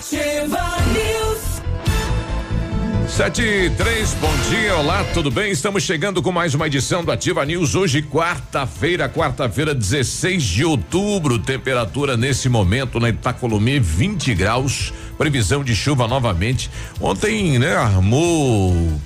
[0.00, 1.60] Ativa News.
[3.06, 5.52] Sete e três, bom dia, olá, tudo bem?
[5.52, 7.74] Estamos chegando com mais uma edição do Ativa News.
[7.74, 11.38] Hoje, quarta-feira, quarta-feira, 16 de outubro.
[11.38, 14.90] Temperatura nesse momento na Itacolomi, 20 graus.
[15.18, 16.70] Previsão de chuva novamente.
[16.98, 18.98] Ontem, né, armou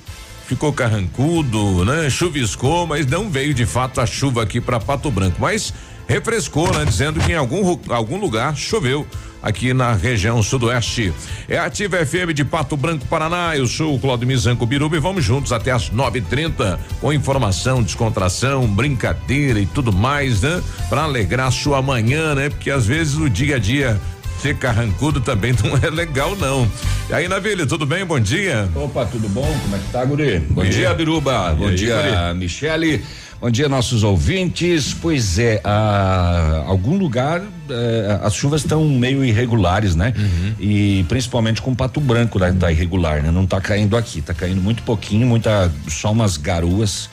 [0.47, 2.09] ficou carrancudo, né?
[2.09, 5.73] Chuviscou, mas não veio de fato a chuva aqui para Pato Branco, mas
[6.07, 6.85] refrescou, né?
[6.85, 9.05] Dizendo que em algum algum lugar choveu
[9.45, 11.13] aqui na região sudoeste.
[11.47, 13.55] É a Ativa FM de Pato Branco, Paraná.
[13.55, 18.65] Eu sou o Claudio Mizanco Biruba e vamos juntos até as 9:30 com informação, descontração,
[18.65, 20.63] brincadeira e tudo mais, né?
[20.89, 22.49] Para alegrar sua manhã, né?
[22.49, 24.01] Porque às vezes o dia a dia
[24.45, 26.69] ser carrancudo também não é legal, não.
[27.09, 28.05] E aí, Navilha, tudo bem?
[28.05, 28.69] Bom dia.
[28.75, 29.41] Opa, tudo bom?
[29.63, 30.37] Como é que tá, Guri?
[30.37, 31.51] Bom E- dia, Biruba.
[31.51, 32.37] E Bom aí, dia, Guri?
[32.37, 33.03] Michele.
[33.41, 34.93] Bom dia, nossos ouvintes.
[35.01, 40.13] Pois é, a, algum lugar eh, as chuvas estão meio irregulares, né?
[40.15, 40.53] Uhum.
[40.59, 43.31] E principalmente com Pato Branco né, tá irregular, né?
[43.31, 47.09] Não tá caindo aqui, tá caindo muito pouquinho, muita só umas garoas.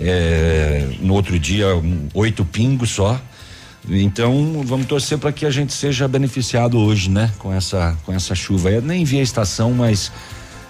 [0.00, 3.20] eh, no outro dia, um, oito pingos só.
[3.88, 7.30] Então, vamos torcer para que a gente seja beneficiado hoje, né?
[7.38, 8.70] Com essa, com essa chuva.
[8.70, 10.12] Eu nem vi a estação, mas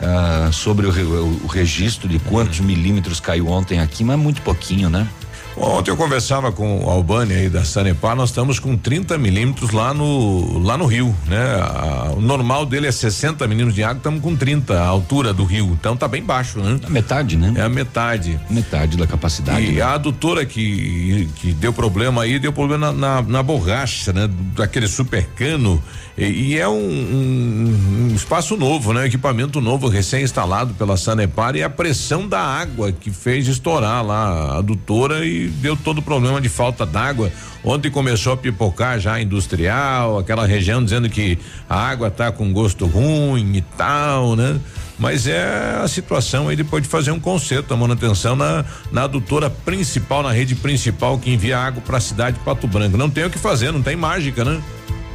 [0.00, 4.88] ah, sobre o, o- o registro de quantos milímetros caiu ontem aqui, mas muito pouquinho,
[4.88, 5.06] né?
[5.54, 9.92] Ontem eu conversava com o Albani aí da Sanepar, nós estamos com 30 milímetros lá
[9.92, 11.38] no lá no rio, né?
[11.60, 15.44] A- o normal dele é 60 milímetros de água, estamos com 30 a altura do
[15.44, 16.80] rio, então tá bem baixo, né?
[16.84, 17.52] A metade, né?
[17.56, 18.40] É a metade.
[18.48, 19.66] Metade da capacidade.
[19.66, 19.82] E né?
[19.82, 24.28] a adutora que, que deu problema aí, deu problema na, na, na borracha, né?
[24.56, 25.82] Daquele super cano.
[26.16, 29.06] E, e é um, um- um espaço novo, né?
[29.06, 34.58] Equipamento novo, recém-instalado pela Sanepar e a pressão da água que fez estourar lá a
[34.58, 37.30] adutora e deu todo o problema de falta d'água.
[37.64, 42.52] Ontem começou a pipocar já a industrial, aquela região dizendo que a água tá com
[42.52, 44.58] gosto ruim e tal, né?
[44.98, 49.48] Mas é a situação aí depois de fazer um conserto, a manutenção na, na adutora
[49.48, 52.96] principal, na rede principal que envia água para a cidade de Pato Branco.
[52.96, 54.60] Não tem o que fazer, não tem mágica, né?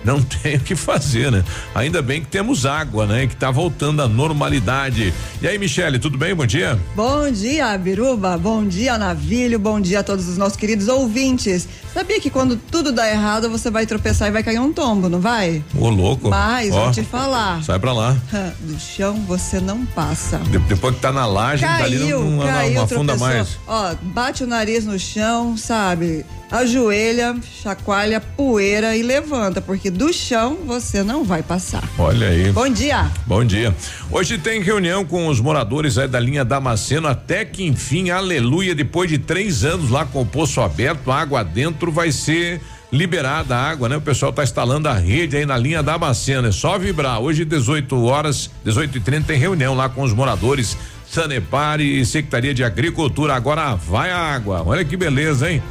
[0.07, 1.43] Não tem o que fazer, né?
[1.75, 3.27] Ainda bem que temos água, né?
[3.27, 5.13] Que tá voltando à normalidade.
[5.41, 6.33] E aí, Michele, tudo bem?
[6.33, 6.79] Bom dia.
[6.95, 8.37] Bom dia, Biruba.
[8.37, 9.59] Bom dia, Navilho.
[9.59, 11.67] Bom dia a todos os nossos queridos ouvintes.
[11.93, 15.19] Sabia que quando tudo dá errado, você vai tropeçar e vai cair um tombo, não
[15.19, 15.63] vai?
[15.75, 16.29] Ô, louco.
[16.29, 17.61] Mas, Ó, vou te falar.
[17.63, 18.15] Sai pra lá.
[18.61, 20.37] Do chão você não passa.
[20.37, 23.27] De- depois que tá na laje, dali Caiu, não, não, não caiu, afunda tropeçou.
[23.37, 23.59] mais.
[23.67, 26.23] Ó, bate o nariz no chão, sabe?
[26.49, 31.83] Ajoelha, chacoalha, poeira e levanta, porque do chão você não vai passar.
[31.97, 32.51] Olha aí.
[32.53, 33.11] Bom dia.
[33.25, 33.75] Bom dia.
[34.09, 39.09] Hoje tem reunião com os moradores aí da linha Damasceno, até que enfim, aleluia, depois
[39.09, 43.89] de três anos lá com o poço aberto, água dentro, vai ser liberada a água,
[43.89, 43.97] né?
[43.97, 47.19] O pessoal tá instalando a rede aí na linha Damasceno, é só vibrar.
[47.19, 50.77] Hoje, 18 horas, 18 e 30 tem reunião lá com os moradores,
[51.09, 53.35] Sanepar e Secretaria de Agricultura.
[53.35, 54.63] Agora vai a água.
[54.65, 55.61] Olha que beleza, hein?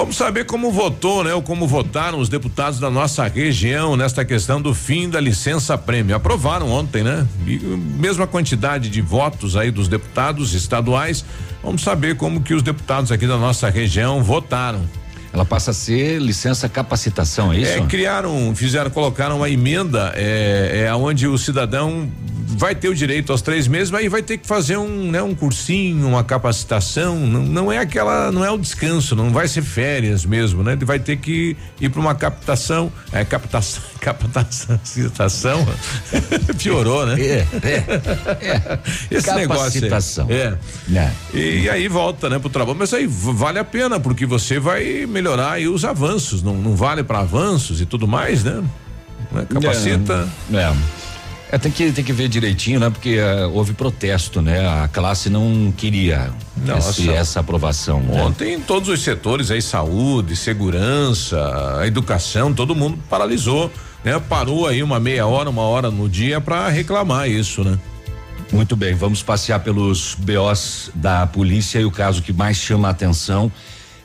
[0.00, 1.34] Vamos saber como votou, né?
[1.34, 6.16] Ou como votaram os deputados da nossa região nesta questão do fim da licença prêmio.
[6.16, 7.28] Aprovaram ontem, né?
[7.46, 11.22] E mesma quantidade de votos aí dos deputados estaduais.
[11.62, 14.88] Vamos saber como que os deputados aqui da nossa região votaram.
[15.34, 17.72] Ela passa a ser licença capacitação, é isso?
[17.72, 22.10] É, criaram, fizeram, colocaram uma emenda, é, é onde o cidadão
[22.44, 25.22] vai ter o direito aos três meses, mas aí vai ter que fazer um, né,
[25.22, 27.18] um cursinho, uma capacitação.
[27.18, 30.72] Não, não é aquela, não é o descanso, não vai ser férias mesmo, né?
[30.72, 35.66] Ele vai ter que ir para uma captação, é captação, capacitação,
[36.58, 37.20] piorou, né?
[37.20, 38.78] É, é.
[39.10, 39.80] Esse negócio.
[39.80, 40.26] Capacitação.
[40.28, 40.36] aí.
[40.36, 40.58] É.
[40.94, 41.12] É.
[41.34, 42.78] E, aí volta, né, pro trabalho.
[42.78, 46.42] Mas aí vale a pena, porque você vai melhorar aí os avanços.
[46.42, 48.62] Não, não vale para avanços e tudo mais, né?
[49.32, 49.46] Né?
[49.48, 50.28] Capacita.
[50.52, 50.56] É.
[50.56, 50.76] É,
[51.58, 52.90] tem que, tem que ver direitinho, né?
[52.90, 54.66] Porque eh, houve protesto, né?
[54.84, 56.30] A classe não queria
[56.78, 58.00] esse- essa aprovação.
[58.00, 58.22] né?
[58.22, 63.70] Ontem todos os setores aí, saúde, segurança, educação, todo mundo paralisou,
[64.04, 64.18] né?
[64.28, 67.78] Parou aí uma meia hora, uma hora no dia para reclamar isso, né?
[68.52, 72.90] Muito bem, vamos passear pelos BOs da polícia e o caso que mais chama a
[72.90, 73.50] atenção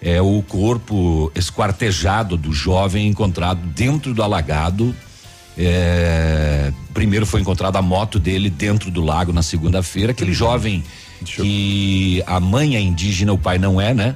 [0.02, 4.96] é o corpo esquartejado do jovem encontrado dentro do alagado.
[5.58, 10.12] É, primeiro foi encontrada a moto dele dentro do lago na segunda-feira.
[10.12, 10.84] Aquele jovem
[11.24, 14.16] que a mãe é indígena, o pai não é, né?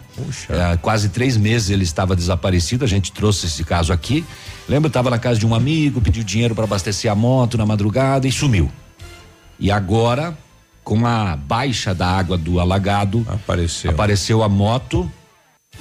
[0.50, 2.84] É, quase três meses ele estava desaparecido.
[2.84, 4.26] A gente trouxe esse caso aqui.
[4.68, 4.88] Lembra?
[4.88, 8.32] Estava na casa de um amigo, pediu dinheiro para abastecer a moto na madrugada e
[8.32, 8.70] sumiu.
[9.60, 10.38] E agora,
[10.84, 13.92] com a baixa da água do alagado, Apareceu.
[13.92, 15.10] apareceu a moto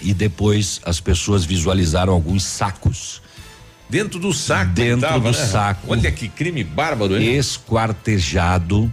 [0.01, 3.21] e depois as pessoas visualizaram alguns sacos.
[3.89, 4.73] Dentro do saco.
[4.73, 5.47] Dentro tava, do né?
[5.47, 5.87] saco.
[5.93, 7.37] Olha que crime bárbaro, hein?
[7.37, 8.93] esquartejado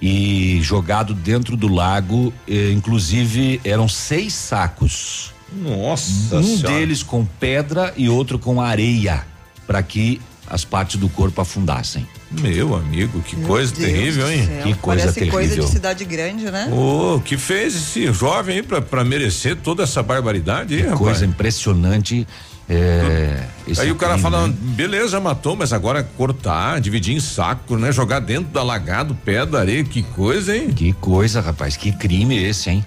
[0.00, 2.32] e jogado dentro do lago.
[2.48, 5.32] eh, inclusive, eram seis sacos.
[5.52, 6.78] Nossa um Senhora.
[6.78, 9.24] deles com pedra e outro com areia,
[9.66, 12.06] para que as partes do corpo afundassem.
[12.30, 14.46] Meu amigo, que Meu coisa Deus terrível, do hein?
[14.46, 15.64] céu, Que coisa Parece coisa terrível.
[15.64, 16.68] de cidade grande, né?
[16.72, 20.98] Ô, que fez esse jovem aí pra, pra merecer toda essa barbaridade aí, rapaz?
[20.98, 22.26] Coisa impressionante.
[22.68, 23.44] é,
[23.78, 24.54] Aí o cara crime, fala, né?
[24.58, 27.92] beleza, matou, mas agora cortar, dividir em saco, né?
[27.92, 30.70] Jogar dentro da lagado, pedra, areia, que coisa, hein?
[30.70, 32.84] Que coisa, rapaz, que crime esse, hein?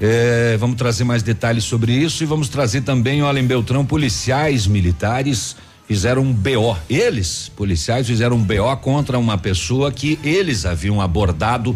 [0.00, 4.66] É, vamos trazer mais detalhes sobre isso e vamos trazer também, olha, em Beltrão, policiais
[4.66, 5.56] militares
[5.90, 6.76] fizeram um BO.
[6.88, 11.74] Eles, policiais, fizeram um BO contra uma pessoa que eles haviam abordado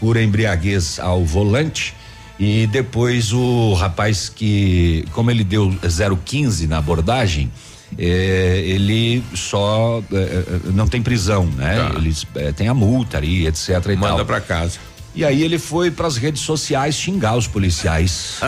[0.00, 1.94] por embriaguez ao volante.
[2.36, 5.72] E depois o rapaz que, como ele deu
[6.24, 7.48] 015 na abordagem,
[7.96, 11.76] é, ele só é, não tem prisão, né?
[11.76, 11.92] Tá.
[11.96, 13.68] Eles é, tem a multa ali, etc.
[13.86, 14.26] E Manda tal.
[14.26, 14.80] pra casa.
[15.14, 18.40] E aí ele foi para as redes sociais xingar os policiais.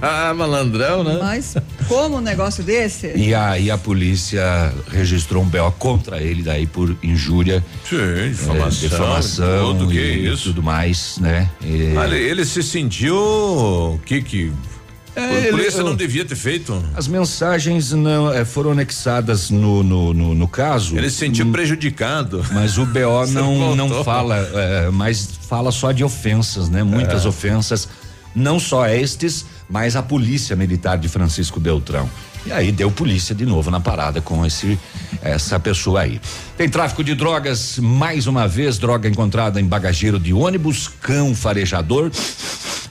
[0.00, 1.18] ah, malandrão, né?
[1.20, 1.54] Mas
[1.86, 3.12] como um negócio desse?
[3.14, 8.88] e aí a polícia registrou um BO contra ele daí por injúria, Sim, é, difamação.
[8.88, 10.44] difamação tudo, que e isso.
[10.44, 11.50] tudo mais, né?
[11.62, 14.00] E- Olha, ele se sentiu.
[14.06, 14.52] Que que.
[15.16, 16.82] É, polícia eu- não devia ter feito.
[16.94, 20.96] As mensagens não eh, foram anexadas no, no, no, no caso.
[20.96, 22.44] Ele se sentiu prejudicado.
[22.52, 26.80] Mas o BO não, não fala, eh, mas fala só de ofensas, né?
[26.80, 26.84] É.
[26.84, 27.88] Muitas ofensas,
[28.34, 32.08] não só estes, mas a polícia militar de Francisco Beltrão.
[32.46, 34.78] E aí deu polícia de novo na parada com esse
[35.22, 36.20] essa pessoa aí.
[36.58, 42.10] Tem tráfico de drogas, mais uma vez, droga encontrada em bagageiro de ônibus, cão farejador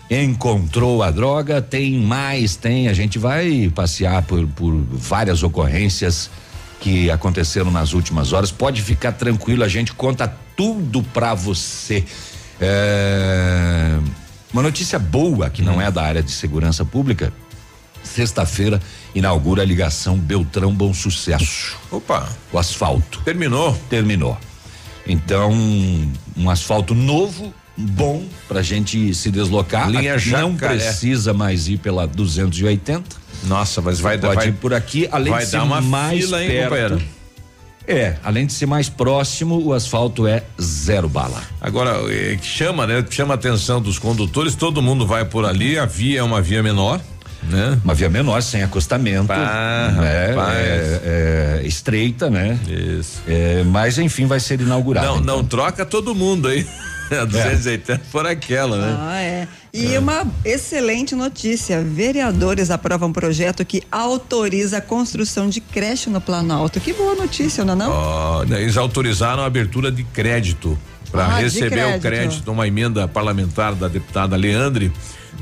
[0.10, 6.30] encontrou a droga, tem mais, tem, a gente vai passear por, por várias ocorrências
[6.80, 8.52] que aconteceram nas últimas horas.
[8.52, 12.04] Pode ficar tranquilo, a gente conta tudo pra você.
[12.60, 13.98] É,
[14.52, 17.34] uma notícia boa que não é da área de segurança pública.
[18.04, 18.82] Sexta-feira
[19.16, 21.78] inaugura a ligação Beltrão Bom Sucesso.
[21.90, 23.74] Opa, O asfalto terminou.
[23.90, 24.38] terminou.
[25.08, 25.52] Então,
[26.36, 29.90] um asfalto novo, bom pra gente se deslocar.
[29.90, 33.24] Linha Aqui não precisa mais ir pela 280.
[33.46, 34.30] Nossa, mas vai dar.
[34.30, 36.64] Pode Vai, ir por aqui, além vai de ser dar uma mais fila, hein, perto.
[36.70, 37.02] companheiro?
[37.86, 41.42] É, além de ser mais próximo, o asfalto é zero bala.
[41.60, 43.04] Agora, é, que chama, né?
[43.10, 46.64] Chama a atenção dos condutores, todo mundo vai por ali, a via é uma via
[46.64, 47.02] menor,
[47.44, 47.78] né?
[47.84, 49.28] Uma via menor, sem acostamento.
[49.28, 50.34] Pá, né?
[51.04, 52.58] É, é, estreita, né?
[52.68, 53.22] Isso.
[53.28, 55.06] É, mas enfim, vai ser inaugurado.
[55.06, 55.38] Não, então.
[55.38, 56.66] não troca todo mundo aí.
[57.12, 58.98] A 280 por aquela, né?
[59.00, 59.48] Ah, é.
[59.74, 66.22] E uma excelente notícia: vereadores aprovam um projeto que autoriza a construção de creche no
[66.22, 66.80] Planalto.
[66.80, 67.76] Que boa notícia, não é?
[67.78, 68.58] Não?
[68.58, 70.78] Eles autorizaram a abertura de crédito
[71.12, 71.70] para Ah, receber o
[72.00, 72.02] crédito.
[72.02, 74.92] crédito, uma emenda parlamentar da deputada Leandre.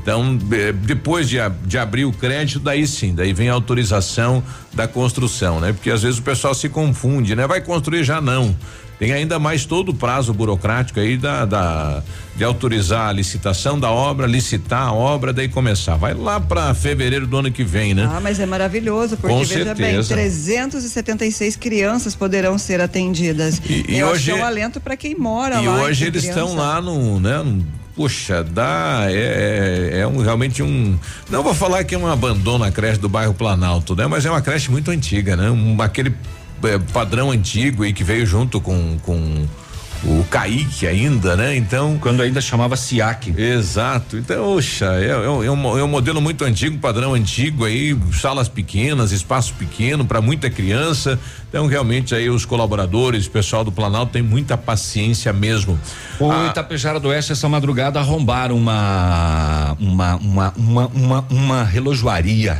[0.02, 0.36] Então,
[0.84, 4.42] depois de, de abrir o crédito, daí sim, daí vem a autorização
[4.72, 5.72] da construção, né?
[5.72, 7.46] Porque às vezes o pessoal se confunde, né?
[7.46, 8.56] Vai construir já não.
[9.02, 12.04] Tem ainda mais todo o prazo burocrático aí da, da
[12.36, 15.96] de autorizar a licitação da obra, licitar a obra, daí começar.
[15.96, 18.08] Vai lá para fevereiro do ano que vem, né?
[18.08, 20.14] Ah, mas é maravilhoso, porque Com veja bem, certeza.
[20.14, 23.60] 376 crianças poderão ser atendidas.
[23.68, 25.82] E- e hoje- é um alento para quem mora E lá.
[25.82, 27.42] hoje tem eles estão lá no, né?
[27.42, 30.96] no- Puxa, dá, é, é, é um, realmente um,
[31.28, 34.06] não vou falar que é um abandono a creche do bairro Planalto, né?
[34.06, 35.50] Mas é uma creche muito antiga, né?
[35.50, 36.14] Um, aquele
[36.64, 39.46] é, padrão antigo aí que veio junto com, com
[40.04, 41.56] o Kaique ainda, né?
[41.56, 43.32] Então, Quando ainda chamava SIAC.
[43.36, 44.16] Exato.
[44.16, 47.96] Então, oxa, é, é um, é um- é um modelo muito antigo, padrão antigo aí,
[48.12, 51.18] salas pequenas, espaço pequeno para muita criança.
[51.52, 55.78] Então, realmente aí os colaboradores, o pessoal do Planalto tem muita paciência mesmo.
[56.18, 62.58] O Ah, Itapejara do Oeste essa madrugada arrombaram uma uma uma uma uma, uma relojoaria,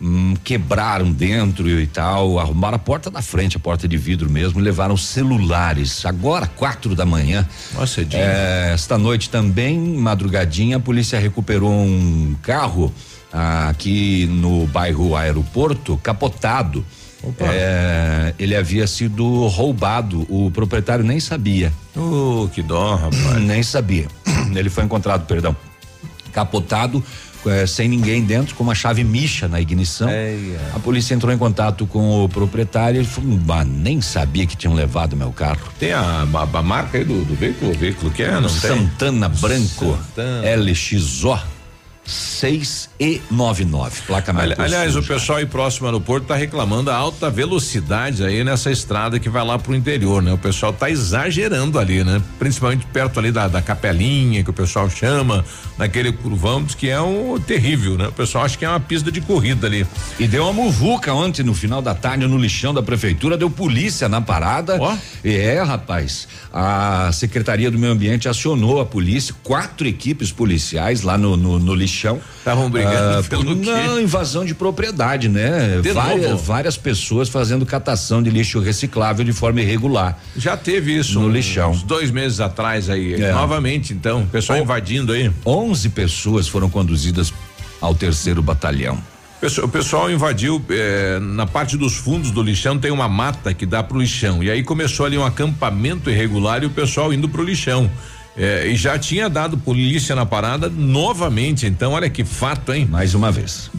[0.00, 4.58] Hum, quebraram dentro e tal, arrombaram a porta da frente, a porta de vidro mesmo,
[4.58, 6.04] levaram celulares.
[6.04, 7.46] Agora quatro da manhã.
[7.74, 8.22] Nossa, cedinho.
[8.24, 12.92] É, esta noite também, madrugadinha, a polícia recuperou um carro
[13.32, 16.84] ah, aqui no bairro Aeroporto, capotado.
[17.40, 21.72] É, ele havia sido roubado, o proprietário nem sabia.
[21.96, 23.40] Oh, que dó, rapaz.
[23.40, 24.06] Nem sabia.
[24.54, 25.54] Ele foi encontrado, perdão,
[26.32, 27.02] capotado,
[27.46, 30.08] eh, sem ninguém dentro, com uma chave micha na ignição.
[30.08, 30.60] Eia.
[30.74, 34.74] A polícia entrou em contato com o proprietário e falou: "Bah, nem sabia que tinham
[34.74, 35.60] levado meu carro.
[35.78, 38.48] Tem a, a- a marca aí do, do veículo, o veículo que é, não tem?
[38.70, 40.56] Santana Branco Santana.
[40.56, 41.38] LXO
[42.04, 44.02] 6 e 99.
[44.06, 44.54] Placa Ali-.
[44.58, 49.20] Aliás, o pessoal aí próximo ao aeroporto tá reclamando da alta velocidade aí nessa estrada
[49.20, 50.32] que vai lá pro interior, né?
[50.32, 52.20] O pessoal tá exagerando ali, né?
[52.38, 55.44] Principalmente perto ali da, da capelinha que o pessoal chama,
[55.78, 58.08] naquele curvão, diz que é um terrível, né?
[58.08, 59.86] O pessoal acha que é uma pista de corrida ali.
[60.18, 64.08] E deu uma muvuca ontem no final da tarde no lixão da prefeitura, deu polícia
[64.08, 64.76] na parada.
[64.80, 64.96] Ó.
[65.24, 66.26] É, rapaz.
[66.52, 71.74] A Secretaria do Meio Ambiente acionou a polícia, quatro equipes policiais lá no, no, no
[71.74, 71.91] lixão.
[72.38, 73.54] Estavam brigando Ah, pelo?
[73.54, 75.80] Não, invasão de propriedade, né?
[75.82, 76.42] De várias, novo?
[76.42, 80.18] várias pessoas fazendo catação de lixo reciclável de forma irregular.
[80.36, 81.72] Já teve isso No uns lixão.
[81.84, 83.14] dois meses atrás aí.
[83.14, 83.32] É.
[83.32, 85.30] Novamente, então, o pessoal invadindo aí.
[85.46, 87.32] 11 pessoas foram conduzidas
[87.80, 88.98] ao terceiro batalhão.
[89.60, 93.82] O pessoal invadiu eh, na parte dos fundos do lixão tem uma mata que dá
[93.82, 97.90] pro lixão e aí começou ali um acampamento irregular e o pessoal indo pro lixão
[98.36, 103.14] Eh, e já tinha dado polícia na parada novamente então olha que fato hein Mais
[103.14, 103.70] uma vez.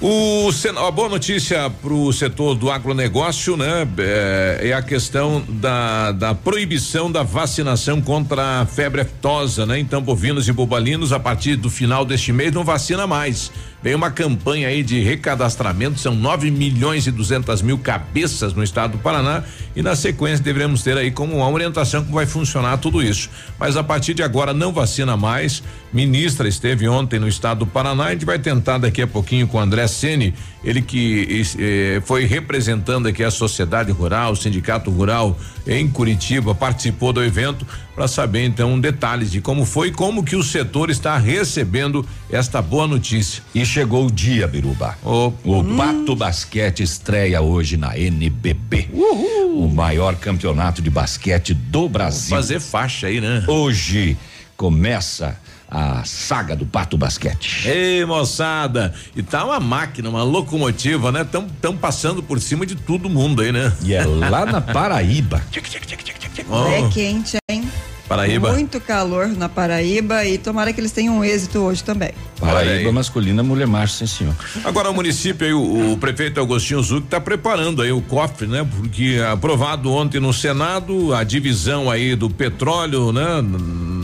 [0.00, 3.86] O a boa notícia para o setor do agronegócio, né?
[3.98, 9.78] É, é a questão da, da proibição da vacinação contra a febre aftosa, né?
[9.78, 13.52] Então, bovinos e bobalinos, a partir do final deste mês, não vacina mais.
[13.82, 18.92] Vem uma campanha aí de recadastramento, são 9 milhões e 200 mil cabeças no estado
[18.92, 19.44] do Paraná
[19.76, 23.28] e na sequência deveremos ter aí como uma orientação como vai funcionar tudo isso.
[23.58, 25.62] Mas a partir de agora não vacina mais.
[25.92, 29.58] Ministra esteve ontem no estado do Paraná, a gente vai tentar daqui a pouquinho com
[29.58, 35.38] o André Ceni, ele que eh, foi representando aqui a sociedade rural, o sindicato rural
[35.66, 40.42] em Curitiba, participou do evento para saber então detalhes de como foi como que o
[40.42, 43.42] setor está recebendo esta boa notícia.
[43.54, 44.96] E chegou o dia, Biruba.
[45.02, 45.32] O
[45.76, 48.88] Pato Basquete estreia hoje na NBB.
[48.92, 52.36] O maior campeonato de basquete do Brasil.
[52.36, 53.44] fazer faixa aí, né?
[53.46, 54.16] Hoje
[54.56, 55.38] começa
[55.74, 57.68] a saga do Pato Basquete.
[57.68, 61.24] Ei, moçada, e tá uma máquina, uma locomotiva, né?
[61.24, 63.72] Tão, tão passando por cima de todo mundo aí, né?
[63.82, 65.42] E é lá na Paraíba.
[66.48, 67.68] Ó, É quente, hein?
[68.06, 68.52] Paraíba.
[68.52, 72.12] Muito calor na Paraíba e tomara que eles tenham um êxito hoje também.
[72.38, 72.92] Paraíba aí.
[72.92, 74.34] masculina, mulher macho, sim senhor.
[74.62, 78.64] Agora o município aí, o, o prefeito Agostinho Zuc está preparando aí o cofre, né?
[78.76, 83.42] Porque aprovado ontem no Senado a divisão aí do petróleo, né?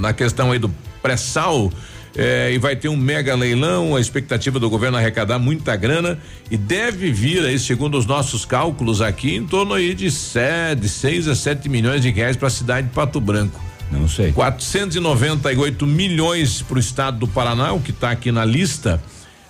[0.00, 1.72] Na questão aí do pré-sal.
[2.16, 6.18] eh, e vai ter um mega leilão, a expectativa do governo é arrecadar muita grana
[6.50, 10.88] e deve vir aí, segundo os nossos cálculos aqui, em torno aí de sete, de
[10.88, 13.60] seis a sete milhões de reais para a cidade de Pato Branco.
[13.90, 14.32] Não sei.
[14.32, 19.02] 498 milhões para o estado do Paraná, o que está aqui na lista.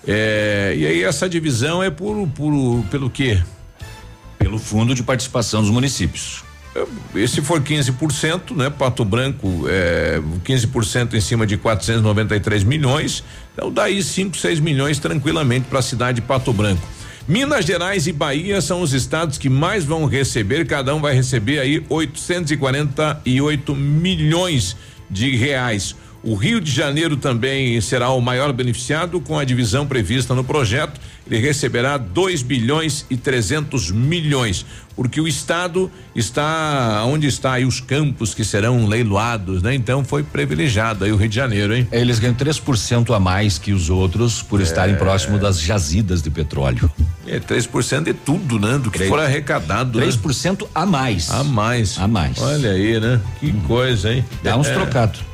[0.07, 3.43] É, e aí essa divisão é por, por pelo quê?
[4.39, 6.43] Pelo Fundo de Participação dos Municípios.
[7.15, 8.71] E se for 15%, né?
[8.71, 15.67] Pato Branco é 15% em cima de 493 milhões, então daí 5, 6 milhões tranquilamente
[15.67, 16.87] para a cidade de Pato Branco.
[17.27, 21.59] Minas Gerais e Bahia são os estados que mais vão receber, cada um vai receber
[21.59, 24.77] aí 848 milhões
[25.11, 25.97] de reais.
[26.23, 31.01] O Rio de Janeiro também será o maior beneficiado com a divisão prevista no projeto.
[31.27, 37.81] Ele receberá 2 bilhões e 300 milhões, porque o estado está onde está aí os
[37.81, 39.75] campos que serão leiloados, né?
[39.75, 41.89] Então foi privilegiado aí o Rio de Janeiro, hein?
[41.91, 46.91] Eles ganham 3% a mais que os outros por estarem próximo das jazidas de petróleo.
[47.27, 48.77] É 3% de tudo, né?
[48.77, 49.99] Do que Três- for arrecadado.
[49.99, 50.05] né?
[50.07, 51.31] 3% a mais.
[51.31, 51.99] A mais.
[51.99, 52.37] A mais.
[52.39, 53.19] Olha aí, né?
[53.39, 54.23] Que coisa, hein?
[54.43, 54.75] Dá uns É.
[54.75, 55.30] trocados.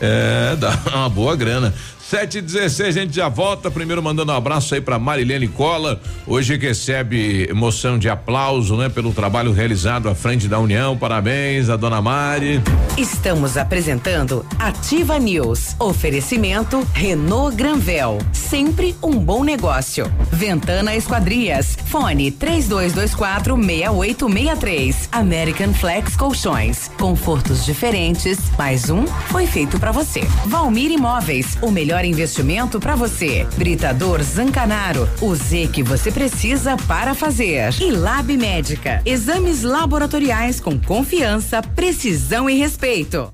[0.00, 1.72] É, dá uma boa grana.
[2.08, 3.68] 7 e 16 a gente já volta.
[3.68, 6.00] Primeiro mandando um abraço aí pra Marilene Cola.
[6.24, 8.88] Hoje recebe emoção de aplauso, né?
[8.88, 10.96] Pelo trabalho realizado à frente da União.
[10.96, 12.62] Parabéns a dona Mari.
[12.96, 15.74] Estamos apresentando Ativa News.
[15.80, 18.18] Oferecimento Renault Granvel.
[18.32, 20.08] Sempre um bom negócio.
[20.30, 21.76] Ventana Esquadrias.
[21.86, 25.08] Fone 3224 6863.
[25.10, 26.88] American Flex Colchões.
[27.00, 28.38] Confortos diferentes.
[28.56, 30.20] Mais um foi feito pra você.
[30.46, 31.58] Valmir Imóveis.
[31.60, 33.46] O melhor investimento pra você.
[33.56, 35.08] Britador Zancanaro.
[35.20, 37.74] O Z que você precisa para fazer.
[37.80, 39.00] E Lab Médica.
[39.04, 43.32] Exames laboratoriais com confiança, precisão e respeito.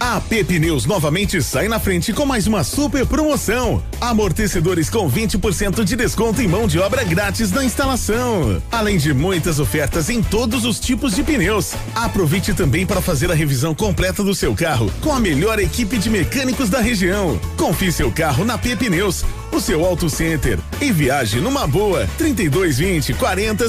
[0.00, 3.82] A AP Pneus novamente sai na frente com mais uma super promoção.
[4.00, 8.62] Amortecedores com 20% de desconto e mão de obra grátis na instalação.
[8.72, 11.74] Além de muitas ofertas em todos os tipos de pneus.
[11.94, 16.08] Aproveite também para fazer a revisão completa do seu carro com a melhor equipe de
[16.08, 17.38] mecânicos da região.
[17.58, 22.08] Confie seu carro na AP Pneus, o seu auto center e viaje numa boa.
[22.16, 23.68] 3220 40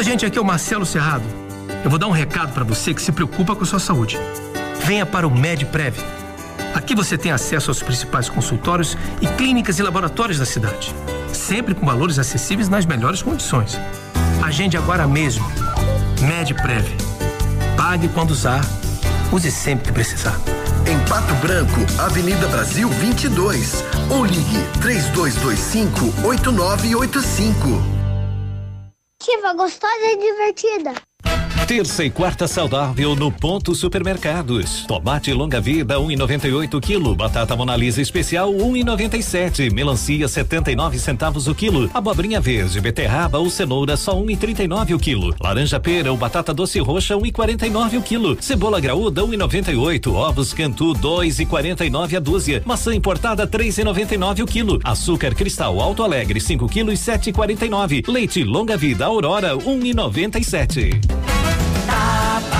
[0.00, 0.24] Olá, gente.
[0.24, 1.24] Aqui é o Marcelo Serrado.
[1.84, 4.18] Eu vou dar um recado para você que se preocupa com a sua saúde.
[4.86, 5.94] Venha para o MedPrev.
[6.74, 10.94] Aqui você tem acesso aos principais consultórios e clínicas e laboratórios da cidade.
[11.34, 13.78] Sempre com valores acessíveis nas melhores condições.
[14.42, 15.46] Agende agora mesmo.
[16.22, 16.96] MedPrev.
[17.76, 18.64] Pague quando usar.
[19.30, 20.40] Use sempre que precisar.
[20.90, 23.84] Em Pato Branco, Avenida Brasil 22.
[24.08, 27.99] Ou ligue 3225 8985.
[29.22, 31.09] Ativa gostosa e divertida.
[31.70, 34.84] Terça e quarta saudável no Ponto Supermercados.
[34.88, 37.14] Tomate longa vida 1,98 um quilo.
[37.14, 39.70] Batata Monalisa especial 1,97.
[39.70, 41.88] Um Melancia 79 centavos o quilo.
[41.94, 45.32] Abobrinha verde, beterraba ou cenoura só 1,39 um o quilo.
[45.40, 48.36] Laranja pera ou batata doce roxa 1,49 o quilo.
[48.40, 50.12] Cebola graúda 1,98.
[50.12, 52.62] Ovos Cantu 2,49 a dúzia.
[52.66, 54.80] Maçã importada 3,99 o quilo.
[54.82, 58.08] Açúcar cristal Alto Alegre 5 quilos 7,49.
[58.08, 60.98] Leite longa vida Aurora 1,97.
[62.10, 62.59] bye.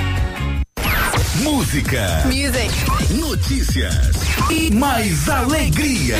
[1.41, 2.23] Música.
[2.25, 2.71] Music.
[3.15, 4.15] Notícias.
[4.51, 6.17] E mais alegria.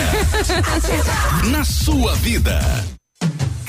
[1.52, 2.60] Na sua vida.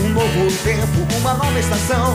[0.00, 2.14] Um novo tempo, uma nova estação.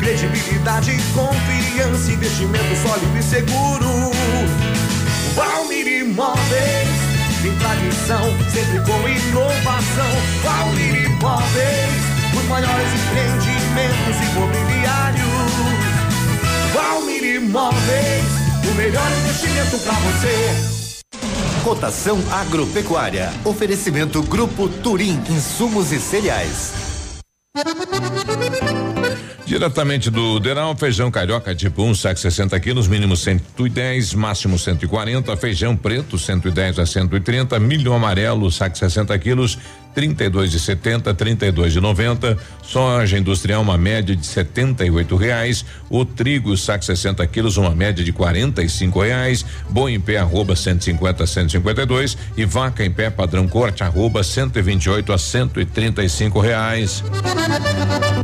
[0.00, 4.10] Credibilidade, confiança, investimento sólido e seguro.
[5.34, 6.88] Valmir Imóveis,
[7.40, 10.10] tem tradição, sempre com inovação.
[10.42, 12.02] Valmir Imóveis,
[12.36, 15.30] os maiores empreendimentos imobiliários.
[16.74, 18.24] Valmir Imóveis,
[18.68, 20.80] o melhor investimento para você.
[21.62, 23.30] Cotação agropecuária.
[23.44, 26.89] Oferecimento Grupo Turim, insumos e cereais.
[29.44, 35.36] Diretamente do Deral, feijão carioca tipo 1, um, saco 60 quilos, mínimo 110, máximo 140.
[35.36, 37.58] Feijão preto, 110 a 130.
[37.58, 39.58] Milho amarelo, saco 60 quilos,
[39.94, 42.38] 32 de 70, 32 de 90.
[42.62, 45.64] Soja industrial, uma média de 78 reais.
[45.88, 49.44] O trigo, saco 60 quilos, uma média de 45 reais.
[49.68, 52.16] Boi em pé, arroba 150 a 152.
[52.36, 57.02] E vaca em pé, padrão corte, arroba 128 a 135 reais.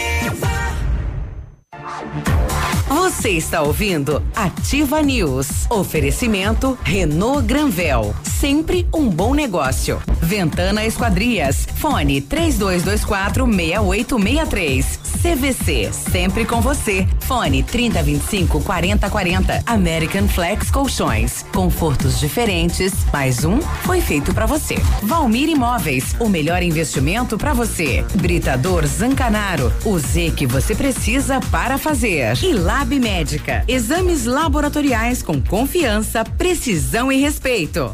[3.14, 5.68] Você está ouvindo Ativa News.
[5.70, 8.14] Oferecimento Renault Granvel.
[8.24, 10.02] Sempre um bom negócio.
[10.20, 11.68] Ventana Esquadrias.
[11.76, 15.00] Fone 3224 6863.
[15.24, 15.94] CVC.
[15.94, 17.08] Sempre com você.
[17.22, 19.64] Fone 3025 4040.
[19.66, 21.46] American Flex Colchões.
[21.54, 22.94] Confortos diferentes.
[23.14, 24.76] Mais um foi feito para você.
[25.04, 26.14] Valmir Imóveis.
[26.20, 28.04] O melhor investimento para você.
[28.16, 29.72] Britador Zancanaro.
[29.86, 32.38] O Z que você precisa para fazer.
[32.44, 33.66] E Lab Médica.
[33.68, 37.94] Exames laboratoriais com confiança, precisão e respeito.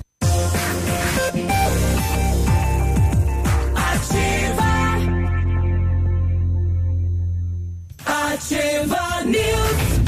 [8.06, 10.00] Ativa News.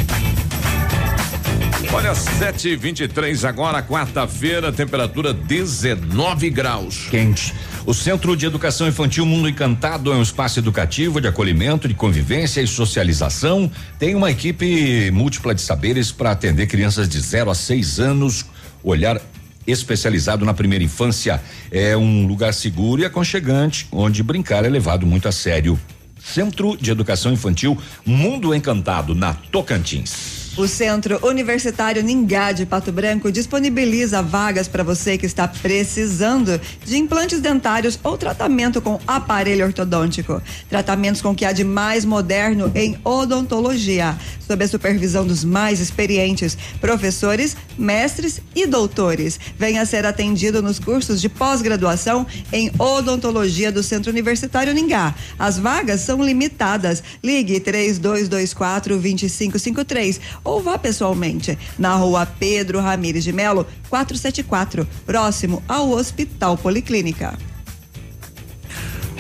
[1.94, 7.08] Olha, 7h23 agora, quarta-feira, temperatura 19 graus.
[7.10, 7.54] Quente.
[7.84, 12.62] O Centro de Educação Infantil Mundo Encantado é um espaço educativo de acolhimento, de convivência
[12.62, 13.72] e socialização.
[13.98, 18.46] Tem uma equipe múltipla de saberes para atender crianças de 0 a 6 anos.
[18.84, 19.20] Olhar
[19.66, 21.42] especializado na primeira infância
[21.72, 25.80] é um lugar seguro e aconchegante, onde brincar é levado muito a sério.
[26.24, 30.41] Centro de Educação Infantil Mundo Encantado, na Tocantins.
[30.58, 36.98] O Centro Universitário Ningá de Pato Branco disponibiliza vagas para você que está precisando de
[36.98, 40.42] implantes dentários ou tratamento com aparelho ortodôntico.
[40.68, 45.80] Tratamentos com o que há de mais moderno em odontologia, sob a supervisão dos mais
[45.80, 49.40] experientes professores, mestres e doutores.
[49.58, 55.16] Venha ser atendido nos cursos de pós-graduação em odontologia do Centro Universitário Ningá.
[55.40, 57.02] As vagas são limitadas.
[57.24, 65.92] Ligue 3224 2553 ou vá pessoalmente na rua Pedro Ramires de Melo, 474, próximo ao
[65.92, 67.38] Hospital Policlínica.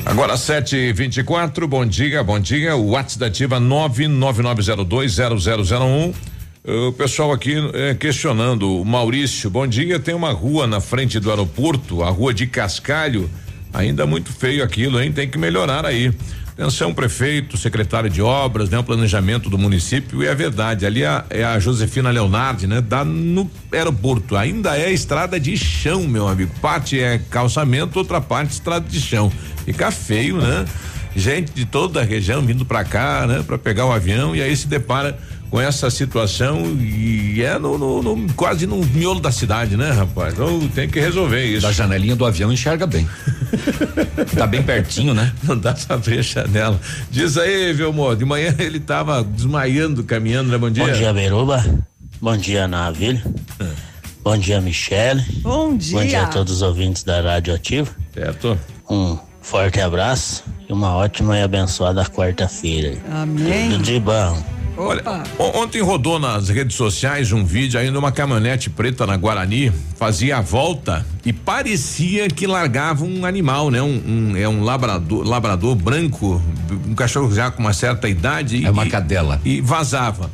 [0.05, 2.75] Agora 7h24, bom dia, bom dia.
[2.75, 6.13] O WhatsApp da Ativa 999020001.
[6.63, 9.99] O pessoal aqui eh, questionando, o Maurício, bom dia.
[9.99, 13.29] Tem uma rua na frente do aeroporto, a rua de Cascalho.
[13.73, 15.11] Ainda muito feio aquilo, hein?
[15.11, 16.11] Tem que melhorar aí.
[16.61, 18.77] Atenção, prefeito, secretário de obras, né?
[18.77, 20.85] O planejamento do município e é verdade.
[20.85, 22.79] Ali é, a Josefina Leonardi, né?
[22.79, 24.37] Dá no aeroporto.
[24.37, 26.53] Ainda é estrada de chão, meu amigo.
[26.61, 29.31] Parte é calçamento, outra parte estrada de chão.
[29.65, 30.63] Fica feio, né?
[31.15, 33.41] Gente de toda a região vindo para cá, né?
[33.41, 35.17] Para pegar o avião e aí se depara
[35.51, 40.33] com essa situação e é no, no- no- quase no miolo da cidade, né, rapaz?
[40.33, 41.61] Então tem que resolver isso.
[41.67, 43.07] Da janelinha do avião enxerga bem.
[44.35, 45.33] tá bem pertinho, né?
[45.43, 46.79] Não dá pra abrir a janela.
[47.11, 48.15] Diz aí, viu, amor?
[48.15, 50.57] De manhã ele tava desmaiando, caminhando, né?
[50.57, 50.85] Bom dia.
[50.87, 51.65] Bom dia, Beruba.
[52.21, 53.21] Bom dia, Navilho.
[54.23, 55.21] Bom dia, Michele.
[55.41, 55.99] Bom dia.
[55.99, 57.89] Bom dia a todos os ouvintes da Rádio Ativa.
[58.13, 58.57] Certo.
[58.89, 62.97] Um forte abraço e uma ótima e abençoada quarta-feira.
[63.11, 63.71] Amém.
[63.71, 64.41] Tudo de bom.
[64.81, 65.03] Olha,
[65.39, 69.71] on- ontem rodou nas redes sociais um vídeo aí de uma caminhonete preta na Guarani,
[69.97, 73.81] fazia a volta e parecia que largava um animal, né?
[73.81, 74.01] Um,
[74.33, 76.41] um- é um labrador, labrador branco,
[76.87, 78.65] um cachorro já com uma certa idade.
[78.65, 79.39] É uma cadela.
[79.45, 80.29] E vazava.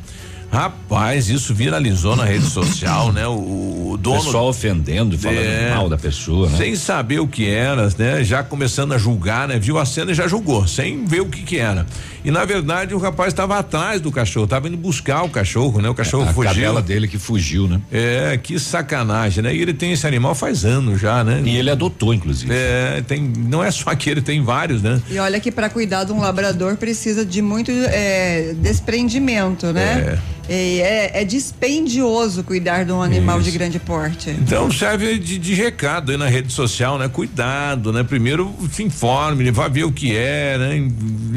[0.50, 3.26] Rapaz, isso viralizou na rede social, né?
[3.26, 4.16] O, o dono.
[4.24, 5.74] Pessoal ofendendo, falando É.
[5.74, 6.56] mal da pessoa, né?
[6.56, 8.24] Sem saber o que era, né?
[8.24, 9.58] Já começando a julgar, né?
[9.58, 11.84] Viu a cena e já julgou, sem ver o que que era.
[12.28, 15.88] E na verdade o rapaz estava atrás do cachorro, estava indo buscar o cachorro, né?
[15.88, 16.52] O cachorro a fugiu.
[16.52, 17.80] cadela dele que fugiu, né?
[17.90, 19.54] É, que sacanagem, né?
[19.54, 21.40] E ele tem esse animal faz anos já, né?
[21.42, 22.52] E ele adotou, inclusive.
[22.52, 25.00] É, tem, não é só aquele, tem vários, né?
[25.10, 30.18] E olha que para cuidar de um labrador precisa de muito é, desprendimento, né?
[30.50, 34.30] E É, é dispendioso cuidar de um animal de grande porte.
[34.30, 37.06] Então serve de, de recado aí na rede social, né?
[37.06, 38.02] Cuidado, né?
[38.02, 40.90] Primeiro se informe, vá ver o que é, né?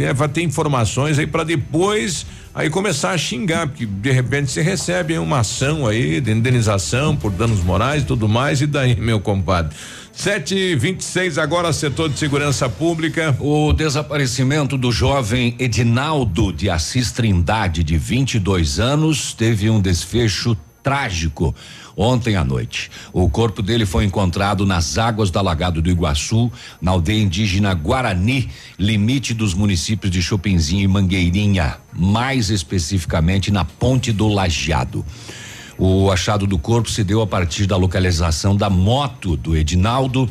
[0.06, 0.41] É, Vai ter
[0.82, 5.88] informações aí para depois aí começar a xingar, porque de repente você recebe uma ação
[5.88, 9.76] aí de indenização por danos morais e tudo mais, e daí, meu compadre?
[10.12, 13.36] Sete e vinte e seis agora, setor de segurança pública.
[13.39, 21.54] O desaparecimento do jovem Edinaldo de Assis Trindade, de 22 anos, teve um desfecho trágico
[21.96, 22.89] ontem à noite.
[23.13, 28.50] O corpo dele foi encontrado nas águas do alagado do Iguaçu, na aldeia indígena Guarani,
[28.78, 35.06] limite dos municípios de Chopinzinho e Mangueirinha, mais especificamente na Ponte do Lajeado.
[35.78, 40.30] O achado do corpo se deu a partir da localização da moto do Edinaldo.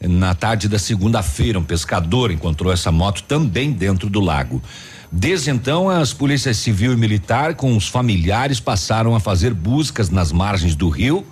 [0.00, 4.62] Na tarde da segunda-feira, um pescador encontrou essa moto também dentro do lago.
[5.10, 10.32] Desde então, as polícias civil e militar, com os familiares, passaram a fazer buscas nas
[10.32, 11.26] margens do rio,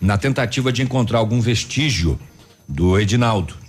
[0.00, 2.18] na tentativa de encontrar algum vestígio
[2.68, 3.62] do Edinaldo.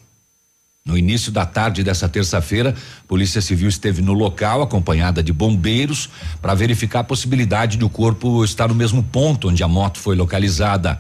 [0.86, 6.10] No início da tarde dessa terça-feira, a Polícia Civil esteve no local, acompanhada de bombeiros,
[6.42, 11.00] para verificar a possibilidade do corpo estar no mesmo ponto onde a moto foi localizada.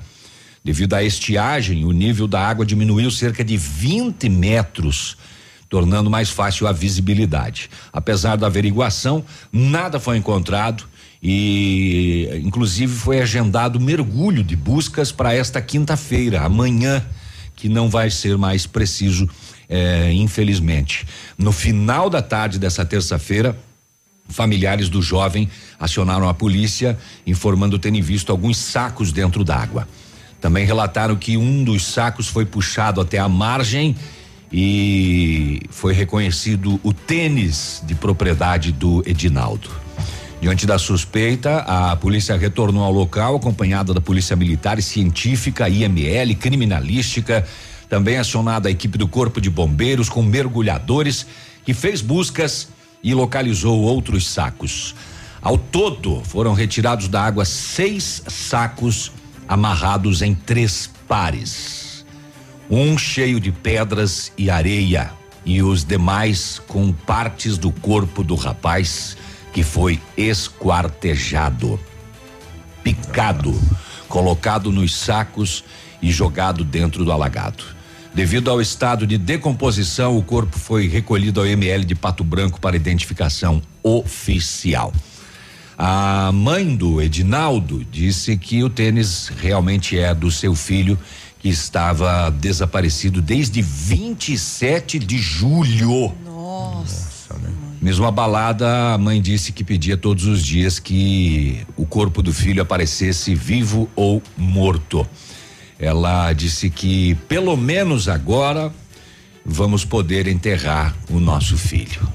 [0.64, 5.18] Devido à estiagem, o nível da água diminuiu cerca de 20 metros,
[5.74, 7.68] tornando mais fácil a visibilidade.
[7.92, 10.84] Apesar da averiguação, nada foi encontrado
[11.20, 17.04] e, inclusive, foi agendado mergulho de buscas para esta quinta-feira, amanhã,
[17.56, 19.28] que não vai ser mais preciso,
[19.68, 21.08] eh, infelizmente.
[21.40, 23.58] No final da tarde dessa terça-feira,
[24.30, 29.88] familiares do jovem acionaram a polícia, informando terem visto alguns sacos dentro d'água.
[30.40, 33.96] Também relataram que um dos sacos foi puxado até a margem
[34.54, 39.68] e foi reconhecido o tênis de propriedade do Edinaldo.
[40.40, 46.36] Diante da suspeita, a polícia retornou ao local, acompanhada da Polícia Militar e Científica, IML,
[46.36, 47.48] Criminalística,
[47.90, 51.26] também acionada a equipe do Corpo de Bombeiros com mergulhadores,
[51.66, 52.68] que fez buscas
[53.02, 54.94] e localizou outros sacos.
[55.42, 59.12] Ao todo, foram retirados da água seis sacos
[59.48, 61.83] amarrados em três pares.
[62.76, 65.12] Um cheio de pedras e areia,
[65.46, 69.16] e os demais com partes do corpo do rapaz
[69.54, 71.80] que foi esquartejado,
[72.84, 73.54] picado,
[74.10, 75.64] colocado nos sacos
[76.02, 77.64] e jogado dentro do alagado.
[78.12, 82.76] Devido ao estado de decomposição, o corpo foi recolhido ao ML de Pato Branco para
[82.76, 84.92] identificação oficial.
[85.78, 90.98] A mãe do Edinaldo disse que o tênis realmente é do seu filho,
[91.44, 96.16] que estava desaparecido desde 27 de julho.
[96.24, 97.36] Nossa.
[97.82, 102.62] Mesmo abalada, a mãe disse que pedia todos os dias que o corpo do filho
[102.62, 105.06] aparecesse vivo ou morto.
[105.78, 108.74] Ela disse que pelo menos agora
[109.46, 112.08] vamos poder enterrar o nosso filho.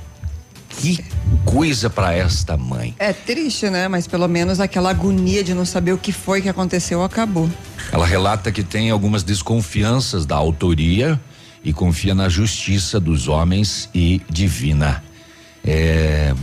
[0.78, 1.04] Que
[1.44, 2.94] coisa para esta mãe.
[2.98, 3.88] É triste, né?
[3.88, 7.50] Mas pelo menos aquela agonia de não saber o que foi que aconteceu acabou.
[7.90, 11.20] Ela relata que tem algumas desconfianças da autoria
[11.64, 15.02] e confia na justiça dos homens e divina.
[15.64, 16.34] É,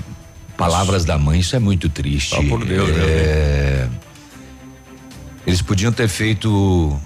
[0.57, 2.35] palavras da mãe, isso é muito triste.
[2.35, 3.87] Só por Deus, é,
[5.47, 6.99] Eles podiam ter feito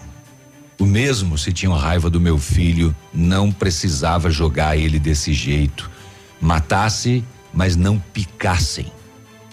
[0.80, 5.92] o mesmo se tinham raiva do meu filho, não precisava jogar ele desse jeito.
[6.40, 7.24] Matasse,
[7.54, 8.92] mas não picassem.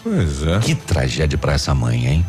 [0.03, 0.59] Pois é.
[0.61, 2.27] Que tragédia para essa mãe, hein?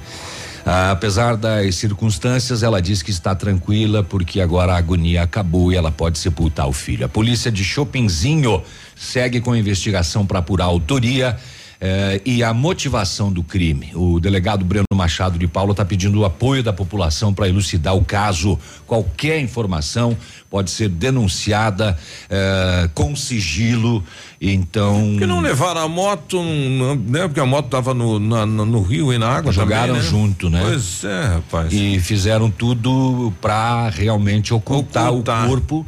[0.65, 5.77] Ah, apesar das circunstâncias, ela diz que está tranquila porque agora a agonia acabou e
[5.77, 7.05] ela pode sepultar o filho.
[7.05, 8.61] A polícia de Chopinzinho
[8.93, 11.37] segue com a investigação para apurar a autoria
[11.79, 13.91] eh, e a motivação do crime.
[13.95, 18.03] O delegado Breno Machado de Paula está pedindo o apoio da população para elucidar o
[18.03, 18.57] caso.
[18.85, 20.17] Qualquer informação
[20.49, 21.97] pode ser denunciada
[22.29, 24.03] eh, com sigilo.
[24.41, 25.09] Então.
[25.11, 27.27] Porque não levaram a moto, né?
[27.27, 30.09] Porque a moto tava no, na- no, no rio e na água Jogaram também, né?
[30.09, 30.61] junto, né?
[30.63, 31.73] Pois é, rapaz.
[31.73, 35.45] E fizeram tudo para realmente ocultar, Ocultar.
[35.45, 35.85] o corpo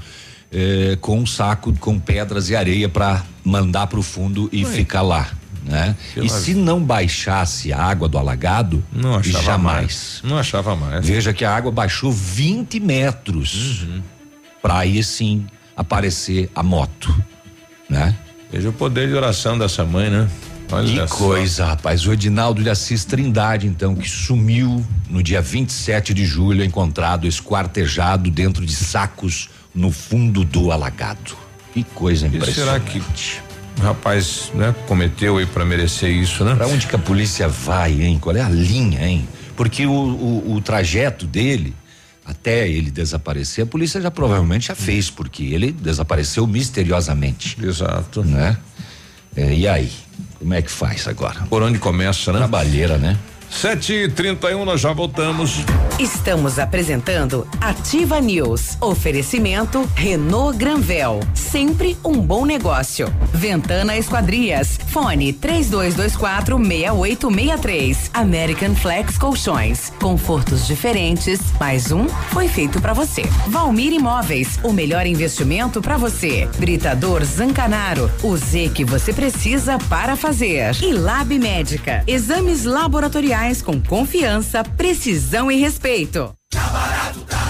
[0.51, 4.71] eh, com um saco com pedras e areia para mandar para o fundo e Oi.
[4.71, 5.27] ficar lá,
[5.69, 5.95] né?
[6.17, 9.75] E se não baixasse a água do alagado, Não achava jamais.
[9.81, 10.21] mais.
[10.23, 11.05] Não achava mais.
[11.05, 14.01] Veja que a água baixou 20 metros Uhum.
[14.61, 15.45] para aí sim
[15.77, 17.15] aparecer a moto,
[17.89, 18.15] né?
[18.51, 20.27] Veja o poder de oração dessa mãe, né?
[20.71, 21.15] Olha que só.
[21.15, 22.05] coisa, rapaz.
[22.05, 28.29] O Edinaldo de Assis Trindade, então, que sumiu no dia 27 de julho, encontrado esquartejado
[28.29, 31.35] dentro de sacos no fundo do alagado.
[31.73, 32.37] Que coisa E será
[32.77, 32.91] impressionante.
[32.91, 32.99] que
[33.79, 36.55] o rapaz, né, cometeu aí para merecer isso, né?
[36.55, 38.19] Pra onde que a polícia vai, hein?
[38.19, 39.27] Qual é a linha, hein?
[39.55, 41.73] Porque o, o, o trajeto dele
[42.25, 47.57] até ele desaparecer, a polícia já provavelmente já fez, porque ele desapareceu misteriosamente.
[47.61, 48.23] Exato.
[48.23, 48.55] Né?
[49.35, 49.91] É, e aí?
[50.37, 51.41] Como é que faz agora?
[51.49, 52.39] Por onde começa, né?
[52.39, 53.17] Trabalheira, né?
[53.51, 55.65] Sete e trinta e um, nós já voltamos.
[55.99, 58.77] Estamos apresentando Ativa News.
[58.79, 61.19] Oferecimento Renault Granvel.
[61.33, 63.13] Sempre um bom negócio.
[63.33, 64.79] Ventana Esquadrias.
[64.87, 68.11] Fone 3224 6863.
[68.13, 69.91] American Flex Colchões.
[69.99, 71.41] Confortos diferentes.
[71.59, 73.23] Mais um foi feito para você.
[73.47, 74.57] Valmir Imóveis.
[74.63, 76.47] O melhor investimento para você.
[76.57, 78.09] Britador Zancanaro.
[78.23, 80.75] O Z que você precisa para fazer.
[80.81, 82.03] E Lab Médica.
[82.07, 86.35] Exames laboratoriais com confiança, precisão e respeito.
[86.53, 87.48] O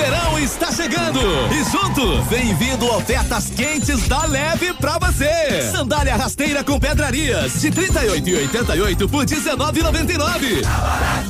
[0.00, 1.20] verão está chegando
[1.52, 5.70] e junto vem vindo ofertas quentes da Leve pra você.
[5.70, 10.64] Sandália rasteira com pedrarias de 38 e 88 por 19,99.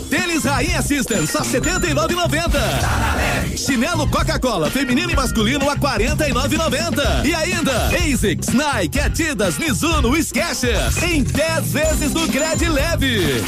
[0.08, 3.56] Tênis Rainha System só 79,90.
[3.56, 7.24] Chinelo Coca-Cola feminino e masculino a 49,90.
[7.24, 13.42] E ainda ASICS, Nike, Adidas, Mizuno, Skechers em 10 vezes no Cred Leve.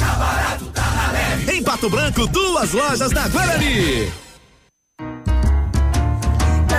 [1.52, 4.21] Em Pato Branco, duas lojas da Guarani.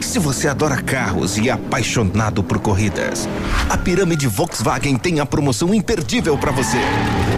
[0.00, 3.28] Se você adora carros e é apaixonado por corridas,
[3.68, 6.78] a Pirâmide Volkswagen tem a promoção imperdível para você.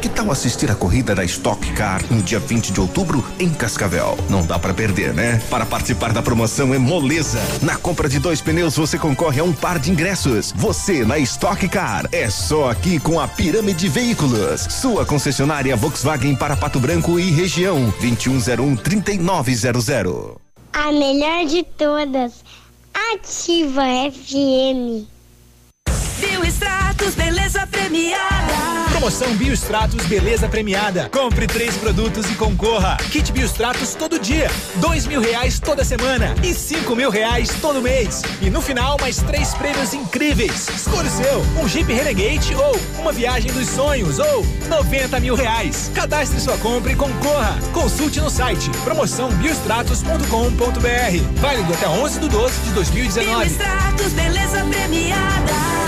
[0.00, 4.16] Que tal assistir a corrida da Stock Car no dia 20 de outubro em Cascavel?
[4.28, 5.40] Não dá para perder, né?
[5.50, 7.40] Para participar da promoção é moleza.
[7.62, 10.52] Na compra de dois pneus você concorre a um par de ingressos.
[10.56, 16.56] Você na Stock Car é só aqui com a Pirâmide Veículos, sua concessionária Volkswagen para
[16.56, 20.48] Pato Branco e região 2101 3900.
[20.72, 22.44] A melhor de todas.
[23.14, 25.17] Ativa FM.
[26.48, 28.88] Bioextratos, beleza premiada.
[28.88, 31.10] Promoção Biostratos Beleza Premiada.
[31.10, 32.96] Compre três produtos e concorra.
[33.12, 38.22] Kit Biostratos todo dia, dois mil reais toda semana e cinco mil reais todo mês.
[38.40, 40.70] E no final, mais três prêmios incríveis.
[40.70, 45.90] Escolha o seu, um Jeep Renegade ou uma viagem dos sonhos ou 90 mil reais.
[45.94, 47.58] Cadastre sua compra e concorra.
[47.74, 51.40] Consulte no site promoçãobiostratos.com.br.
[51.40, 53.44] Válido até 11 de 12 de 2019.
[53.44, 55.87] Bioextratos, beleza premiada.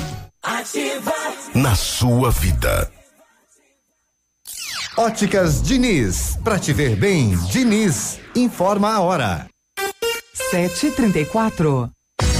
[0.43, 1.13] Ativa.
[1.53, 2.91] Na sua vida.
[4.97, 9.47] Óticas Diniz, pra te ver bem, Diniz, informa a hora.
[10.49, 11.91] 734.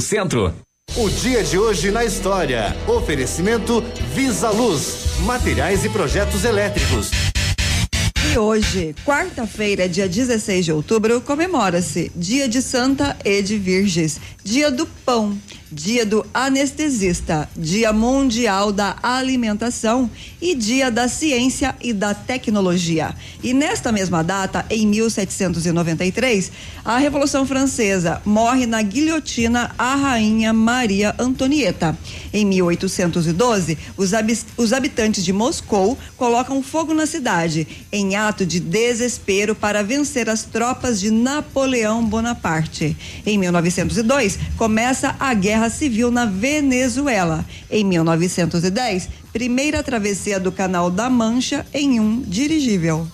[0.00, 0.54] Centro.
[0.96, 2.76] O dia de hoje na história.
[2.86, 3.82] Oferecimento
[4.14, 7.10] Visa Luz, materiais e projetos elétricos.
[8.32, 14.86] E hoje, quarta-feira, dia 16 de outubro, comemora-se Dia de Santa Ede Virges, Dia do
[14.86, 15.36] Pão,
[15.72, 23.14] Dia do Anestesista, Dia Mundial da Alimentação e Dia da Ciência e da Tecnologia.
[23.42, 26.52] E nesta mesma data, em 1793,
[26.84, 31.96] a Revolução Francesa morre na guilhotina a rainha Maria Antonieta.
[32.34, 34.10] Em 1812, os,
[34.58, 40.44] os habitantes de Moscou colocam fogo na cidade, em ato de desespero para vencer as
[40.44, 42.94] tropas de Napoleão Bonaparte.
[43.24, 47.44] Em 1902, começa a Guerra Civil na Venezuela.
[47.70, 53.08] Em 1910, primeira travessia do Canal da Mancha em um dirigível.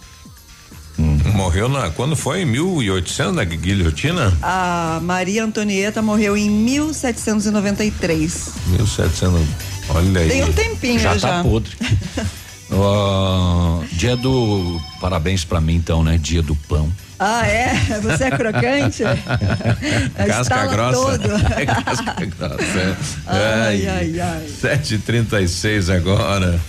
[1.34, 1.90] Morreu na.
[1.90, 2.42] Quando foi?
[2.42, 4.36] Em 1800 na guilhotina?
[4.42, 8.50] A Maria Antonieta morreu em 1793.
[8.66, 9.40] 1700.
[9.90, 10.28] Olha aí.
[10.28, 11.16] Tem um tempinho já.
[11.16, 11.28] já.
[11.28, 11.76] tá podre.
[12.72, 14.80] Ó, dia do.
[15.00, 16.18] Parabéns pra mim, então, né?
[16.18, 16.90] Dia do pão.
[17.18, 17.74] Ah, é?
[18.00, 19.02] Você é crocante?
[20.26, 21.18] Casca grossa.
[21.18, 21.32] todo.
[21.56, 22.78] É casca grossa.
[22.78, 22.96] é.
[23.26, 24.46] Ai, ai, ai.
[24.46, 26.60] 7h36 agora.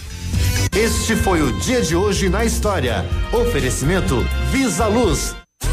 [0.75, 3.05] Este foi o dia de hoje na história.
[3.31, 5.35] Oferecimento Visa Luz.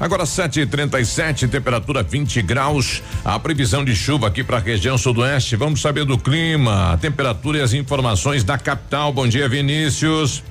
[0.00, 3.02] Agora 7h37, temperatura 20 graus.
[3.22, 5.56] A previsão de chuva aqui para a região sudoeste.
[5.56, 9.12] Vamos saber do clima, a temperatura e as informações da capital.
[9.12, 10.42] Bom dia, Vinícius.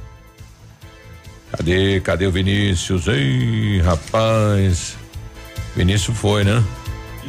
[1.52, 2.00] Cadê?
[2.00, 3.08] Cadê o Vinícius?
[3.08, 4.96] Ei, rapaz.
[5.76, 6.64] Vinícius foi, né?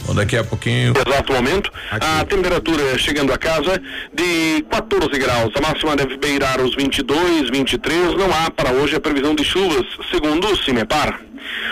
[0.07, 0.93] Bom, daqui a pouquinho.
[1.07, 3.81] Exato momento, a temperatura chegando a casa
[4.13, 5.53] de 14 graus.
[5.55, 8.15] A máxima deve beirar os 22, 23.
[8.15, 11.21] Não há para hoje a previsão de chuvas, segundo o Cimepar.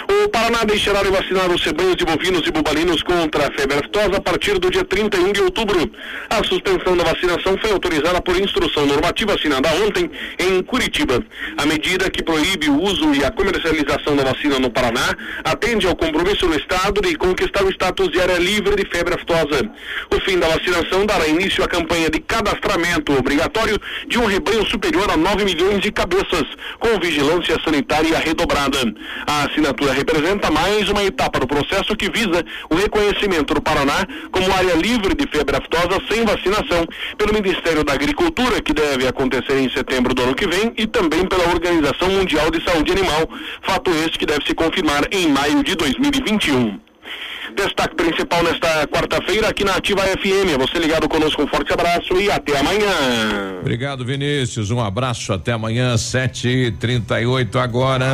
[0.08, 4.16] O Paraná deixará de vacinar os rebanhos de bovinos e bubalinos contra a febre aftosa
[4.16, 5.90] a partir do dia 31 de outubro.
[6.30, 11.22] A suspensão da vacinação foi autorizada por instrução normativa assinada ontem em Curitiba.
[11.56, 15.96] A medida que proíbe o uso e a comercialização da vacina no Paraná atende ao
[15.96, 19.70] compromisso do Estado de conquistar o status de área livre de febre aftosa.
[20.10, 25.10] O fim da vacinação dará início à campanha de cadastramento obrigatório de um rebanho superior
[25.10, 26.46] a 9 milhões de cabeças,
[26.78, 28.78] com vigilância sanitária redobrada.
[29.26, 34.52] A assinatura representa mais uma etapa do processo que visa o reconhecimento do Paraná como
[34.52, 36.86] área livre de febre aftosa sem vacinação
[37.16, 41.26] pelo Ministério da Agricultura, que deve acontecer em setembro do ano que vem, e também
[41.26, 43.28] pela Organização Mundial de Saúde Animal,
[43.62, 46.78] fato este que deve se confirmar em maio de 2021.
[47.56, 50.58] Destaque principal nesta quarta-feira aqui na Ativa FM.
[50.60, 53.58] Você ligado conosco, um forte abraço e até amanhã.
[53.60, 54.70] Obrigado, Vinícius.
[54.70, 58.12] Um abraço, até amanhã, 7h38 agora.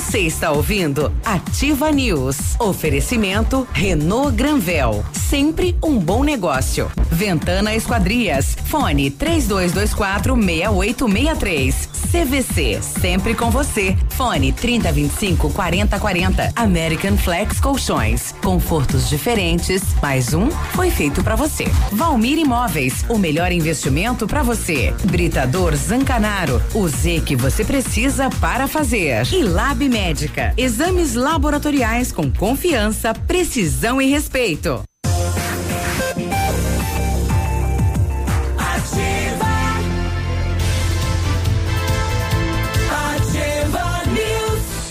[0.00, 2.58] Você está ouvindo Ativa News.
[2.58, 5.04] Oferecimento Renault Granvel.
[5.12, 6.90] Sempre um bom negócio.
[7.12, 8.56] Ventana Esquadrias.
[8.64, 11.88] Fone 3224 6863.
[12.10, 12.80] CVC.
[12.82, 13.96] Sempre com você.
[14.08, 16.52] Fone 3025 4040.
[16.56, 18.34] American Flex Colchões.
[18.42, 19.82] Confortos diferentes.
[20.02, 21.66] Mais um foi feito para você.
[21.92, 23.04] Valmir Imóveis.
[23.08, 24.92] O melhor investimento para você.
[25.04, 26.60] Britador Zancanaro.
[26.74, 29.26] O Z que você precisa para fazer.
[29.32, 30.54] E Lab Médica.
[30.56, 34.82] Exames laboratoriais com confiança, precisão e respeito.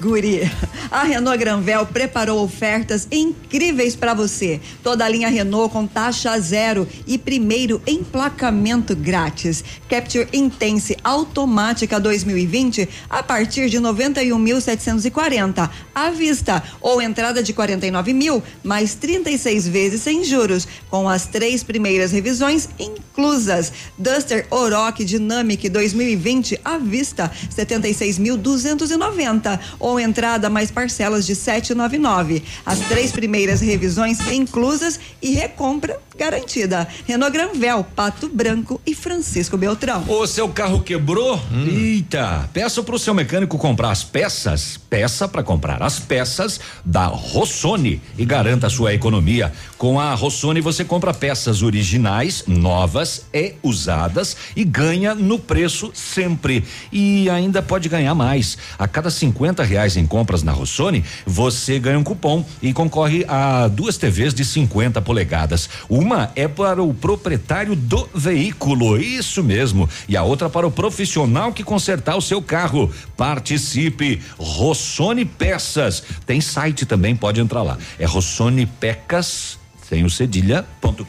[0.00, 0.50] Guri,
[0.90, 4.58] a Renault Granvel preparou ofertas incríveis para você.
[4.82, 9.62] Toda a linha Renault com taxa zero e primeiro emplacamento grátis.
[9.88, 18.42] Capture Intense automática 2020 a partir de 91.740 à vista ou entrada de 49 mil
[18.64, 23.70] mais 36 vezes sem juros com as três primeiras revisões inclusas.
[23.98, 32.42] Duster Oroch Dynamic 2020 à vista 76.290 ou entrada mais parcelas de 799.
[32.64, 36.86] As três primeiras revisões inclusas e recompra garantida.
[37.06, 40.04] Renault Granvel, Pato Branco e Francisco Beltrão.
[40.06, 41.40] O seu carro quebrou?
[41.66, 42.48] Eita!
[42.52, 44.78] Peça pro seu mecânico comprar as peças.
[44.90, 49.52] Peça para comprar as peças da Rossoni e garanta a sua economia.
[49.80, 56.62] Com a Rossoni você compra peças originais, novas e usadas e ganha no preço sempre.
[56.92, 58.58] E ainda pode ganhar mais.
[58.78, 63.68] A cada 50 reais em compras na Rossoni, você ganha um cupom e concorre a
[63.68, 65.70] duas TVs de 50 polegadas.
[65.88, 69.88] Uma é para o proprietário do veículo, isso mesmo.
[70.06, 72.92] E a outra para o profissional que consertar o seu carro.
[73.16, 74.20] Participe.
[74.36, 76.02] Rossoni Peças.
[76.26, 77.78] Tem site também, pode entrar lá.
[77.98, 79.58] É rossonipecas,
[79.90, 81.02] sem o cedilha.com.br.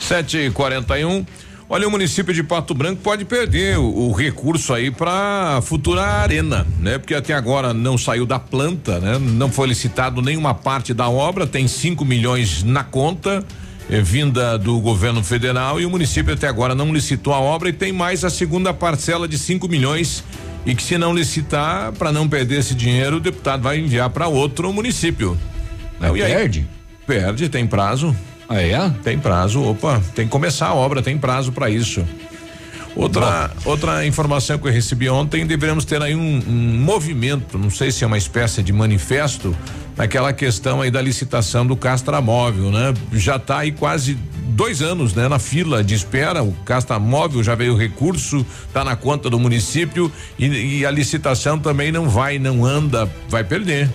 [0.00, 1.26] 7h41.
[1.68, 6.66] Olha, o município de Pato Branco pode perder o, o recurso aí para futura arena,
[6.80, 6.98] né?
[6.98, 9.16] Porque até agora não saiu da planta, né?
[9.20, 13.44] Não foi licitado nenhuma parte da obra, tem 5 milhões na conta,
[13.88, 17.72] eh, vinda do governo federal, e o município até agora não licitou a obra e
[17.72, 20.24] tem mais a segunda parcela de 5 milhões.
[20.66, 24.26] E que se não licitar, para não perder esse dinheiro, o deputado vai enviar para
[24.26, 25.38] outro município.
[26.00, 26.32] Não, e aí?
[26.32, 26.68] perde?
[27.06, 28.16] Perde, tem prazo.
[28.48, 28.90] Ah, é?
[29.04, 32.04] Tem prazo, opa, tem que começar a obra, tem prazo para isso.
[32.96, 37.92] Outra, outra informação que eu recebi ontem, devemos ter aí um, um movimento, não sei
[37.92, 39.56] se é uma espécie de manifesto,
[39.96, 42.92] naquela questão aí da licitação do Castramóvel, né?
[43.12, 44.18] Já está aí quase
[44.50, 45.28] dois anos, né?
[45.28, 49.38] Na fila de espera, o Casta Móvel já veio o recurso, tá na conta do
[49.38, 53.88] município e, e a licitação também não vai, não anda, vai perder.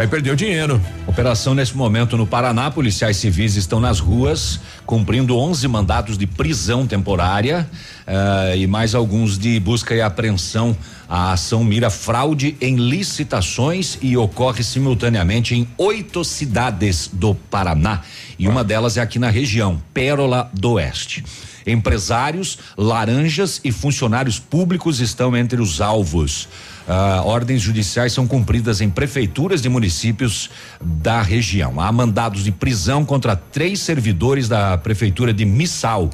[0.00, 0.80] Vai perder o dinheiro.
[1.06, 6.86] Operação nesse momento no Paraná, policiais civis estão nas ruas cumprindo 11 mandados de prisão
[6.86, 7.68] temporária
[8.06, 10.74] eh, e mais alguns de busca e apreensão.
[11.06, 18.00] A ação mira fraude em licitações e ocorre simultaneamente em oito cidades do Paraná
[18.38, 21.22] e uma delas é aqui na região, Pérola do Oeste.
[21.66, 26.48] Empresários, laranjas e funcionários públicos estão entre os alvos.
[26.88, 30.50] Ah, ordens judiciais são cumpridas em prefeituras de municípios
[30.80, 31.80] da região.
[31.80, 36.10] Há mandados de prisão contra três servidores da prefeitura de Missal.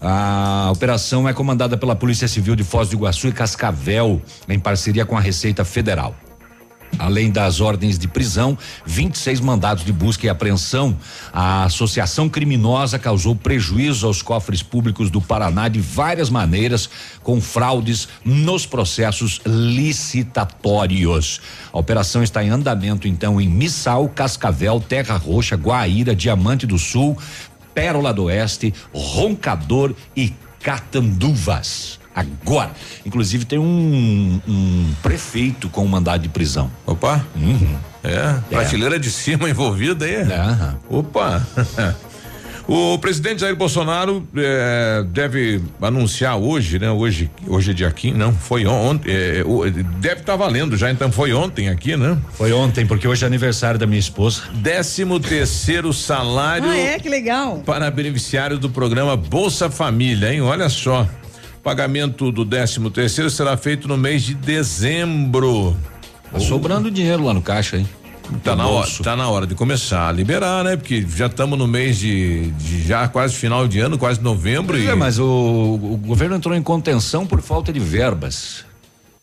[0.00, 5.04] A operação é comandada pela Polícia Civil de Foz do Iguaçu e Cascavel, em parceria
[5.04, 6.14] com a Receita Federal.
[6.98, 10.96] Além das ordens de prisão, 26 mandados de busca e apreensão.
[11.32, 16.90] A associação criminosa causou prejuízo aos cofres públicos do Paraná de várias maneiras,
[17.22, 21.40] com fraudes nos processos licitatórios.
[21.72, 27.16] A operação está em andamento, então, em Missal, Cascavel, Terra Roxa, Guaíra, Diamante do Sul,
[27.74, 32.70] Pérola do Oeste, Roncador e Catanduvas agora.
[33.04, 36.70] Inclusive tem um, um prefeito com um mandado de prisão.
[36.86, 37.24] Opa.
[37.36, 37.76] Uhum.
[38.02, 40.14] É, prateleira de cima envolvida aí.
[40.14, 40.74] É.
[40.88, 41.46] Opa.
[42.68, 46.88] O presidente Jair Bolsonaro eh, deve anunciar hoje, né?
[46.88, 49.10] Hoje, hoje é dia 15, não, foi ontem.
[49.10, 52.16] eh, o- deve estar valendo já, então foi ontem aqui, né?
[52.34, 54.42] Foi ontem, porque hoje é aniversário da minha esposa.
[54.52, 56.98] Décimo terceiro salário Ah, é?
[57.00, 57.60] Que legal.
[57.66, 60.40] para beneficiário do programa Bolsa Família, hein?
[60.40, 61.08] Olha só.
[61.62, 65.76] Pagamento do décimo terceiro será feito no mês de dezembro.
[66.32, 67.88] Tá sobrando dinheiro lá no caixa, hein?
[68.44, 70.76] Tá No na hora, tá na hora de começar a liberar, né?
[70.76, 74.84] Porque já estamos no mês de, de já quase final de ano, quase novembro Pois
[74.84, 78.64] e é, mas o, o governo entrou em contenção por falta de verbas.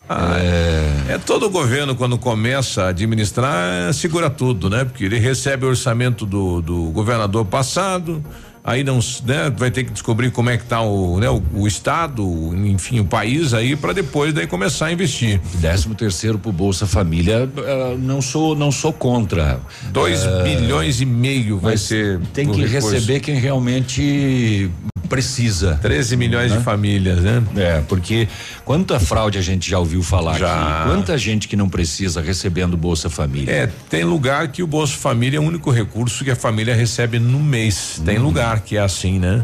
[0.09, 1.17] Ah, é.
[1.17, 4.85] todo governo quando começa a administrar segura tudo, né?
[4.85, 8.23] Porque ele recebe o orçamento do, do governador passado,
[8.67, 9.49] aí não, né?
[9.57, 11.29] Vai ter que descobrir como é que tá o, né?
[11.29, 12.23] O, o estado,
[12.65, 15.39] enfim, o país aí para depois daí começar a investir.
[15.55, 19.59] Décimo terceiro pro Bolsa Família, eh, não sou não sou contra.
[19.91, 24.69] Dois Eh, bilhões e meio vai ser Tem que receber quem realmente
[25.07, 25.79] precisa.
[25.81, 26.57] 13 milhões Né?
[26.57, 27.41] de famílias, né?
[27.55, 28.27] É, porque
[28.63, 30.81] quanta fraude a gente já ouviu falar Já.
[30.81, 30.89] aqui.
[30.89, 33.51] Quanta gente que não precisa recebendo Bolsa Família.
[33.51, 37.17] É, tem lugar que o Bolsa Família é o único recurso que a família recebe
[37.19, 38.01] no mês.
[38.05, 39.43] Tem lugar que é assim, né?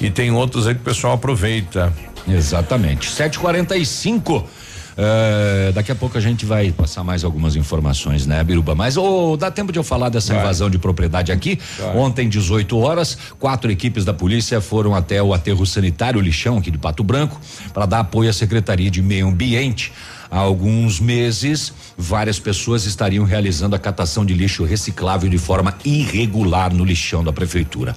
[0.00, 1.92] E tem outros aí que o pessoal aproveita.
[2.28, 3.10] Exatamente.
[3.10, 4.48] 745.
[4.96, 8.74] É, daqui a pouco a gente vai passar mais algumas informações, né, Biruba?
[8.74, 10.42] Mas ô, dá tempo de eu falar dessa Vai.
[10.42, 11.58] invasão de propriedade aqui.
[11.78, 11.96] Vai.
[11.96, 16.78] Ontem, 18 horas, quatro equipes da polícia foram até o aterro sanitário Lixão, aqui de
[16.78, 17.40] Pato Branco,
[17.72, 19.92] para dar apoio à Secretaria de Meio Ambiente.
[20.30, 26.74] Há alguns meses, várias pessoas estariam realizando a catação de lixo reciclável de forma irregular
[26.74, 27.94] no lixão da prefeitura.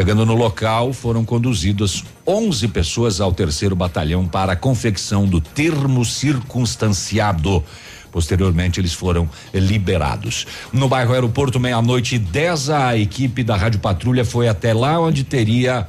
[0.00, 6.06] Chegando no local, foram conduzidas 11 pessoas ao terceiro batalhão para a confecção do termo
[6.06, 7.62] circunstanciado.
[8.10, 10.46] Posteriormente, eles foram liberados.
[10.72, 15.22] No bairro Aeroporto, meia-noite e 10, a equipe da Rádio Patrulha foi até lá onde
[15.22, 15.86] teria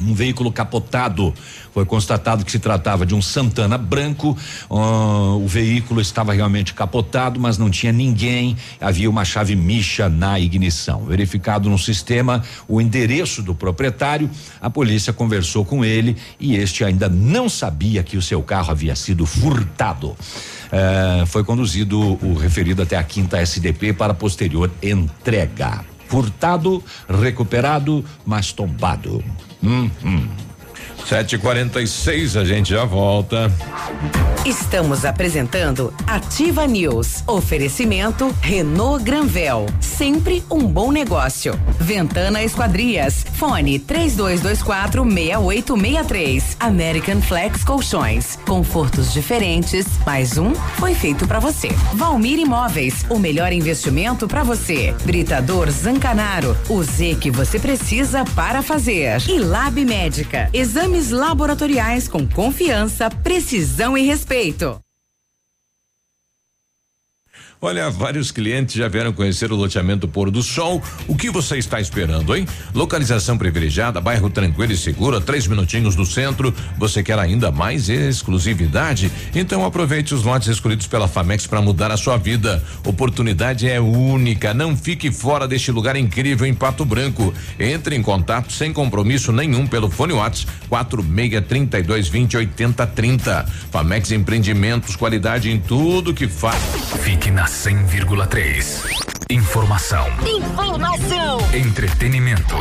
[0.00, 1.32] um veículo capotado.
[1.72, 4.36] Foi constatado que se tratava de um Santana branco.
[4.70, 8.56] Ah, o veículo estava realmente capotado, mas não tinha ninguém.
[8.80, 11.04] Havia uma chave micha na ignição.
[11.04, 14.30] Verificado no sistema o endereço do proprietário,
[14.60, 18.94] a polícia conversou com ele e este ainda não sabia que o seu carro havia
[18.96, 20.16] sido furtado.
[20.72, 25.84] Eh, foi conduzido o referido até a quinta SDP para posterior entrega.
[26.08, 29.22] Furtado, recuperado, mas tombado.
[29.62, 30.49] 嗯嗯。
[31.00, 31.10] Hum, hum.
[31.10, 33.50] 7h46, a gente já volta.
[34.46, 37.22] Estamos apresentando Ativa News.
[37.26, 39.66] Oferecimento Renault Granvel.
[39.80, 41.60] Sempre um bom negócio.
[41.78, 43.24] Ventana Esquadrias.
[43.34, 46.56] Fone 3224 6863.
[46.58, 48.38] American Flex Colchões.
[48.46, 49.86] Confortos diferentes.
[50.06, 51.68] Mais um foi feito para você.
[51.94, 53.04] Valmir Imóveis.
[53.10, 54.94] O melhor investimento para você.
[55.04, 56.56] Britador Zancanaro.
[56.68, 59.20] O Z que você precisa para fazer.
[59.28, 60.48] E Lab Médica.
[60.90, 64.80] Exames laboratoriais com confiança, precisão e respeito.
[67.62, 70.82] Olha, vários clientes já vieram conhecer o loteamento Pôr do Sol.
[71.06, 72.48] O que você está esperando, hein?
[72.74, 76.54] Localização privilegiada, bairro tranquilo e seguro, a três minutinhos do centro.
[76.78, 79.12] Você quer ainda mais exclusividade?
[79.34, 82.64] Então aproveite os lotes escolhidos pela Famex para mudar a sua vida.
[82.82, 84.54] Oportunidade é única.
[84.54, 87.34] Não fique fora deste lugar incrível em Pato Branco.
[87.58, 93.46] Entre em contato sem compromisso nenhum pelo fone WhatsApp 46 32 20 80 30.
[93.70, 96.58] Famex Empreendimentos, qualidade em tudo que faz.
[97.02, 98.84] Fique na 100,3.
[99.28, 100.06] Informação.
[100.24, 101.38] Informação.
[101.52, 102.56] Entretenimento.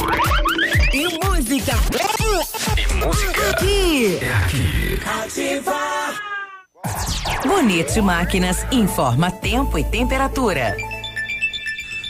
[0.92, 1.74] E música.
[2.20, 3.50] E música.
[3.52, 4.20] Aqui.
[4.20, 5.00] É aqui.
[5.24, 5.78] Ativa.
[7.46, 10.76] Bonito Máquinas informa tempo e temperatura.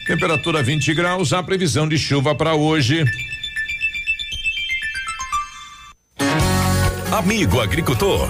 [0.07, 3.03] Temperatura 20 graus, a previsão de chuva para hoje.
[7.11, 8.29] Amigo agricultor,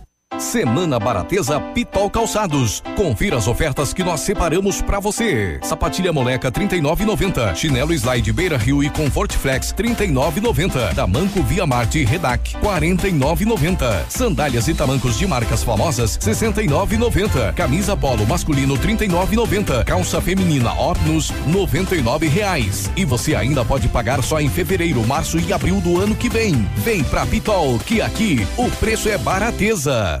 [0.41, 2.81] Semana Barateza Pitol Calçados.
[2.95, 5.59] Confira as ofertas que nós separamos para você.
[5.61, 7.55] Sapatilha moleca 39,90.
[7.55, 10.95] Chinelo Slide Beira Rio e Comfort Flex 39,90.
[10.95, 14.09] Tamanco Via Marte Redac 49,90.
[14.09, 17.53] Sandálias e tamancos de marcas famosas 69,90.
[17.53, 19.85] Camisa polo masculino 39,90.
[19.85, 22.89] Calça feminina Opnus 99 reais.
[22.97, 26.55] E você ainda pode pagar só em fevereiro, março e abril do ano que vem.
[26.77, 30.20] Vem pra Pitol, que aqui o preço é barateza.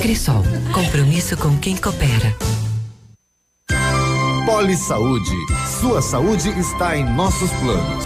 [0.00, 0.42] Crisol,
[0.72, 2.36] compromisso com quem coopera.
[4.44, 5.34] Poli Saúde.
[5.80, 8.05] Sua saúde está em nossos planos.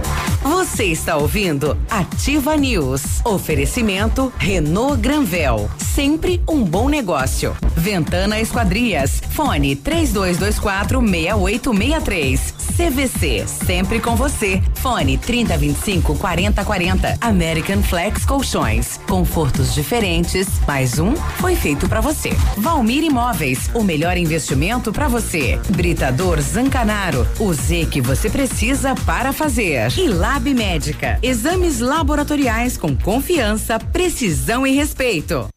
[0.51, 3.21] Você está ouvindo Ativa News.
[3.23, 5.71] Oferecimento Renault Granvel.
[5.77, 7.55] Sempre um bom negócio.
[7.73, 9.21] Ventana Esquadrias.
[9.41, 12.53] Fone 3224 6863.
[12.77, 13.47] CVC.
[13.47, 14.61] Sempre com você.
[14.75, 17.17] Fone 3025 4040.
[17.19, 18.99] American Flex Colchões.
[19.07, 20.47] Confortos diferentes.
[20.67, 22.29] Mais um foi feito para você.
[22.55, 23.67] Valmir Imóveis.
[23.73, 25.59] O melhor investimento para você.
[25.69, 27.27] Britador Zancanaro.
[27.39, 29.91] O Z que você precisa para fazer.
[29.97, 31.17] E Lab Médica.
[31.23, 35.49] Exames laboratoriais com confiança, precisão e respeito.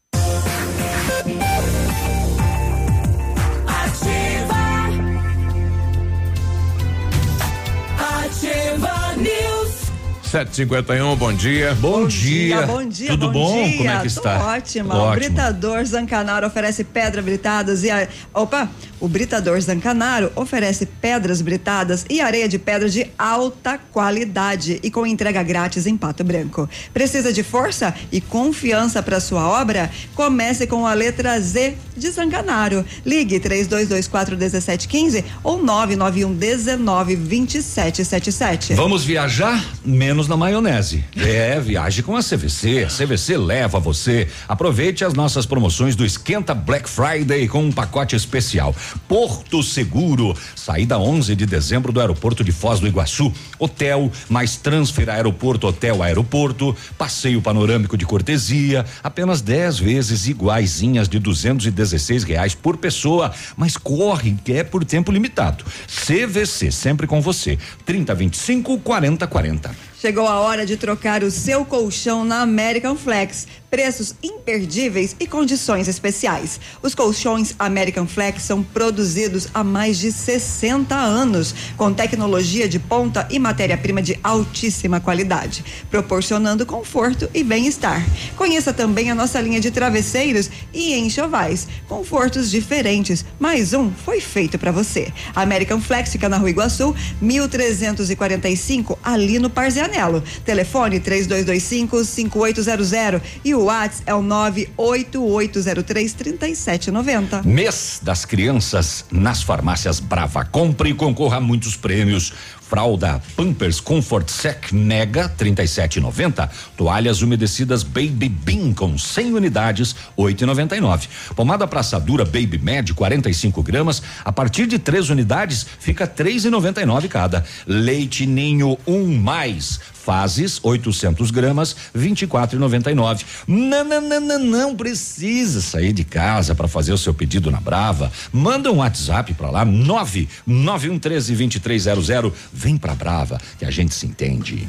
[10.35, 11.77] 751, bom dia.
[11.77, 13.11] Bom dia, bom dia.
[13.11, 13.53] Tudo bom?
[13.53, 13.69] bom?
[13.69, 13.77] Dia.
[13.77, 14.45] Como é que Tô está?
[14.45, 14.97] Ótima.
[14.97, 15.13] Ótimo.
[15.13, 18.69] O Britador Zancanaro oferece pedra britadas e a, opa,
[18.99, 25.07] o Britador Zancanaro oferece pedras britadas e areia de pedra de alta qualidade e com
[25.07, 26.69] entrega grátis em Pato Branco.
[26.93, 29.89] Precisa de força e confiança para sua obra?
[30.17, 32.85] Comece com a letra Z de Zancanaro.
[33.07, 38.75] Ligue 3224 1715 ou 991 19 2777.
[38.75, 39.65] Vamos viajar?
[39.85, 41.05] Menos estamos na maionese.
[41.17, 42.85] É, viaje com a CVC.
[42.85, 44.29] A CVC leva você.
[44.49, 48.75] Aproveite as nossas promoções do Esquenta Black Friday com um pacote especial.
[49.07, 53.33] Porto Seguro, saída 11 de dezembro do aeroporto de Foz do Iguaçu.
[53.59, 61.19] Hotel, mais transfer aeroporto, hotel, aeroporto, passeio panorâmico de cortesia, apenas 10 vezes iguaizinhas de
[61.19, 65.65] 216 reais por pessoa, mas corre que é por tempo limitado.
[65.87, 67.59] CVC, sempre com você.
[67.85, 69.94] 3025 4040.
[70.05, 73.47] Chegou a hora de trocar o seu colchão na American Flex.
[73.75, 76.61] Preços imperdíveis e condições especiais.
[76.81, 83.27] Os colchões American Flex são produzidos há mais de 60 anos, com tecnologia de ponta
[83.33, 88.07] e matéria-prima de altíssima qualidade, proporcionando conforto e bem-estar.
[88.37, 93.25] Conheça também a nossa linha de travesseiros e enxovais, confortos diferentes.
[93.41, 95.13] Mais um foi feito para você.
[95.35, 100.23] American Flex fica na Rua Iguaçu, 1345, ali no Parzianello.
[100.45, 107.43] Telefone 3225 5800 e o WhatsApp é o 98803 3790.
[107.43, 110.45] Mês das crianças nas farmácias Brava.
[110.45, 112.33] Compre e concorra a muitos prêmios.
[112.69, 116.49] Fralda Pampers Comfort Sec Mega 37,90.
[116.77, 121.09] Toalhas umedecidas Baby Bean com 100 unidades 8,99.
[121.37, 127.45] Pomada pra assadura Baby Med 45 gramas a partir de três unidades fica 3,99 cada.
[127.67, 133.25] Leite Ninho um mais fases 800 gramas 24,99.
[133.47, 137.61] Não, não, não, não, não precisa sair de casa para fazer o seu pedido na
[137.61, 138.13] Brava.
[138.33, 142.33] Manda um WhatsApp para lá 99113 2300.
[142.53, 144.69] Vem pra Brava que a gente se entende.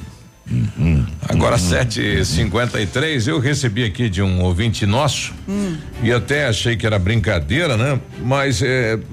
[0.49, 1.03] Uhum.
[1.27, 1.61] Agora, Uhum.
[1.69, 5.75] 7h53, eu recebi aqui de um ouvinte nosso Hum.
[6.03, 7.99] e até achei que era brincadeira, né?
[8.23, 8.61] Mas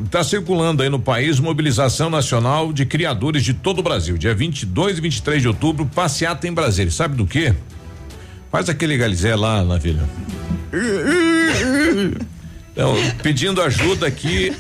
[0.05, 4.19] está circulando aí no país mobilização nacional de criadores de todo o Brasil.
[4.19, 6.91] Dia 22 e 23 de outubro, passeata em Brasília.
[6.91, 7.55] Sabe do quê?
[8.51, 10.07] Faz aquele galizé lá na vila.
[12.75, 14.51] Então, pedindo ajuda aqui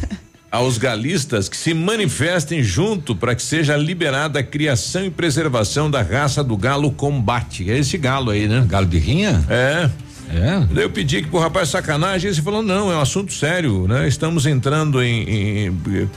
[0.53, 6.03] aos galistas que se manifestem junto para que seja liberada a criação e preservação da
[6.03, 7.71] raça do galo combate.
[7.71, 8.63] É esse galo aí, né?
[8.69, 9.43] Galo de rinha?
[9.49, 9.89] É.
[10.31, 10.67] É.
[10.71, 14.07] Daí eu pedi que pro rapaz sacanagem, ele falou: não, é um assunto sério, né?
[14.07, 15.67] Estamos entrando em.
[15.67, 16.11] em-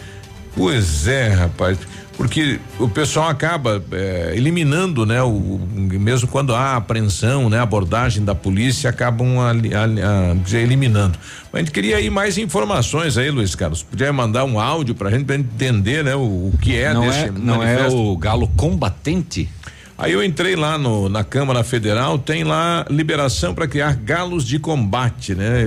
[0.56, 1.78] pois é, rapaz.
[2.18, 5.22] Porque o pessoal acaba eh, eliminando, né?
[5.22, 7.60] O, mesmo quando há apreensão, né?
[7.60, 11.20] Abordagem da polícia, acabam ah, eliminando.
[11.52, 13.84] Mas a gente queria aí mais informações aí, Luiz Carlos.
[13.84, 16.16] Podia mandar um áudio pra gente, pra gente entender, né?
[16.16, 16.22] O,
[16.54, 17.98] o que é não desse é, não é manifesto.
[17.98, 19.50] o galo combatente?
[19.98, 24.60] Aí eu entrei lá no, na Câmara Federal, tem lá liberação para criar galos de
[24.60, 25.64] combate, né?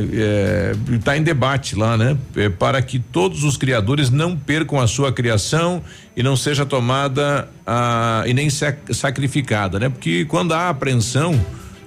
[0.93, 2.15] Está em debate lá, né?
[2.37, 5.83] É, para que todos os criadores não percam a sua criação
[6.15, 9.89] e não seja tomada ah, e nem sac- sacrificada, né?
[9.89, 11.41] Porque quando há apreensão,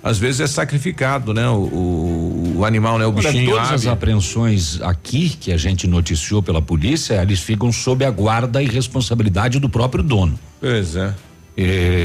[0.03, 1.47] às vezes é sacrificado, né?
[1.47, 3.05] O, o, o animal, né?
[3.05, 3.89] O Olha, bichinho todas as ave.
[3.89, 9.59] apreensões aqui que a gente noticiou pela polícia, eles ficam sob a guarda e responsabilidade
[9.59, 10.39] do próprio dono.
[10.59, 11.13] Pois é.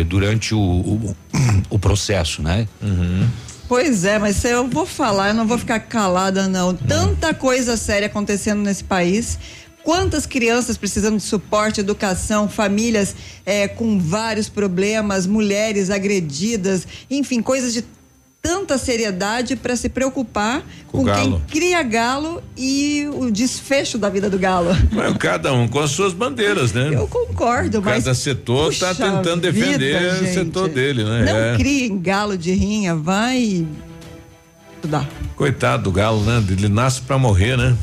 [0.04, 1.16] Durante o, o,
[1.70, 2.66] o processo, né?
[3.68, 6.74] Pois é, mas se eu vou falar, eu não vou ficar calada, não.
[6.74, 9.38] Tanta coisa séria acontecendo nesse país.
[9.82, 17.72] Quantas crianças precisando de suporte, educação, famílias eh, com vários problemas, mulheres agredidas, enfim, coisas
[17.72, 17.84] de
[18.46, 24.30] tanta seriedade para se preocupar Com com, quem cria galo e o desfecho da vida
[24.30, 24.70] do galo.
[24.92, 26.90] Mas cada um com as suas bandeiras, né?
[26.92, 28.04] Eu concordo, mas.
[28.04, 31.24] Cada setor está tentando defender vida, o setor dele, né?
[31.24, 31.56] Não É.
[31.56, 33.66] criem galo de rinha, vai
[34.76, 35.08] estudar.
[35.34, 36.42] Coitado do galo, né?
[36.48, 37.76] Ele nasce pra morrer, né?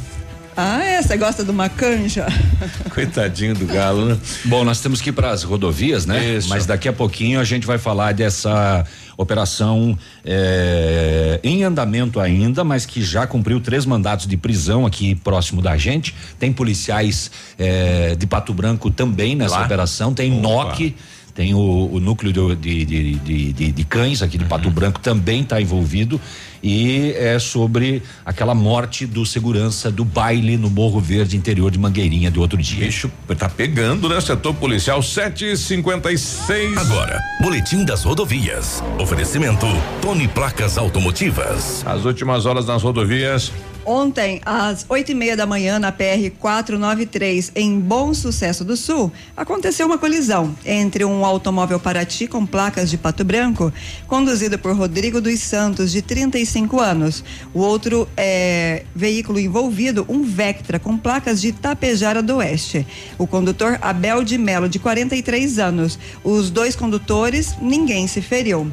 [0.55, 1.01] Ah, é?
[1.01, 2.27] Você gosta de uma canja?
[2.93, 4.17] Coitadinho do galo, né?
[4.45, 6.35] Bom, nós temos que ir para as rodovias, né?
[6.35, 6.47] Isso.
[6.49, 8.85] Mas daqui a pouquinho a gente vai falar dessa
[9.17, 15.61] operação eh, em andamento ainda, mas que já cumpriu três mandatos de prisão aqui próximo
[15.61, 16.13] da gente.
[16.39, 19.65] Tem policiais eh, de Pato Branco também nessa Lá?
[19.65, 20.13] operação.
[20.13, 20.95] Tem NOC.
[21.35, 24.49] Tem o, o núcleo de, de, de, de- de cães aqui de Uhum.
[24.49, 26.21] Pato Branco também está envolvido
[26.63, 32.31] e é sobre aquela morte do segurança do baile no Morro Verde, interior de Mangueirinha,
[32.31, 32.85] do outro dia.
[32.85, 34.21] Bicho, tá pegando, né?
[34.21, 36.77] Setor policial 756.
[36.77, 38.81] Agora, Boletim das Rodovias.
[38.97, 39.65] Oferecimento
[40.01, 41.83] Tony Placas Automotivas.
[41.85, 43.51] As últimas horas nas rodovias.
[43.85, 49.11] Ontem, às oito e meia da manhã, na PR 493, em Bom Sucesso do Sul,
[49.35, 53.73] aconteceu uma colisão entre um automóvel Paraty com placas de Pato Branco,
[54.07, 57.23] conduzido por Rodrigo dos Santos, de 35 anos.
[57.53, 62.85] O outro é, veículo envolvido, um Vectra com placas de Tapejara do Oeste.
[63.17, 65.99] O condutor Abel de Melo, de 43 anos.
[66.23, 68.71] Os dois condutores, ninguém se feriu.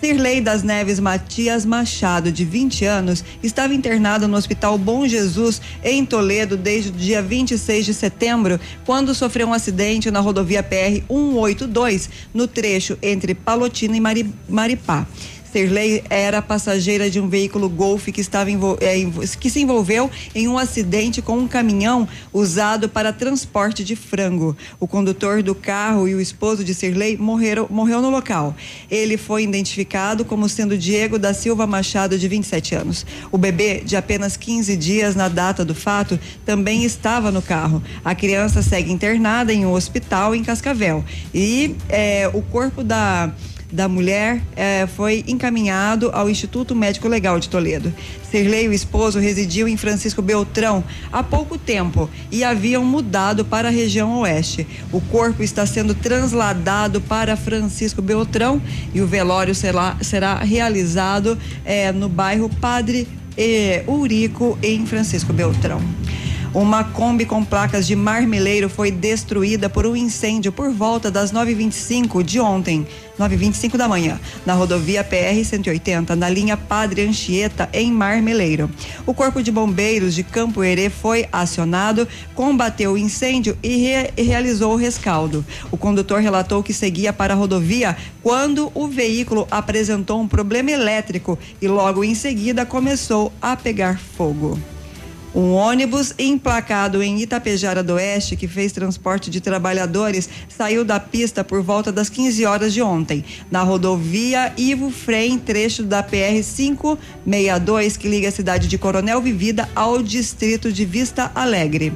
[0.00, 6.06] Sirlei das Neves Matias Machado, de 20 anos, estava internado no Hospital Bom Jesus, em
[6.06, 12.08] Toledo, desde o dia 26 de setembro, quando sofreu um acidente na rodovia PR 182,
[12.32, 15.06] no trecho entre Palotina e Mari, Maripá.
[15.52, 18.96] Serley era passageira de um veículo Golf que estava é,
[19.38, 24.56] que se envolveu em um acidente com um caminhão usado para transporte de frango.
[24.78, 28.54] O condutor do carro e o esposo de Serley morreram morreu no local.
[28.90, 33.06] Ele foi identificado como sendo Diego da Silva Machado de 27 anos.
[33.32, 37.82] O bebê de apenas 15 dias na data do fato também estava no carro.
[38.04, 43.32] A criança segue internada em um hospital em Cascavel e é, o corpo da
[43.72, 47.92] da mulher eh, foi encaminhado ao Instituto Médico Legal de Toledo.
[48.30, 53.70] Serlei, o esposo, residiu em Francisco Beltrão há pouco tempo e haviam mudado para a
[53.70, 54.66] região oeste.
[54.92, 58.60] O corpo está sendo trasladado para Francisco Beltrão
[58.94, 65.80] e o velório será, será realizado eh, no bairro Padre eh, Urico, em Francisco Beltrão.
[66.52, 72.24] Uma Kombi com placas de marmeleiro foi destruída por um incêndio por volta das 9h25
[72.24, 72.84] de ontem,
[73.16, 78.68] 9h25 da manhã, na rodovia PR 180, na linha Padre Anchieta, em Marmeleiro.
[79.06, 84.22] O Corpo de Bombeiros de Campo Herê foi acionado, combateu o incêndio e, re e
[84.22, 85.46] realizou o rescaldo.
[85.70, 91.38] O condutor relatou que seguia para a rodovia quando o veículo apresentou um problema elétrico
[91.62, 94.58] e logo em seguida começou a pegar fogo.
[95.32, 101.44] Um ônibus emplacado em Itapejara do Oeste, que fez transporte de trabalhadores, saiu da pista
[101.44, 107.96] por volta das 15 horas de ontem, na rodovia Ivo Frem, trecho da PR 562,
[107.96, 111.92] que liga a cidade de Coronel Vivida ao distrito de Vista Alegre.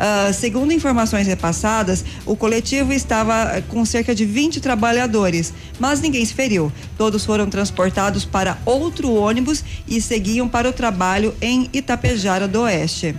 [0.00, 6.32] Uh, segundo informações repassadas, o coletivo estava com cerca de 20 trabalhadores, mas ninguém se
[6.32, 6.72] feriu.
[6.96, 13.14] Todos foram transportados para outro ônibus e seguiam para o trabalho em Itapejara do Oeste.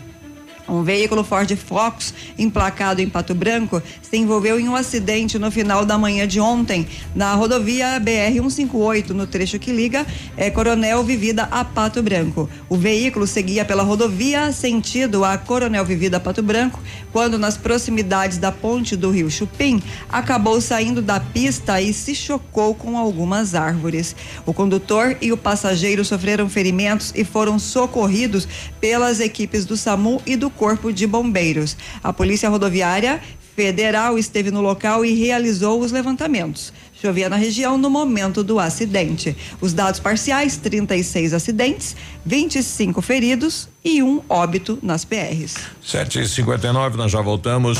[0.67, 5.85] Um veículo Ford Focus, emplacado em Pato Branco, se envolveu em um acidente no final
[5.85, 10.05] da manhã de ontem, na rodovia BR-158, no trecho que liga
[10.37, 12.49] é, Coronel Vivida a Pato Branco.
[12.69, 16.79] O veículo seguia pela rodovia sentido a Coronel Vivida a Pato Branco,
[17.11, 22.75] quando nas proximidades da ponte do Rio Chupim, acabou saindo da pista e se chocou
[22.75, 24.15] com algumas árvores.
[24.45, 28.47] O condutor e o passageiro sofreram ferimentos e foram socorridos
[28.79, 31.75] pelas equipes do SAMU e do Corpo de Bombeiros.
[32.03, 33.21] A Polícia Rodoviária
[33.55, 36.71] Federal esteve no local e realizou os levantamentos.
[37.01, 39.35] Chovia na região no momento do acidente.
[39.59, 41.95] Os dados parciais: 36 acidentes,
[42.25, 45.55] 25 feridos e um óbito nas PRs.
[45.83, 47.79] 7h59, nós já voltamos.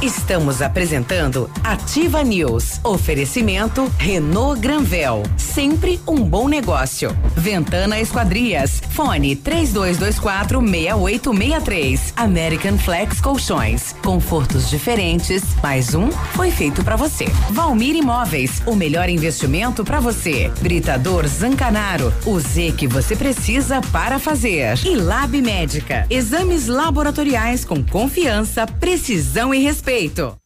[0.00, 2.80] Estamos apresentando Ativa News.
[2.84, 5.24] Oferecimento Renault Granvel.
[5.36, 7.10] Sempre um bom negócio.
[7.36, 8.80] Ventana Esquadrias.
[8.90, 12.12] Fone 3224 6863.
[12.16, 13.92] American Flex Colchões.
[14.04, 15.42] Confortos diferentes.
[15.60, 17.24] Mais um foi feito para você.
[17.50, 18.62] Valmir Imóveis.
[18.66, 20.52] O melhor investimento para você.
[20.60, 22.14] Britador Zancanaro.
[22.24, 24.78] O Z que você precisa para fazer.
[24.86, 26.06] E Lab Médica.
[26.08, 29.17] Exames laboratoriais com confiança, precisão
[29.52, 30.38] e respeito.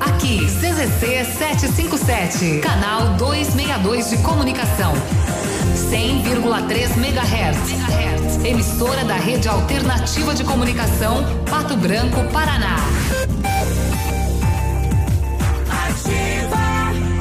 [0.00, 4.92] Aqui, CZC 757, canal 262 de comunicação.
[5.88, 8.44] 100,3 MHz.
[8.44, 12.76] Emissora da Rede Alternativa de Comunicação, Pato Branco, Paraná.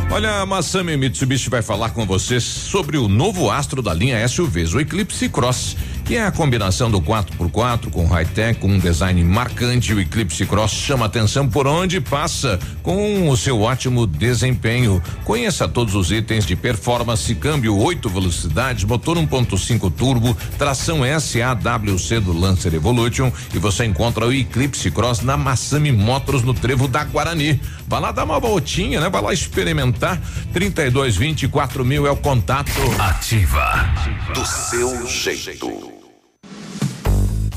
[0.10, 4.74] Olha, a Massami Mitsubishi vai falar com você sobre o novo astro da linha SUVs,
[4.74, 5.78] o Eclipse Cross
[6.12, 9.94] que é a combinação do 4x4 com high-tech, com um design marcante.
[9.94, 15.02] O Eclipse Cross chama atenção por onde passa com o seu ótimo desempenho.
[15.24, 22.38] Conheça todos os itens de performance, câmbio 8 velocidades, motor 1.5 turbo, tração SAWC do
[22.38, 27.58] Lancer Evolution e você encontra o Eclipse Cross na Massami Motors no Trevo da Guarani.
[27.88, 29.10] Vai lá dar uma voltinha, né?
[29.10, 30.22] Vai lá experimentar.
[30.52, 32.70] 32 24 mil é o contato.
[33.00, 33.90] Ativa.
[34.34, 36.01] Do seu jeito.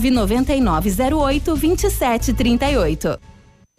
[0.00, 3.29] 99908 2738.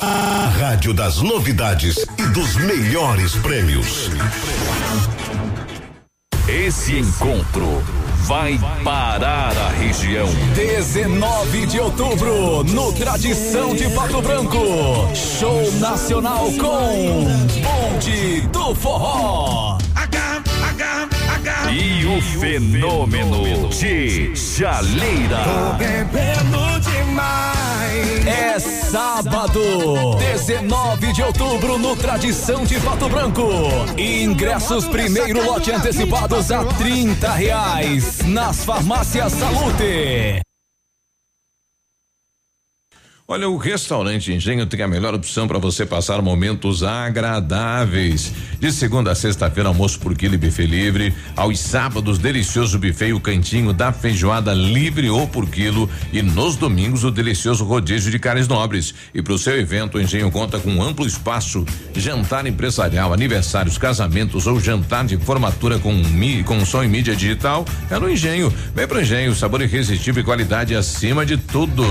[0.00, 4.08] A rádio das novidades e dos melhores prêmios.
[6.46, 7.82] Esse encontro
[8.22, 10.28] vai parar a região.
[10.54, 14.58] 19 de outubro, no Tradição de Pato Branco.
[15.12, 17.24] Show nacional com
[17.60, 19.78] Bonde do Forró.
[21.70, 25.76] E o fenômeno de Jaleira.
[25.76, 28.26] bebendo demais.
[28.26, 33.48] É sábado, 19 de outubro, no Tradição de Pato Branco.
[33.98, 40.47] Ingressos primeiro lote antecipados a 30 reais nas farmácias Salute.
[43.30, 48.32] Olha, o restaurante Engenho tem a melhor opção para você passar momentos agradáveis.
[48.58, 51.14] De segunda a sexta-feira, almoço por quilo e buffet livre.
[51.36, 55.90] Aos sábados, delicioso buffet e o cantinho da feijoada livre ou por quilo.
[56.10, 58.94] E nos domingos, o delicioso rodízio de carnes nobres.
[59.12, 61.66] E para o seu evento, o Engenho conta com um amplo espaço.
[61.94, 66.02] Jantar empresarial, aniversários, casamentos ou jantar de formatura com,
[66.46, 68.50] com som e mídia digital é no Engenho.
[68.74, 71.84] Vem pro Engenho, sabor irresistível e qualidade acima de tudo.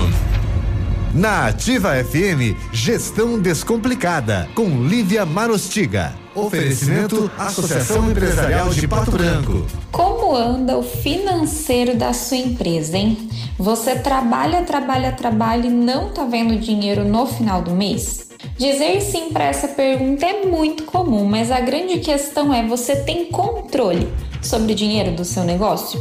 [1.18, 6.14] Na Ativa FM, Gestão Descomplicada, com Lívia Marostiga.
[6.32, 9.66] Oferecimento Associação Empresarial de Pato Branco.
[9.90, 13.28] Como anda o financeiro da sua empresa, hein?
[13.58, 18.28] Você trabalha, trabalha, trabalha e não tá vendo dinheiro no final do mês?
[18.56, 23.24] Dizer sim para essa pergunta é muito comum, mas a grande questão é: você tem
[23.24, 24.06] controle
[24.40, 26.00] sobre o dinheiro do seu negócio?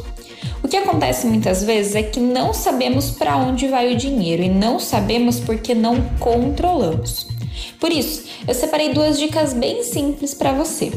[0.67, 4.49] O que acontece muitas vezes é que não sabemos para onde vai o dinheiro e
[4.49, 7.25] não sabemos porque não controlamos.
[7.79, 10.91] Por isso, eu separei duas dicas bem simples para você.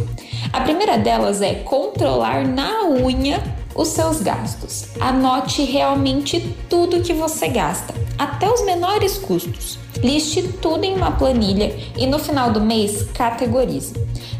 [0.52, 3.40] A primeira delas é controlar na unha
[3.74, 4.86] os seus gastos.
[5.00, 9.78] Anote realmente tudo que você gasta, até os menores custos.
[10.02, 13.92] Liste tudo em uma planilha e no final do mês categorize.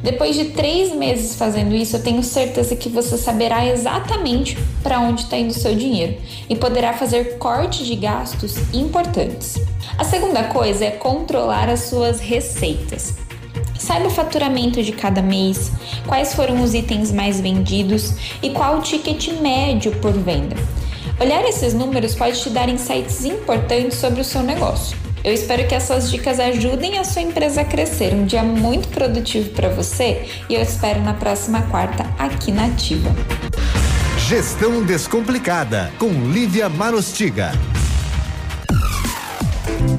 [0.03, 5.23] Depois de três meses fazendo isso, eu tenho certeza que você saberá exatamente para onde
[5.23, 6.17] está indo o seu dinheiro
[6.49, 9.59] e poderá fazer corte de gastos importantes.
[9.99, 13.15] A segunda coisa é controlar as suas receitas.
[13.81, 15.73] Saiba o faturamento de cada mês,
[16.07, 18.13] quais foram os itens mais vendidos
[18.43, 20.55] e qual o ticket médio por venda.
[21.19, 24.99] Olhar esses números pode te dar insights importantes sobre o seu negócio.
[25.25, 28.13] Eu espero que essas dicas ajudem a sua empresa a crescer.
[28.13, 33.11] Um dia muito produtivo para você e eu espero na próxima quarta aqui na Ativa.
[34.29, 37.53] Gestão Descomplicada, com Lívia Marostiga.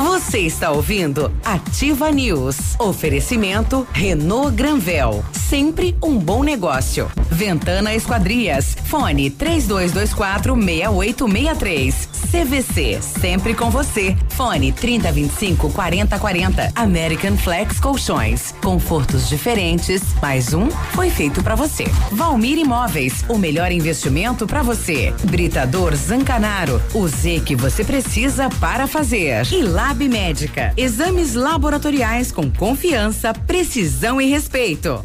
[0.00, 2.56] Você está ouvindo Ativa News.
[2.78, 5.22] Oferecimento Renault Granvel.
[5.30, 7.10] Sempre um bom negócio.
[7.30, 8.76] Ventana Esquadrias.
[8.84, 12.08] Fone 3224 6863.
[12.30, 13.02] CVC.
[13.02, 14.16] Sempre com você.
[14.28, 16.72] Fone 3025 4040.
[16.76, 18.54] American Flex Colchões.
[18.62, 20.02] Confortos diferentes.
[20.22, 21.84] Mais um foi feito para você.
[22.12, 23.24] Valmir Imóveis.
[23.28, 25.12] O melhor investimento para você.
[25.24, 26.80] Britador Zancanaro.
[26.94, 29.44] O Z que você precisa para fazer.
[29.52, 30.72] E Lab Médica.
[30.76, 35.02] Exames laboratoriais com confiança, precisão e respeito.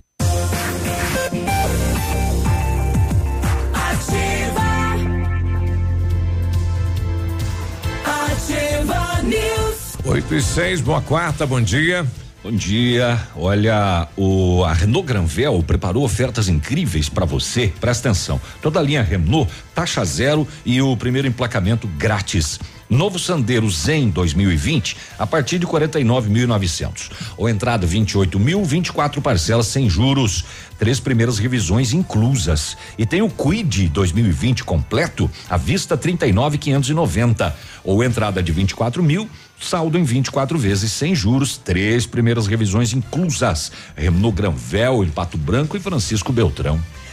[8.03, 9.97] Ativa News.
[10.05, 12.05] 8 e 6, boa quarta, bom dia.
[12.43, 13.19] Bom dia.
[13.35, 17.73] Olha, o a Renault Granvel preparou ofertas incríveis para você.
[17.81, 18.39] Presta atenção.
[18.61, 22.59] Toda a linha Renault, taxa zero e o primeiro emplacamento grátis.
[22.89, 27.11] Novo Sandero Zen 2020 a partir de 49.900.
[27.35, 30.45] Ou entrada 28 mil, 24 parcelas sem juros,
[30.77, 32.77] três primeiras revisões inclusas.
[32.97, 37.53] E tem o Quid 2020 completo à vista 39.590.
[37.83, 39.27] Ou entrada de 24 mil,
[39.59, 43.71] saldo em 24 vezes sem juros, três primeiras revisões inclusas.
[43.95, 46.79] Renault Granvel em Pato Branco e Francisco Beltrão.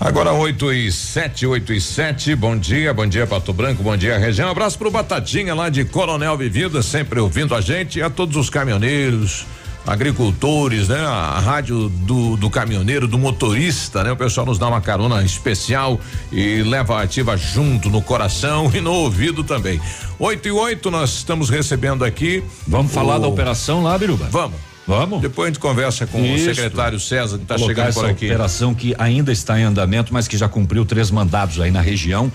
[0.00, 2.34] Agora 8 e 7, 8 e 7.
[2.34, 4.48] Bom dia, bom dia, Pato Branco, bom dia, região.
[4.48, 8.34] Um abraço pro Batatinha lá de Coronel Vivida, sempre ouvindo a gente, e a todos
[8.36, 9.44] os caminhoneiros,
[9.86, 10.98] agricultores, né?
[10.98, 14.10] A rádio do, do caminhoneiro, do motorista, né?
[14.10, 16.00] O pessoal nos dá uma carona especial
[16.32, 19.78] e leva a ativa junto no coração e no ouvido também.
[20.18, 22.42] 8 e 8, nós estamos recebendo aqui.
[22.66, 24.28] Vamos falar da operação lá, Biruba?
[24.30, 24.69] Vamos.
[24.90, 25.20] Vamos.
[25.20, 26.50] Depois a gente conversa com Isso.
[26.50, 28.26] o secretário César, que está chegando essa por aqui.
[28.26, 32.30] operação que ainda está em andamento, mas que já cumpriu três mandados aí na região.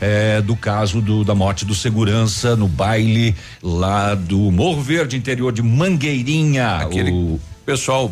[0.00, 5.52] é, do caso do, da morte do segurança no baile lá do Morro Verde, interior
[5.52, 6.76] de Mangueirinha.
[6.76, 8.10] Aquele o pessoal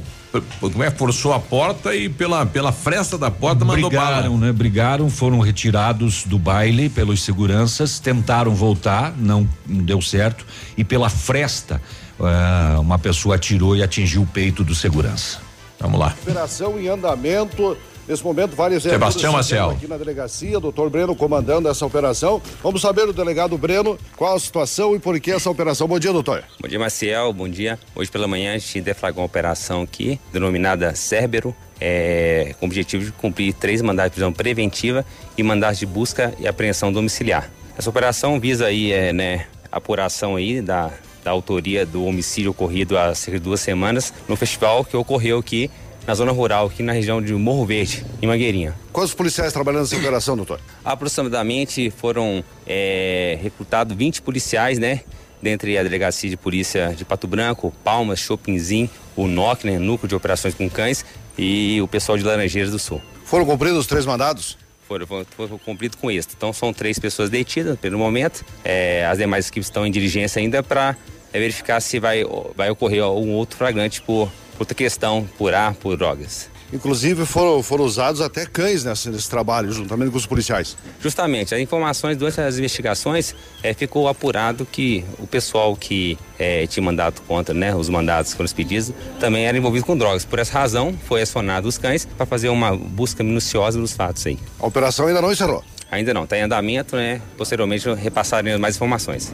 [0.61, 4.47] como é, forçou a porta e pela, pela fresta da porta mandou brigaram, bala.
[4.47, 4.53] né?
[4.53, 10.45] Brigaram, foram retirados do baile pelos seguranças, tentaram voltar, não, não deu certo
[10.77, 11.81] e pela fresta
[12.21, 15.39] ah, uma pessoa atirou e atingiu o peito do segurança.
[15.79, 16.15] Vamos lá.
[16.23, 17.77] Operação em andamento.
[18.09, 19.71] Nesse momento, várias Sebastião Maciel.
[19.71, 22.41] aqui na delegacia, doutor Breno comandando essa operação.
[22.63, 25.89] Vamos saber do delegado Breno qual a situação e por que essa operação.
[25.89, 26.45] Bom dia, doutor.
[26.61, 27.33] Bom dia, Maciel.
[27.33, 27.81] Bom dia.
[27.97, 33.05] Hoje pela manhã a gente deflagrou uma operação aqui, denominada Cérbero, é, com o objetivo
[33.05, 35.05] de cumprir três mandados de prisão preventiva
[35.37, 37.51] e mandados de busca e apreensão domiciliar.
[37.77, 40.93] Essa operação visa aí, é, né, apuração aí da,
[41.27, 45.69] da autoria do homicídio ocorrido há cerca de duas semanas no festival que ocorreu aqui
[46.07, 48.77] na zona rural, aqui na região de Morro Verde, em Mangueirinha.
[48.93, 50.61] Quantos policiais trabalhando nessa operação, doutor?
[50.85, 55.01] Aproximadamente foram é, recrutados 20 policiais, né?
[55.43, 59.81] Dentre a Delegacia de Polícia de Pato Branco, Palmas, Chopinzim, o NOC, né?
[59.81, 61.05] Núcleo de Operações com Cães,
[61.37, 63.03] e o pessoal de Laranjeiras do Sul.
[63.25, 64.57] Foram cumpridos os três mandados?
[64.87, 66.35] Foram, foram, foram cumpridos com êxito.
[66.37, 68.45] Então são três pessoas detidas pelo momento.
[68.65, 70.97] É, as demais equipes estão em diligência ainda para
[71.33, 72.25] verificar se vai,
[72.55, 76.49] vai ocorrer algum outro flagrante por outra questão, por A, por drogas.
[76.73, 80.77] Inclusive foram, foram usados até cães nesse, nesse trabalho, juntamente com os policiais.
[81.01, 86.83] Justamente, as informações durante as investigações eh, ficou apurado que o pessoal que eh, tinha
[86.83, 90.25] mandato contra, né, os mandados foram pedidos, também era envolvido com drogas.
[90.25, 94.39] Por essa razão, foi acionado os cães para fazer uma busca minuciosa dos fatos aí.
[94.59, 95.63] A operação ainda não encerrou?
[95.89, 97.23] Ainda não, está em andamento, né?
[97.37, 99.33] Posteriormente repassaremos mais informações.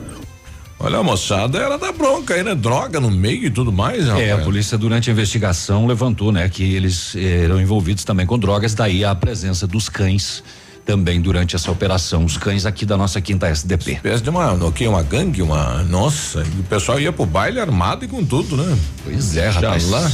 [0.85, 2.57] Olha, a moçada era da bronca aí, né?
[2.57, 4.27] Droga no meio e tudo mais, rapaz.
[4.27, 8.37] É, a polícia durante a investigação levantou, né, que eles eh, eram envolvidos também com
[8.37, 10.43] drogas, daí a presença dos cães
[10.85, 13.93] também durante essa operação, os cães aqui da nossa quinta SDP.
[13.93, 18.09] Espécie de uma, que, uma gangue, uma, nossa, o pessoal ia pro baile armado e
[18.09, 18.77] com tudo, né?
[19.05, 19.89] Pois é, rapaz.
[19.89, 20.11] lá.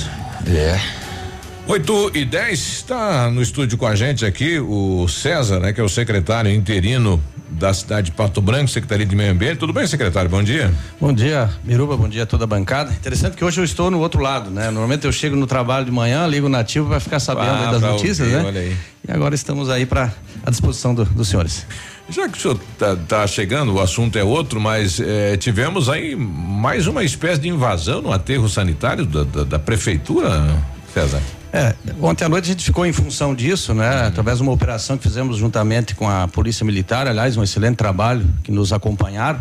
[0.47, 1.08] É.
[1.69, 5.85] 8 e 10 está no estúdio com a gente aqui o César, né, que é
[5.85, 9.59] o secretário interino da cidade de Pato Branco, Secretaria de Meio Ambiente.
[9.59, 10.31] Tudo bem, secretário?
[10.31, 10.73] Bom dia.
[10.99, 12.91] Bom dia, Miruba, bom dia a toda a bancada.
[12.93, 14.65] Interessante que hoje eu estou no outro lado, né?
[14.71, 18.21] Normalmente eu chego no trabalho de manhã, ligo nativo para ficar sabendo Ah, das notícias,
[18.21, 18.45] ouvir, né?
[18.47, 18.77] olha aí.
[19.07, 20.11] E agora estamos aí para
[20.47, 21.67] à disposição do- dos senhores.
[22.09, 26.17] Já que o senhor tá, tá chegando, o assunto é outro, mas eh, tivemos aí
[26.17, 30.47] mais uma espécie de invasão no aterro sanitário da, da- da prefeitura,
[30.95, 31.21] César.
[31.53, 34.07] É, ontem à noite a gente ficou em função disso, né?
[34.07, 38.27] Através de uma operação que fizemos juntamente com a Polícia Militar, aliás, um excelente trabalho
[38.45, 39.41] que nos acompanharam.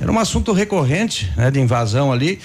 [0.00, 1.50] Era um assunto recorrente, né?
[1.50, 2.38] De invasão ali.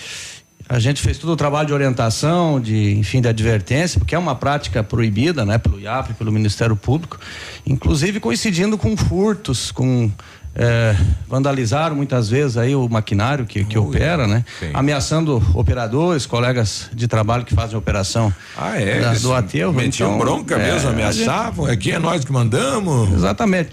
[0.70, 4.36] A gente fez todo o trabalho de orientação, de, enfim, de advertência, porque é uma
[4.36, 5.58] prática proibida, né?
[5.58, 7.20] Pelo IAP, pelo Ministério Público,
[7.66, 10.12] inclusive coincidindo com furtos, com
[10.60, 10.96] eh,
[11.28, 14.44] vandalizaram muitas vezes aí o maquinário que, que opera, né?
[14.60, 14.72] sim.
[14.74, 19.00] Ameaçando operadores, colegas de trabalho que fazem operação Ah, é?
[19.00, 19.72] da- do aterro.
[19.72, 21.66] Metiam então, bronca é, mesmo, ameaçavam.
[21.68, 23.14] Aqui é nós que mandamos.
[23.14, 23.70] Exatamente.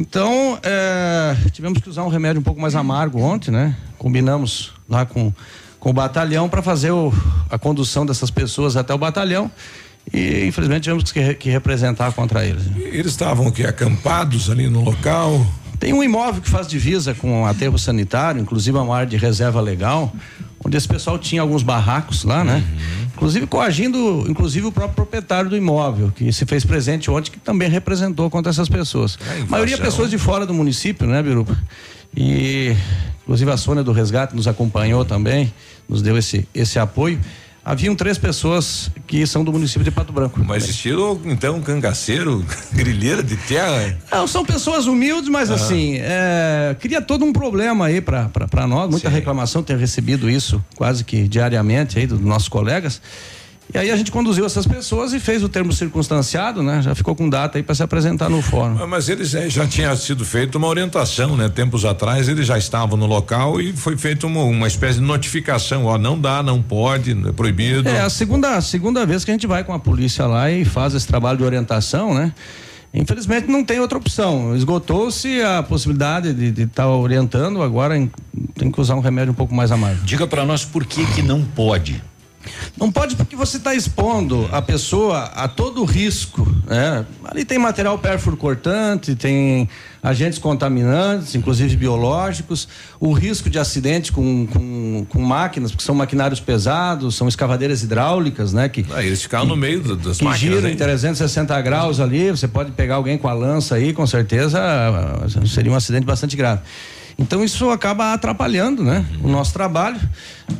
[0.00, 3.76] Então, é, tivemos que usar um remédio um pouco mais amargo ontem, né?
[3.98, 5.30] Combinamos lá com,
[5.78, 7.12] com o batalhão para fazer o-
[7.50, 9.50] a condução dessas pessoas até o batalhão
[10.12, 12.62] e infelizmente tivemos que, que representar contra eles.
[12.74, 15.46] Eles estavam aqui acampados ali no local.
[15.82, 19.60] Tem um imóvel que faz divisa com o aterro sanitário, inclusive uma área de reserva
[19.60, 20.12] legal,
[20.64, 22.64] onde esse pessoal tinha alguns barracos lá, né?
[23.16, 27.68] Inclusive coagindo, inclusive o próprio proprietário do imóvel, que se fez presente ontem, que também
[27.68, 29.18] representou contra essas pessoas.
[29.42, 31.58] A maioria pessoas de fora do município, né, Biruba?
[32.16, 32.76] E
[33.24, 35.52] inclusive a Sônia do Resgate nos acompanhou também,
[35.88, 37.18] nos deu esse, esse apoio.
[37.64, 40.40] Haviam três pessoas que são do município de Pato Branco.
[40.44, 42.44] Mas estilo, então, cangaceiro,
[42.74, 43.96] grilheira de terra.
[44.10, 45.62] Não, são pessoas humildes, mas Aham.
[45.64, 51.04] assim, é, cria todo um problema aí pra nós, muita reclamação, tenho recebido isso quase
[51.04, 53.00] que diariamente aí dos nossos colegas.
[53.74, 56.82] E aí a gente conduziu essas pessoas e fez o termo circunstanciado, né?
[56.82, 58.76] Já ficou com data aí pra se apresentar no fórum.
[58.78, 61.48] Ah, Mas eles eh, já tinha sido feita uma orientação, né?
[61.48, 65.86] Tempos atrás eles já estavam no local e foi feita uma, uma espécie de notificação,
[65.86, 67.88] ó, não dá, não pode, é proibido.
[67.88, 70.64] É a segunda, a segunda vez que a gente vai com a polícia lá e
[70.66, 72.32] faz esse trabalho de orientação, né?
[72.94, 74.54] Infelizmente não tem outra opção.
[74.54, 78.10] Esgotou-se a possibilidade de estar orientando, agora em-
[78.54, 80.02] tem que usar um remédio um pouco mais amargo.
[80.04, 82.02] Diga para nós por que que não pode.
[82.76, 87.04] Não pode porque você está expondo a pessoa a todo o risco, né?
[87.24, 89.68] Ali tem material pérfuro cortante, tem
[90.02, 92.66] agentes contaminantes, inclusive biológicos,
[92.98, 98.52] o risco de acidente com, com, com máquinas, porque são maquinários pesados, são escavadeiras hidráulicas,
[98.52, 98.68] né?
[98.68, 102.30] Que, Ah, eles ficaram no meio da- das que máquinas, giram em 360 graus ali,
[102.30, 106.36] você pode pegar alguém com a lança aí, com certeza ah, seria um acidente bastante
[106.36, 106.62] grave.
[107.22, 109.04] Então isso acaba atrapalhando, né?
[109.22, 109.98] O nosso trabalho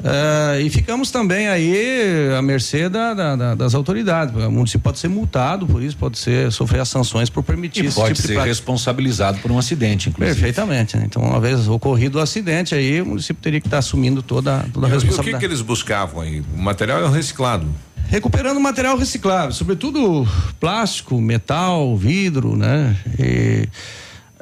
[0.04, 4.34] eh, e ficamos também aí à mercê da- da- da- das autoridades.
[4.34, 7.86] O município pode ser multado por isso, pode ser sofrer as sanções por permitir E
[7.88, 10.34] esse pode tipo ser responsabilizado por um acidente, inclusive.
[10.34, 10.96] Perfeitamente.
[10.96, 11.04] né?
[11.06, 14.86] Então, uma vez ocorrido o acidente, aí o município teria que estar assumindo toda, toda
[14.86, 15.40] a E o que, responsabilidade.
[15.40, 16.42] que eles buscavam aí?
[16.56, 17.66] O material é reciclado.
[18.08, 20.28] recuperando material reciclável, sobretudo
[20.60, 22.94] plástico, metal, vidro, né?
[23.18, 23.66] E,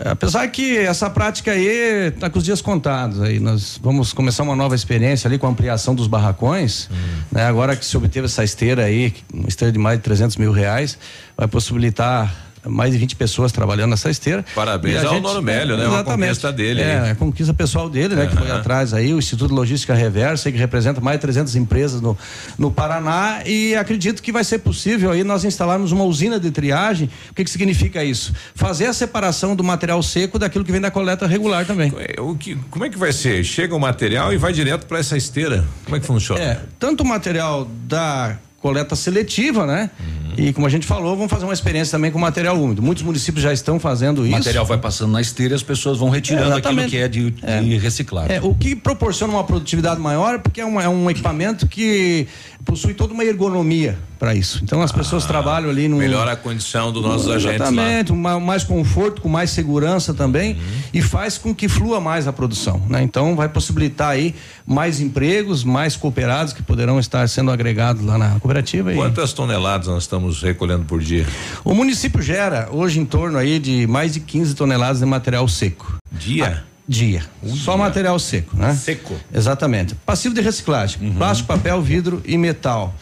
[0.04, 4.56] apesar que essa prática aí está com os dias contados aí nós vamos começar uma
[4.56, 6.88] nova experiência ali com a ampliação dos barracões
[7.30, 7.44] né?
[7.44, 10.98] agora que se obteve essa esteira aí uma esteira de mais de 300 mil reais
[11.36, 14.44] vai possibilitar mais de 20 pessoas trabalhando nessa esteira.
[14.54, 15.84] Parabéns ao gente- Normélio, né?
[15.86, 16.28] Uma Exatamente.
[16.28, 17.10] conquista dele É, aí.
[17.10, 18.26] a conquista pessoal dele, né?
[18.26, 22.16] Que foi atrás aí, o Instituto Logística Reversa, que representa mais de 300 empresas no,
[22.58, 27.08] no Paraná e acredito que vai ser possível aí nós instalarmos uma usina de triagem.
[27.30, 28.32] O que que significa isso?
[28.54, 31.92] Fazer a separação do material seco daquilo que vem da coleta regular também.
[32.18, 33.42] O que, como é que vai ser?
[33.44, 35.64] Chega o material e vai direto para essa esteira.
[35.84, 36.40] Como é que funciona?
[36.42, 39.90] É, tanto o material da coleta seletiva, né?
[40.36, 42.80] E como a gente falou, vamos fazer uma experiência também com material úmido.
[42.82, 44.36] Muitos municípios já estão fazendo O isso.
[44.36, 47.30] material vai passando na esteira e as pessoas vão retirando É, aquilo que é de,
[47.30, 48.30] de reciclado.
[48.32, 52.28] É, o que proporciona uma produtividade maior porque é um, é um equipamento que
[52.64, 54.60] possui toda uma ergonomia para isso.
[54.62, 55.96] Então as pessoas trabalham ali no.
[55.96, 57.66] Melhora a condição dos nossos agentes lá.
[57.68, 60.58] Exatamente, uma- mais conforto, com mais segurança também
[60.92, 63.02] e faz com que flua mais a produção, né?
[63.02, 64.34] Então vai possibilitar aí
[64.66, 68.92] mais empregos, mais cooperados que poderão estar sendo agregados lá na cooperativa.
[68.92, 71.26] e- Quantas toneladas nós estamos recolhendo por dia?
[71.64, 75.96] o município gera hoje em torno aí de mais de 15 toneladas de material seco.
[76.12, 76.64] Dia?
[76.90, 77.22] Dia.
[77.46, 78.74] Só material seco, né?
[78.74, 79.14] Seco.
[79.32, 79.94] Exatamente.
[80.04, 82.92] Passivo de reciclagem: plástico, papel, vidro e metal.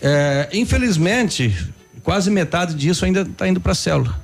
[0.00, 1.54] É, infelizmente,
[2.02, 4.18] quase metade disso ainda está indo para a célula.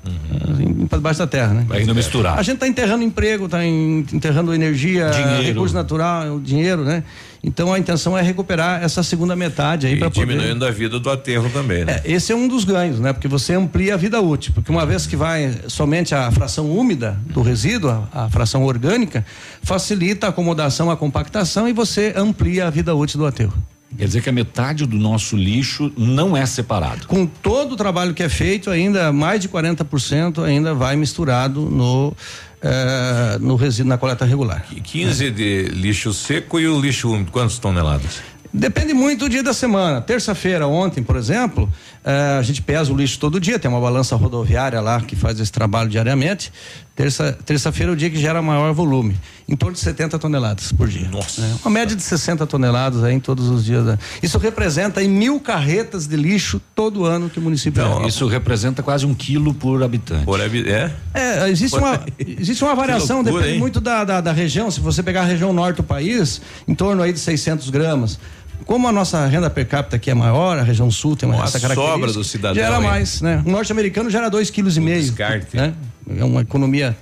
[0.88, 1.64] para debaixo da terra, né?
[1.68, 2.38] Vai indo misturar.
[2.38, 5.42] A gente está enterrando emprego, está enterrando energia, Dinheiro.
[5.42, 7.05] recurso natural, dinheiro, né?
[7.43, 10.27] Então a intenção é recuperar essa segunda metade aí E para poder.
[10.27, 12.01] diminuindo a vida do aterro também, né?
[12.05, 13.12] É, esse é um dos ganhos, né?
[13.12, 14.53] Porque você amplia a vida útil.
[14.53, 19.25] Porque uma vez que vai somente a fração úmida do resíduo, a, a fração orgânica,
[19.62, 23.55] facilita a acomodação, a compactação e você amplia a vida útil do aterro.
[23.97, 27.09] Quer dizer que a metade do nosso lixo não é separado.
[27.09, 32.15] Com todo o trabalho que é feito, ainda mais de 40% ainda vai misturado no,
[32.62, 34.65] eh, no resíduo na coleta regular.
[34.69, 38.23] 15 de lixo seco e o lixo úmido, quantas toneladas?
[38.52, 40.01] Depende muito do dia da semana.
[40.01, 41.70] Terça-feira, ontem, por exemplo,
[42.05, 45.39] eh, a gente pesa o lixo todo dia, tem uma balança rodoviária lá que faz
[45.39, 46.52] esse trabalho diariamente.
[46.97, 49.16] Terça, terça-feira é o dia que gera maior volume,
[49.48, 51.09] em torno de 70 toneladas por dia.
[51.09, 51.40] Nossa.
[51.64, 53.86] uma média de 60 toneladas aí em todos os dias.
[53.86, 58.09] da- Isso representa aí mil carretas de lixo todo ano que o município Então, leva.
[58.09, 60.24] isso representa quase um quilo por habitante.
[60.27, 60.93] Por é?
[61.14, 63.60] É, existe uma, existe uma variação, loucura, depende hein?
[63.60, 64.70] muito da, da, da região.
[64.70, 68.18] Se você pegar a região norte do país, em torno aí de 600 gramas.
[68.66, 71.59] Como a nossa renda per capita aqui é maior, a região sul tem Uma essa
[71.59, 71.93] característica.
[71.93, 73.43] sobra do cidadão Gera mais, né?
[73.45, 75.03] O norte-americano gera dois quilos e meio.
[75.03, 75.57] descarte.
[75.57, 75.74] Né?
[76.19, 76.97] É uma economia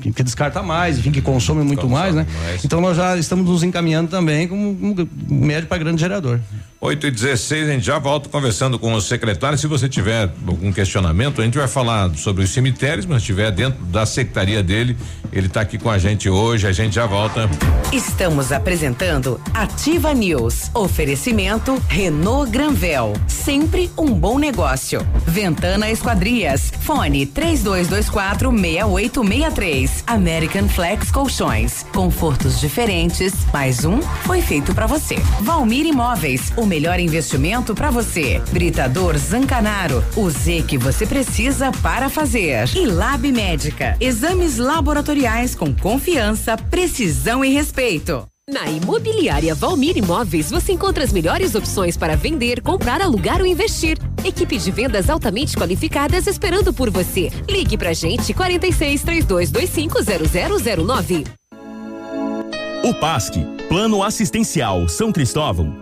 [0.00, 2.26] que, descarta mais, enfim, que consome muito mais, né?
[2.44, 2.64] mais.
[2.64, 6.40] Então nós já estamos nos encaminhando também como um médio para grande gerador.
[6.84, 9.56] 8 e 16 a gente já volta conversando com o secretário.
[9.56, 13.84] Se você tiver algum questionamento, a gente vai falar sobre os cemitérios, mas estiver dentro
[13.84, 14.96] da secretaria dele,
[15.32, 16.66] ele está aqui com a gente hoje.
[16.66, 17.48] A gente já volta.
[17.92, 20.72] Estamos apresentando Ativa News.
[20.74, 23.12] Oferecimento Renault Granvel.
[23.28, 25.06] Sempre um bom negócio.
[25.24, 26.72] Ventana Esquadrias.
[26.80, 30.02] Fone 3224 6863.
[30.08, 31.86] American Flex Colchões.
[31.94, 33.32] Confortos diferentes.
[33.52, 35.14] Mais um foi feito para você.
[35.42, 36.52] Valmir Imóveis.
[36.56, 38.40] O melhor investimento para você.
[38.50, 40.02] Britador Zancanaro.
[40.16, 42.66] O Z que você precisa para fazer.
[42.74, 43.94] E Lab Médica.
[44.00, 48.26] Exames laboratoriais com confiança, precisão e respeito.
[48.48, 53.98] Na Imobiliária Valmir Imóveis, você encontra as melhores opções para vender, comprar, alugar ou investir.
[54.24, 57.30] Equipe de vendas altamente qualificadas esperando por você.
[57.50, 59.98] Ligue pra gente 46 3225
[60.86, 61.24] 0009.
[62.84, 63.34] O PASC,
[63.68, 65.81] Plano Assistencial São Cristóvão,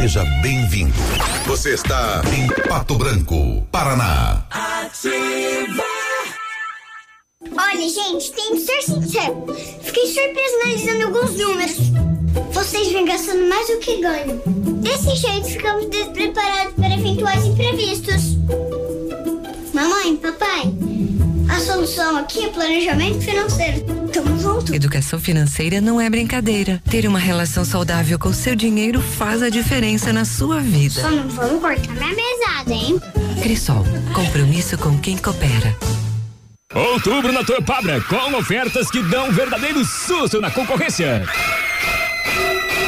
[0.00, 0.94] Seja bem-vindo.
[1.46, 4.46] Você está em Pato Branco, Paraná.
[4.50, 5.84] Ativa.
[7.54, 9.44] Olha, gente, tem que ser sincero.
[9.82, 11.76] Fiquei surpreso analisando alguns números.
[12.50, 14.40] Vocês vêm gastando mais do que ganham.
[14.80, 18.38] Desse jeito, ficamos despreparados para eventuais imprevistos.
[19.74, 20.72] Mamãe, papai,
[21.60, 23.84] solução aqui é planejamento financeiro.
[24.12, 24.74] Tamo junto.
[24.74, 26.82] Educação financeira não é brincadeira.
[26.90, 31.00] Ter uma relação saudável com o seu dinheiro faz a diferença na sua vida.
[31.00, 33.00] Só não vamos cortar minha mesada, hein?
[33.42, 35.76] Crisol, compromisso com quem coopera.
[36.74, 41.26] Outubro na Torpabra, com ofertas que dão um verdadeiro susto na concorrência.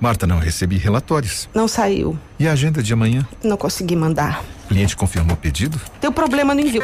[0.00, 1.48] Marta, não recebi relatórios.
[1.54, 2.18] Não saiu.
[2.38, 3.26] E a agenda de amanhã?
[3.42, 4.42] Não consegui mandar.
[4.64, 5.80] O cliente confirmou o pedido?
[6.00, 6.82] Deu problema no envio.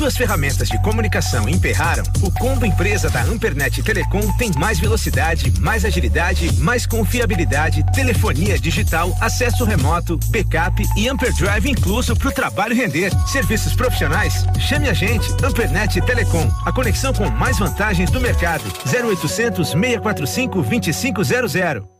[0.00, 2.02] Suas ferramentas de comunicação emperraram?
[2.22, 9.14] O combo empresa da Ampernet Telecom tem mais velocidade, mais agilidade, mais confiabilidade, telefonia digital,
[9.20, 13.12] acesso remoto, backup e Amperdrive incluso para o trabalho render.
[13.28, 14.46] Serviços profissionais?
[14.58, 18.64] Chame a gente, Ampernet Telecom, a conexão com mais vantagens do mercado.
[18.86, 21.99] 0800 645 2500.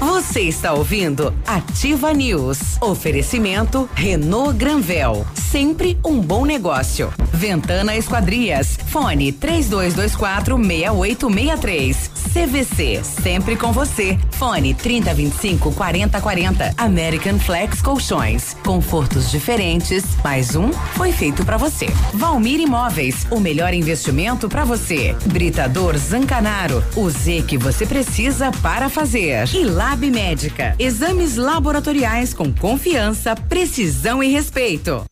[0.00, 2.80] Você está ouvindo Ativa News.
[2.80, 5.26] Oferecimento Renault Granvel.
[5.34, 7.12] Sempre um bom negócio.
[7.32, 8.78] Ventana Esquadrias.
[8.86, 12.10] Fone 3224 6863.
[12.32, 13.00] CVC.
[13.02, 14.18] Sempre com você.
[14.32, 16.74] Fone 3025 4040.
[16.76, 18.54] American Flex Colchões.
[18.64, 20.04] Confortos diferentes.
[20.22, 21.86] Mais um foi feito para você.
[22.14, 23.26] Valmir Imóveis.
[23.30, 25.16] O melhor investimento para você.
[25.26, 26.84] Britador Zancanaro.
[26.94, 29.48] O Z que você precisa para fazer.
[29.52, 30.76] E Lab Médica.
[30.78, 35.02] Exames laboratoriais com confiança, precisão e respeito.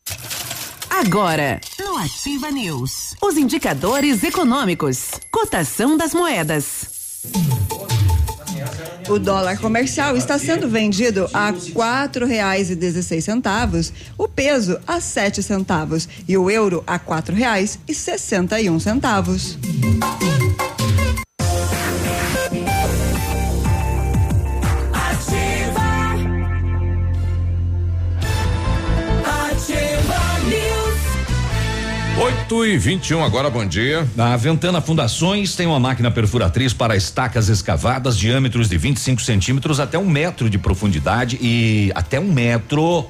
[0.90, 7.24] Agora, no Ativa News, os indicadores econômicos, cotação das moedas.
[9.08, 15.00] O dólar comercial está sendo vendido a quatro reais e dezesseis centavos, o peso a
[15.00, 19.56] sete centavos e o euro a quatro reais e sessenta e um centavos.
[32.18, 34.08] 8 e 21 agora, bom dia.
[34.16, 39.98] A Ventana Fundações tem uma máquina perfuratriz para estacas escavadas, diâmetros de 25 centímetros até
[39.98, 43.06] um metro de profundidade e até um metro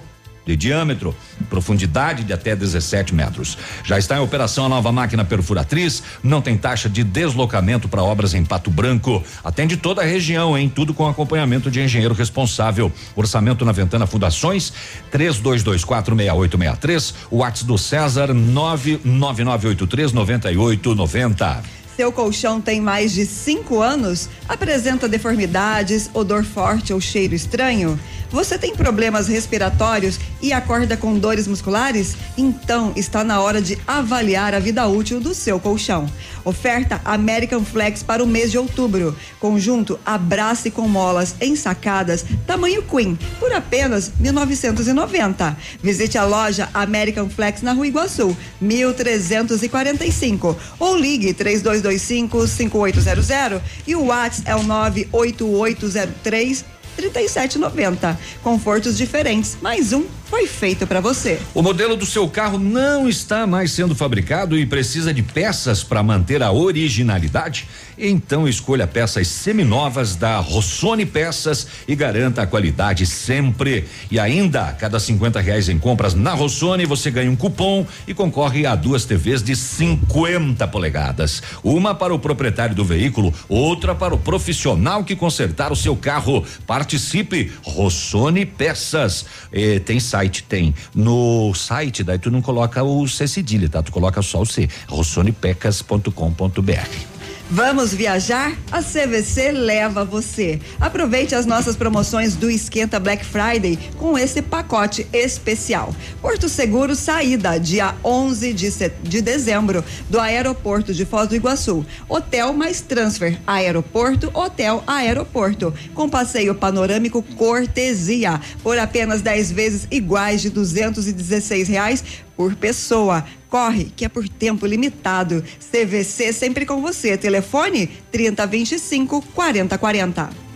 [0.47, 1.15] de diâmetro,
[1.51, 3.59] profundidade de até 17 metros.
[3.85, 8.33] Já está em operação a nova máquina perfuratriz, não tem taxa de deslocamento para obras
[8.33, 9.25] em Pato Branco.
[9.43, 12.93] Atende toda a região, em tudo com acompanhamento de engenheiro responsável.
[13.17, 14.73] Orçamento na Ventana Fundações,
[15.13, 21.76] 32246863, o WhatsApp do César 99983 9890.
[21.97, 24.29] Seu colchão tem mais de cinco anos?
[24.47, 27.99] Apresenta deformidades, odor forte ou cheiro estranho?
[28.31, 32.15] Você tem problemas respiratórios e acorda com dores musculares?
[32.37, 36.07] Então está na hora de avaliar a vida útil do seu colchão.
[36.45, 39.17] Oferta American Flex para o mês de outubro.
[39.41, 45.57] Conjunto Abrace com molas ensacadas, tamanho Queen, por apenas 1990.
[45.83, 54.07] Visite a loja American Flex na Rua Iguaçu, 1345 ou ligue 3225 5800 e o
[54.07, 56.65] WhatsApp é o 98803
[56.97, 58.19] 3790.
[58.43, 61.41] Confortos diferentes, mais um foi feito para você.
[61.55, 66.03] O modelo do seu carro não está mais sendo fabricado e precisa de peças para
[66.03, 67.69] manter a originalidade?
[67.99, 73.87] Então escolha peças seminovas da Rossoni Peças e garanta a qualidade sempre.
[74.11, 78.67] E ainda, cada 50 reais em compras na Rossoni, você ganha um cupom e concorre
[78.67, 81.43] a duas TVs de 50 polegadas.
[81.65, 86.45] Uma para o proprietário do veículo, outra para o profissional que consertar o seu carro.
[86.67, 89.25] Participe, Rossoni Peças.
[89.53, 90.01] Eh, tem?
[90.49, 90.75] Tem.
[90.95, 93.83] No site, daí tu não coloca o C cedilha, tá?
[93.83, 94.67] Tu coloca só o C.
[94.89, 97.16] rossonipecas.com.br.
[97.49, 98.59] Vamos viajar?
[98.73, 100.61] A CVC leva você.
[100.81, 105.95] Aproveite as nossas promoções do Esquenta Black Friday com esse pacote especial.
[106.21, 108.69] Porto Seguro saída, dia 11 de,
[109.01, 111.87] de dezembro, do aeroporto de Foz do Iguaçu.
[112.09, 115.73] Hotel mais transfer, aeroporto, hotel, aeroporto.
[115.95, 122.03] Com passeio panorâmico cortesia, por apenas 10 vezes iguais de 216 reais
[122.37, 123.25] por pessoa.
[123.49, 125.43] Corre, que é por tempo limitado.
[125.71, 127.17] CVC sempre com você.
[127.17, 130.47] Telefone 3025 4040.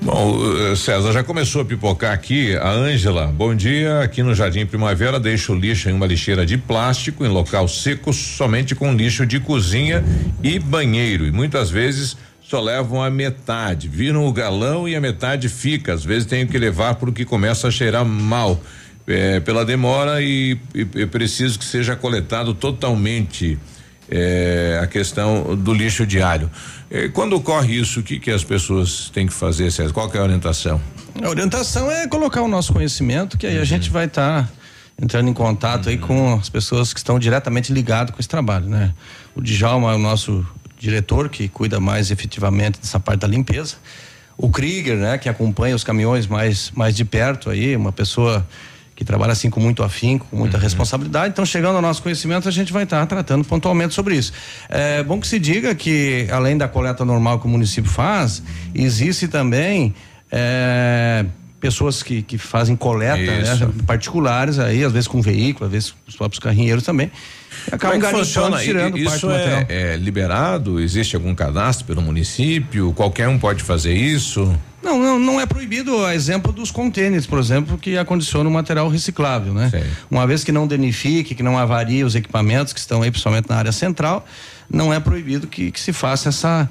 [0.00, 2.54] Bom, eh, César, já começou a pipocar aqui.
[2.56, 4.00] A Ângela, bom dia.
[4.00, 8.12] Aqui no Jardim Primavera, deixa o lixo em uma lixeira de plástico, em local seco,
[8.12, 10.04] somente com lixo de cozinha
[10.42, 11.26] e banheiro.
[11.26, 13.88] E muitas vezes só levam a metade.
[13.88, 15.94] Viram o galão e a metade fica.
[15.94, 18.60] Às vezes tenho que levar porque começa a cheirar mal.
[19.08, 23.56] É, pela demora e, e, e preciso que seja coletado totalmente
[24.10, 26.50] é, a questão do lixo diário.
[26.90, 29.92] É, quando ocorre isso, o que que as pessoas têm que fazer, César?
[29.92, 30.80] Qual é a orientação?
[31.22, 34.48] A orientação é colocar o nosso conhecimento, que aí a gente vai estar tá
[35.00, 38.94] entrando em contato aí com as pessoas que estão diretamente ligadas com esse trabalho, né?
[39.34, 40.46] O Djalma é o nosso
[40.78, 43.76] diretor que cuida mais efetivamente dessa parte da limpeza.
[44.38, 48.46] O Krieger, né, que acompanha os caminhões mais mais de perto aí, uma pessoa
[48.96, 50.62] que trabalha assim com muito afinco, com muita uhum.
[50.62, 51.28] responsabilidade.
[51.28, 54.32] Então, chegando ao nosso conhecimento, a gente vai estar tratando pontualmente sobre isso.
[54.70, 58.42] É bom que se diga que, além da coleta normal que o município faz,
[58.74, 59.94] existe também.
[60.32, 61.26] É,
[61.66, 66.14] pessoas que, que fazem coleta, né, particulares aí, às vezes com veículo, às vezes os
[66.14, 67.10] próprios carrinheiros também.
[67.70, 68.58] Acabam Como é funciona?
[68.58, 70.78] tirando isso é, é, liberado?
[70.78, 72.92] Existe algum cadastro pelo município?
[72.92, 74.56] Qualquer um pode fazer isso?
[74.80, 79.52] Não, não, não é proibido a exemplo dos contêineres, por exemplo, que acondicionam material reciclável,
[79.52, 79.68] né?
[80.08, 83.56] Uma vez que não danifique, que não avarie os equipamentos que estão aí, principalmente na
[83.56, 84.24] área central,
[84.70, 86.70] não é proibido que, que se faça essa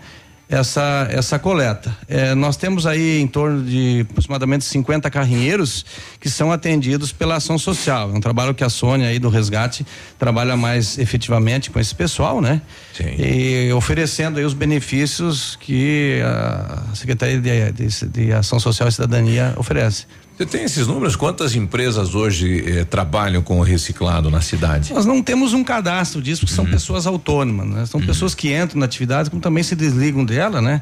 [0.49, 1.95] essa essa coleta.
[2.07, 5.85] É, nós temos aí em torno de aproximadamente 50 carrinheiros
[6.19, 8.11] que são atendidos pela ação social.
[8.11, 9.85] É um trabalho que a Sônia aí do resgate
[10.19, 12.61] trabalha mais efetivamente com esse pessoal, né?
[12.93, 13.15] Sim.
[13.17, 19.53] E oferecendo aí os benefícios que a Secretaria de, de, de Ação Social e Cidadania
[19.57, 20.05] oferece.
[20.37, 21.15] Você tem esses números?
[21.15, 24.93] Quantas empresas hoje eh, trabalham com o reciclado na cidade?
[24.93, 27.85] Nós não temos um cadastro disso, porque são pessoas autônomas, né?
[27.85, 30.81] São pessoas que entram na atividade, como também se desligam dela, né?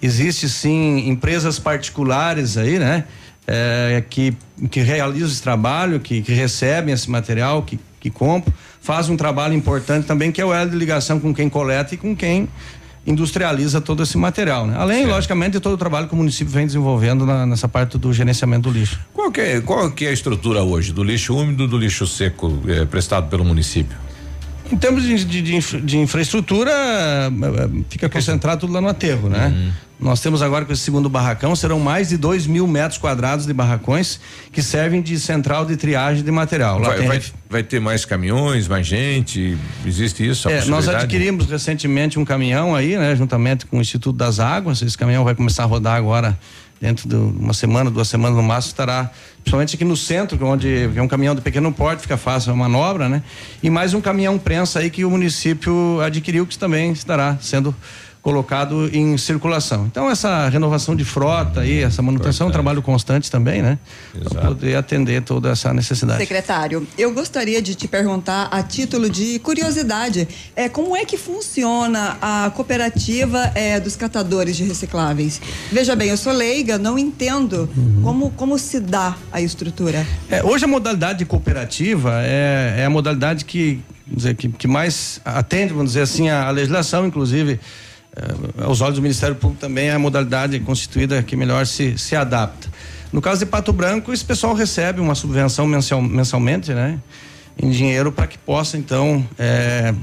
[0.00, 3.04] Existe sim empresas particulares aí, né?
[3.46, 4.34] É, que,
[4.70, 9.52] que realizam esse trabalho, que, que recebem esse material, que, que compram, fazem um trabalho
[9.52, 12.48] importante também, que é o elo de ligação com quem coleta e com quem
[13.06, 14.74] industrializa todo esse material, né?
[14.76, 18.12] Além, logicamente, de todo o trabalho que o município vem desenvolvendo na- nessa parte do
[18.12, 18.98] gerenciamento do lixo.
[19.14, 22.58] Qual que é, qual que é a estrutura hoje do lixo úmido do lixo seco
[22.66, 23.96] eh, prestado pelo município?
[24.70, 29.48] Em termos de, de, infra- de infraestrutura, eh, fica concentrado tudo lá no aterro, né?
[29.48, 29.72] Uhum.
[29.98, 33.52] Nós temos agora com esse segundo barracão, serão mais de 2 mil metros quadrados de
[33.54, 34.20] barracões
[34.52, 36.78] que servem de central de triagem de material.
[36.78, 39.56] Lá Vai, tem vai, vai ter mais caminhões, mais gente?
[39.86, 40.48] Existe isso?
[40.48, 44.82] a É, nós adquirimos recentemente um caminhão aí, né, juntamente com o Instituto das Águas.
[44.82, 46.38] Esse caminhão vai começar a rodar agora
[46.80, 50.90] dentro de uma semana, duas semanas no máximo, estará principalmente aqui no centro, é onde
[50.94, 53.22] é um caminhão de pequeno porte, fica fácil a manobra, né?
[53.62, 57.74] E mais um caminhão prensa aí que o município adquiriu, que também estará sendo
[58.26, 59.86] colocado em circulação.
[59.86, 63.78] Então essa renovação de frota aí, essa manutenção, é um trabalho constante também, né?
[64.28, 66.18] Para poder atender toda essa necessidade.
[66.18, 70.26] Secretário, eu gostaria de te perguntar a título de curiosidade,
[70.56, 75.40] é, como é que funciona a cooperativa é, dos catadores de recicláveis?
[75.70, 77.70] Veja bem, eu sou leiga, não entendo
[78.02, 80.04] como, como se dá a estrutura.
[80.28, 85.20] É, hoje a modalidade cooperativa é, é a modalidade que, vamos dizer, que, que mais
[85.24, 87.60] atende, vamos dizer assim, a, a legislação, inclusive,
[88.16, 92.16] é, aos olhos do Ministério Público também é a modalidade constituída que melhor se, se
[92.16, 92.68] adapta.
[93.12, 96.98] No caso de Pato Branco, esse pessoal recebe uma subvenção mensal, mensalmente, né?
[97.60, 99.94] Em dinheiro para que possa, então, é,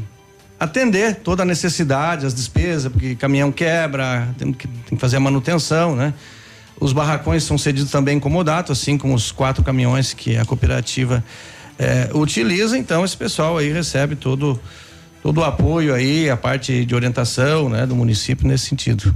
[0.60, 5.19] atender toda a necessidade, as despesas, porque caminhão quebra, tem que, tem que fazer a
[5.19, 6.14] manutenção, né?
[6.80, 11.23] Os barracões são cedidos também comodato, assim como os quatro caminhões que a cooperativa
[11.77, 12.77] eh, utiliza.
[12.77, 14.60] Então, esse pessoal aí recebe todo,
[15.23, 19.15] todo o apoio aí, a parte de orientação, né, do município nesse sentido.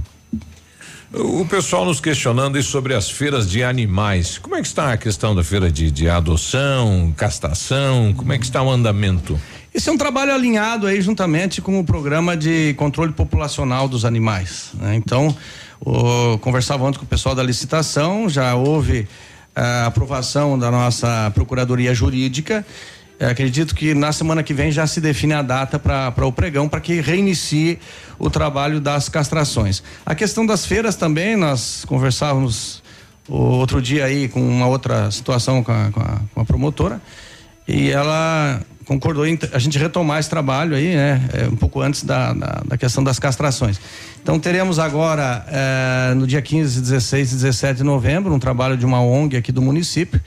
[1.12, 4.38] O pessoal nos questionando sobre as feiras de animais.
[4.38, 8.14] Como é que está a questão da feira de, de adoção, castração?
[8.16, 9.38] Como é que está o andamento?
[9.72, 14.70] Esse é um trabalho alinhado aí juntamente com o programa de controle populacional dos animais.
[14.74, 14.96] né?
[14.96, 15.36] Então,
[15.78, 19.06] o, conversava ontem com o pessoal da licitação, já houve
[19.54, 22.64] a aprovação da nossa procuradoria jurídica.
[23.20, 26.80] Acredito que na semana que vem já se define a data para o pregão para
[26.80, 27.78] que reinicie
[28.18, 29.82] o trabalho das castrações.
[30.06, 32.82] A questão das feiras também, nós conversávamos
[33.28, 37.00] outro dia aí com uma outra situação com a, com a, com a promotora
[37.66, 41.28] e ela concordou em a gente retomar esse trabalho aí, né?
[41.34, 43.78] é, um pouco antes da, da, da questão das castrações.
[44.22, 48.86] Então teremos agora, eh, no dia 15, 16 e 17 de novembro, um trabalho de
[48.86, 50.20] uma ONG aqui do município,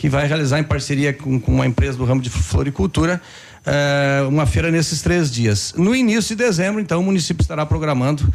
[0.00, 3.20] que vai realizar em parceria com, com uma empresa do ramo de floricultura,
[3.66, 5.74] eh, uma feira nesses três dias.
[5.76, 8.26] No início de dezembro, então, o município estará programando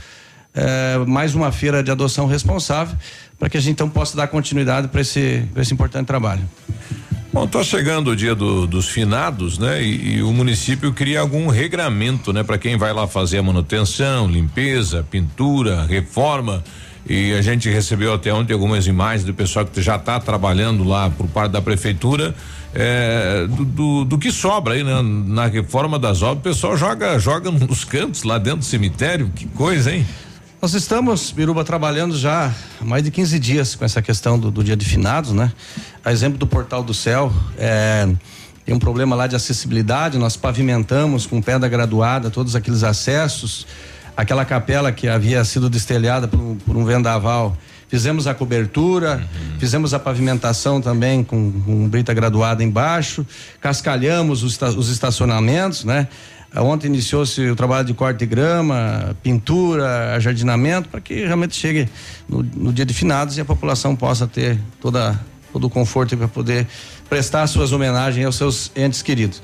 [0.53, 2.95] eh, mais uma feira de adoção responsável,
[3.39, 6.43] para que a gente então possa dar continuidade para esse, esse importante trabalho.
[7.33, 9.81] Bom, tá chegando o dia do- dos finados, né?
[9.83, 12.43] E, e o município cria algum regramento, né?
[12.43, 16.63] Para quem vai lá fazer a manutenção, limpeza, pintura, reforma.
[17.07, 21.09] E a gente recebeu até ontem algumas imagens do pessoal que já está trabalhando lá
[21.09, 22.33] por parte da prefeitura
[22.73, 25.01] é, do, do, do que sobra aí, né?
[25.01, 29.31] Na reforma das obras, o pessoal joga joga nos cantos lá dentro do cemitério.
[29.33, 30.05] Que coisa, hein?
[30.61, 32.51] Nós estamos, Biruba, trabalhando já
[32.81, 35.51] há mais de 15 dias com essa questão do, do dia de finados, né?
[36.03, 38.09] A exemplo do Portal do Céu, é,
[38.65, 43.67] tem um problema lá de acessibilidade, nós pavimentamos com pedra graduada todos aqueles acessos,
[44.15, 47.57] aquela capela que havia sido destelhada por, um- por um vendaval.
[47.87, 49.23] Fizemos a cobertura,
[49.59, 53.25] fizemos a pavimentação também com, com brita graduada embaixo,
[53.61, 56.07] cascalhamos os, os estacionamentos, né?
[56.57, 61.87] Ontem iniciou-se o trabalho de corte de grama, pintura, jardinamento, para que realmente chegue
[62.29, 65.19] no, no dia de finados e a população possa ter toda,
[65.51, 66.65] todo o conforto para poder
[67.09, 69.41] prestar suas homenagens aos seus entes queridos.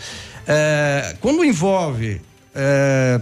[0.48, 2.22] É, quando envolve
[2.56, 3.19] é,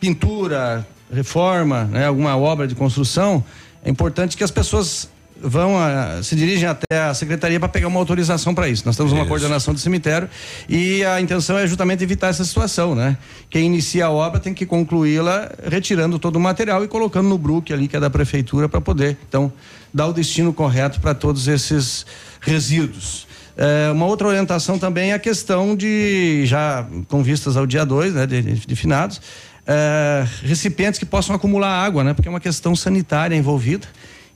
[0.00, 3.44] pintura, reforma, né, alguma obra de construção,
[3.84, 5.08] é importante que as pessoas
[5.40, 8.84] vão a, se dirigem até a secretaria para pegar uma autorização para isso.
[8.86, 9.28] Nós temos uma Isso.
[9.28, 10.28] coordenação do cemitério
[10.68, 13.16] e a intenção é justamente evitar essa situação, né?
[13.50, 17.72] Quem inicia a obra tem que concluí-la retirando todo o material e colocando no BRUC
[17.72, 19.52] ali que é da prefeitura para poder, então,
[19.92, 22.06] dar o destino correto para todos esses
[22.40, 23.26] resíduos.
[23.56, 28.14] É, uma outra orientação também é a questão de, já com vistas ao dia 2,
[28.14, 29.20] né, de, de finados,
[29.66, 33.86] é, recipientes que possam acumular água, né, porque é uma questão sanitária envolvida.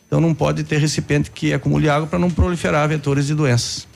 [0.06, 3.86] Então não pode ter recipiente que acumule água para não proliferar vetores de doenças.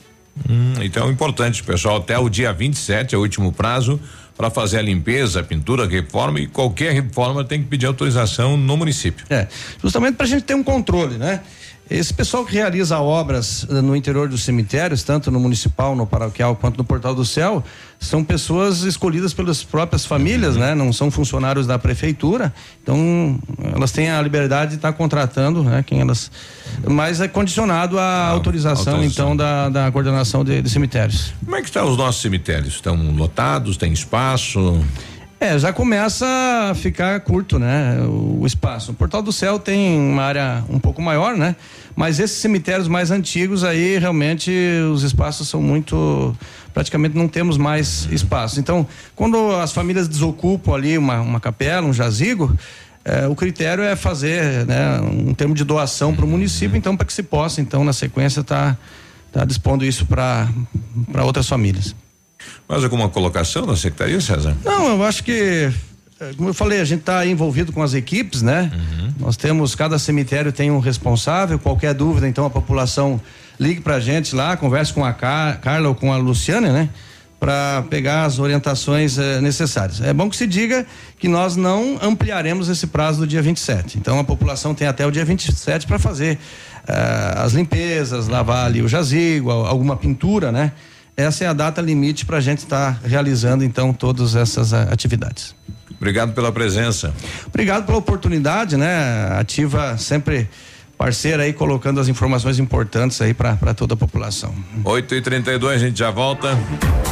[0.49, 3.99] Hum, então é importante, pessoal, até o dia 27 é o último prazo
[4.35, 8.57] para fazer a limpeza, a pintura, a reforma e qualquer reforma tem que pedir autorização
[8.57, 9.25] no município.
[9.29, 9.47] É,
[9.81, 11.41] justamente para a gente ter um controle, né?
[11.89, 16.55] Esse pessoal que realiza obras eh, no interior dos cemitérios, tanto no municipal, no paroquial,
[16.55, 17.63] quanto no Portal do Céu,
[17.99, 20.73] são pessoas escolhidas pelas próprias famílias, né?
[20.73, 22.51] Não são funcionários da prefeitura,
[22.81, 23.39] então
[23.75, 25.83] elas têm a liberdade de estar contratando, né?
[25.85, 26.31] Quem elas,
[26.87, 29.03] mas é condicionado à autorização, autorização.
[29.03, 31.33] então, da, da coordenação de, de cemitérios.
[31.43, 32.73] Como é que estão os nossos cemitérios?
[32.73, 33.77] Estão lotados?
[33.77, 34.83] Tem espaço?
[35.45, 37.99] É, já começa a ficar curto, né?
[38.01, 38.91] O, espaço.
[38.91, 41.55] O Portal do Céu tem uma área um pouco maior, né?
[41.95, 44.51] Mas esses cemitérios mais antigos aí, realmente,
[44.91, 46.35] os espaços são muito.
[46.73, 48.59] Praticamente não temos mais espaço.
[48.59, 52.57] Então, quando as famílias desocupam ali uma, uma capela, um jazigo,
[53.05, 57.05] eh, o critério é fazer né, um termo de doação para o município, então, para
[57.05, 58.73] que se possa, então, na sequência, estar
[59.31, 60.49] tá, tá dispondo isso para
[61.23, 61.95] outras famílias.
[62.67, 64.55] Mais alguma colocação na secretaria, César?
[64.63, 65.71] Não, eu acho que,
[66.19, 68.71] eh, como eu falei, a gente está envolvido com as equipes, né?
[69.19, 73.19] Nós temos, cada cemitério tem um responsável, qualquer dúvida, então a população
[73.59, 76.89] ligue pra gente lá, converse com a Car Carla ou com a Luciana, né?
[77.39, 80.01] Para pegar as orientações eh, necessárias.
[80.01, 80.85] É bom que se diga
[81.19, 83.97] que nós não ampliaremos esse prazo do dia 27.
[83.97, 86.39] Então a população tem até o dia 27 para fazer
[86.87, 90.71] eh, as limpezas, lavar ali o jazigo, al- alguma pintura, né?
[91.17, 95.55] Essa é a data limite para a gente estar realizando então todas essas ah, atividades.
[95.97, 97.13] Obrigado pela presença.
[97.47, 99.29] Obrigado pela oportunidade, né?
[99.39, 100.49] Ativa sempre
[100.97, 104.53] parceira aí colocando as informações importantes aí para toda a população.
[104.83, 106.57] 8 e 32 a gente já volta.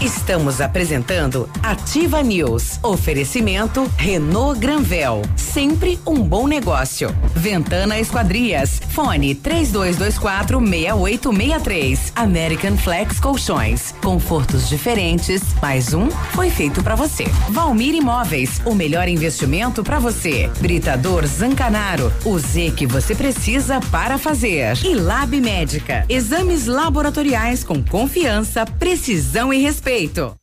[0.02, 2.80] Estamos apresentando Ativa News.
[2.84, 5.22] Oferecimento Renault Granvel.
[5.36, 7.16] Sempre um bom negócio.
[7.36, 8.82] Ventana Esquadrias.
[8.90, 12.14] Fone 3224 6863.
[12.16, 13.94] American Flex Colchões.
[14.04, 15.42] Confortos diferentes.
[15.62, 17.26] Mais um foi feito para você.
[17.50, 18.62] Valmir Imóveis.
[18.66, 20.50] O melhor investimento para você.
[20.60, 22.12] Britador Zancanaro.
[22.26, 24.78] O Z que você precisa para fazer.
[24.84, 26.06] E Lab Médica.
[26.10, 30.36] Exames laboratoriais com confiança, precisão e respeito.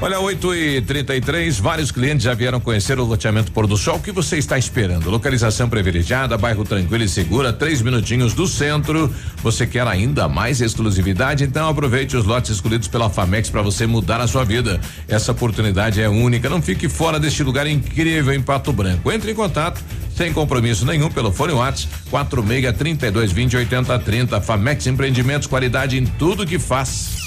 [0.00, 3.96] Olha, 8 e 33 vários clientes já vieram conhecer o loteamento Pôr do Sol.
[3.96, 5.10] O que você está esperando?
[5.10, 9.12] Localização privilegiada, bairro tranquilo e segura, três minutinhos do centro.
[9.42, 11.42] Você quer ainda mais exclusividade?
[11.42, 14.80] Então aproveite os lotes escolhidos pela Famex para você mudar a sua vida.
[15.08, 16.48] Essa oportunidade é única.
[16.48, 19.10] Não fique fora deste lugar incrível em Pato Branco.
[19.10, 19.82] Entre em contato
[20.18, 24.40] sem compromisso nenhum pelo fone Whats 46 32 20 80 30.
[24.40, 27.18] Famex Empreendimentos, qualidade em tudo que faz.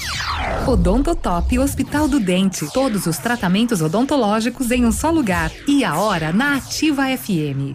[0.68, 2.70] Odontotop Hospital do Dente.
[2.70, 5.50] Todos os tratamentos odontológicos em um só lugar.
[5.66, 7.74] E a hora na Ativa FM.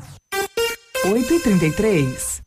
[1.04, 2.47] 8 e 33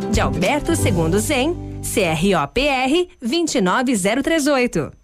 [0.09, 5.00] de Alberto Segundo Zen, CROPR 29038.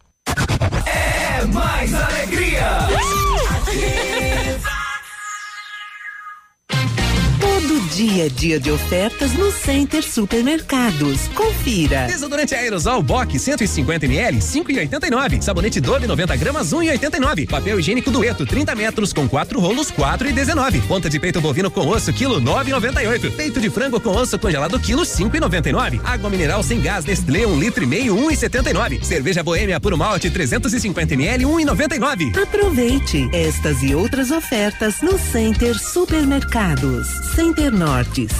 [7.97, 11.27] Dia é dia de ofertas no Center Supermercados.
[11.29, 12.05] Confira.
[12.05, 15.41] Desodorante aerosol Bock 150 ml 5,89.
[15.41, 17.49] Sabonete Dove 90 gramas 1,89.
[17.49, 20.87] Papel higiênico Dueto 30 metros com quatro rolos 4,19.
[20.87, 23.35] Ponta de peito bovino com osso quilo 9,98.
[23.35, 25.99] Peito de frango com osso congelado quilo 5,99.
[26.03, 29.03] Água mineral sem gás Nestlé 1 litro e meio 1,79.
[29.03, 32.43] Cerveja Boêmia puro malte 350 ml 1,99.
[32.43, 37.07] Aproveite estas e outras ofertas no Center Supermercados.
[37.33, 37.86] Center Norte,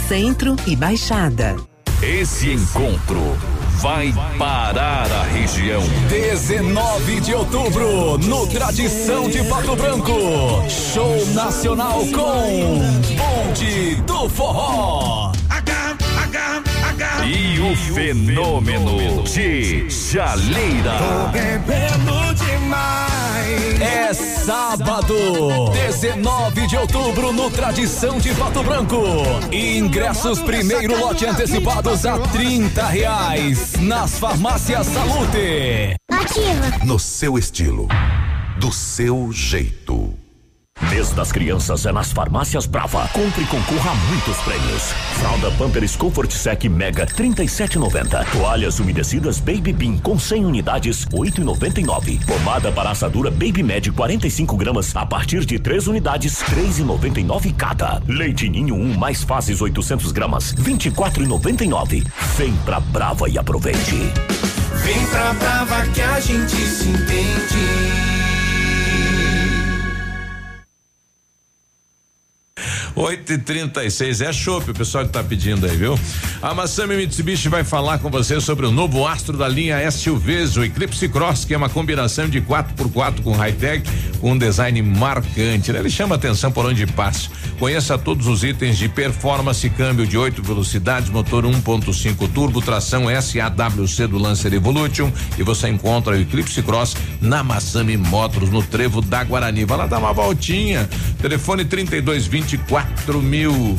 [0.07, 1.55] Centro e Baixada.
[2.01, 3.37] Esse encontro
[3.77, 5.81] vai parar a região.
[6.09, 10.13] 19 de outubro, no Tradição de Pato Branco.
[10.69, 12.81] Show nacional com
[13.15, 15.31] Bonde do Forró.
[17.25, 20.97] E o fenômeno de Jaleira.
[24.77, 29.01] Sábado, 19 de outubro, no Tradição de Pato Branco.
[29.51, 35.95] Ingressos primeiro lote antecipados a 30 reais nas farmácias Salute.
[36.09, 36.85] Ativa.
[36.85, 37.87] No seu estilo.
[38.59, 40.16] Do seu jeito.
[40.89, 43.07] Mês das crianças é nas farmácias Brava.
[43.09, 44.83] Compre e concorra a muitos prêmios.
[45.19, 48.25] Fralda Pampers Comfort Sec Mega 37,90.
[48.31, 52.25] Toalhas umedecidas Baby Bean com 100 unidades 8,99.
[52.25, 58.01] Pomada para assadura Baby Med 45 gramas a partir de 3 unidades 3,99 cada.
[58.07, 62.05] Leite Ninho 1 mais fases 800 gramas 24,99.
[62.37, 63.95] Vem pra Brava e aproveite.
[64.83, 68.06] Vem pra Brava que a gente se entende.
[72.99, 75.99] 8 e 36 é chopp, o pessoal que tá pedindo aí, viu?
[76.41, 80.63] A Massami Mitsubishi vai falar com você sobre o novo astro da linha SUVs, o
[80.63, 83.87] Eclipse Cross, que é uma combinação de 4x4 com high-tech,
[84.19, 85.71] com um design marcante.
[85.71, 85.77] né?
[85.77, 87.29] Ele chama atenção por onde passa.
[87.59, 94.07] Conheça todos os itens de performance, câmbio de 8 velocidades, motor 1.5 turbo, tração SAWC
[94.07, 99.23] do Lancer Evolution e você encontra o Eclipse Cross na Massami Motors, no Trevo da
[99.23, 99.65] Guarani.
[99.65, 100.89] Vai lá dar uma voltinha.
[101.19, 102.27] Telefone 32
[103.05, 103.77] 24 mil.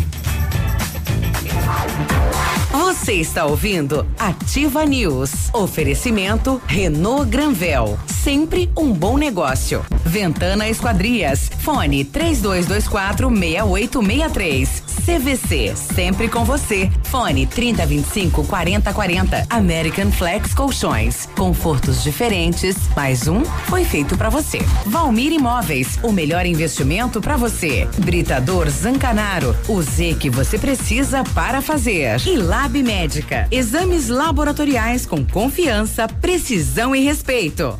[3.00, 5.30] Você está ouvindo Ativa News.
[5.54, 7.98] Oferecimento Renault Granvel.
[8.06, 9.82] Sempre um bom negócio.
[10.04, 11.48] Ventana Esquadrias.
[11.60, 14.82] Fone 3224 6863.
[15.06, 15.74] CVC.
[15.74, 16.90] Sempre com você.
[17.04, 19.46] Fone 3025 4040.
[19.48, 21.26] American Flex Colchões.
[21.36, 22.76] Confortos diferentes.
[22.94, 24.58] Mais um foi feito para você.
[24.84, 25.98] Valmir Imóveis.
[26.02, 27.88] O melhor investimento para você.
[27.98, 29.56] Britador Zancanaro.
[29.66, 32.20] O Z que você precisa para fazer.
[32.26, 33.46] E Lab Médica.
[33.50, 37.76] Exames laboratoriais com confiança, precisão e respeito.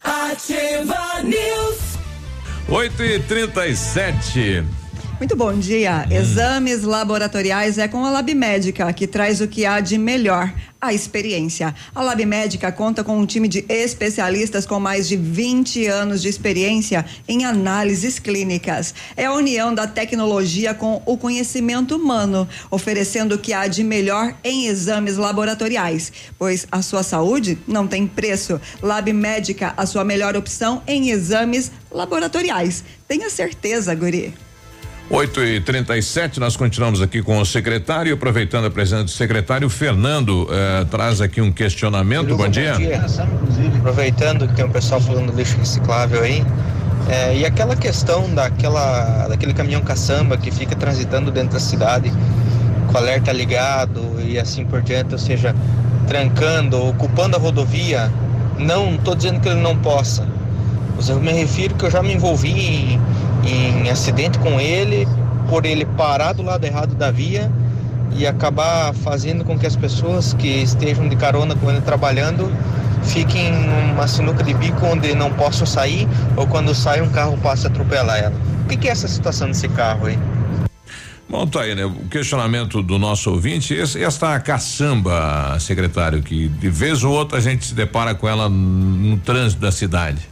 [0.00, 1.78] Ativa News.
[2.68, 4.64] 8 e 37
[5.20, 6.06] Muito bom dia.
[6.10, 10.94] Exames laboratoriais é com a Lab Médica, que traz o que há de melhor, a
[10.94, 11.74] experiência.
[11.94, 16.28] A Lab Médica conta com um time de especialistas com mais de 20 anos de
[16.28, 18.94] experiência em análises clínicas.
[19.14, 24.34] É a união da tecnologia com o conhecimento humano, oferecendo o que há de melhor
[24.42, 28.58] em exames laboratoriais, pois a sua saúde não tem preço.
[28.82, 32.82] Lab Médica, a sua melhor opção em exames laboratoriais.
[33.06, 34.32] Tenha certeza, Guri.
[35.10, 40.48] 8 e 37 nós continuamos aqui com o secretário, aproveitando a presença do secretário, Fernando
[40.48, 42.36] eh, traz aqui um questionamento.
[42.36, 42.74] Bom dia.
[43.76, 46.44] Aproveitando que tem o pessoal falando do lixo reciclável aí,
[47.08, 52.12] é, e aquela questão daquela, daquele caminhão caçamba que fica transitando dentro da cidade,
[52.86, 55.56] com alerta ligado e assim por diante, ou seja,
[56.06, 58.12] trancando, ocupando a rodovia,
[58.56, 60.24] não estou dizendo que ele não possa,
[60.94, 63.00] mas eu me refiro que eu já me envolvi em,
[63.44, 65.06] em acidente com ele,
[65.48, 67.50] por ele parar do lado errado da via
[68.16, 72.50] e acabar fazendo com que as pessoas que estejam de carona com ele trabalhando
[73.02, 76.06] fiquem numa sinuca de bico onde não possam sair
[76.36, 78.34] ou quando sai um carro passa a atropelar ela.
[78.64, 80.18] O que, que é essa situação desse carro aí?
[81.28, 81.84] Bom, tá aí, né?
[81.84, 87.40] O questionamento do nosso ouvinte, esse, esta caçamba, secretário, que de vez ou outra a
[87.40, 90.28] gente se depara com ela no trânsito da cidade.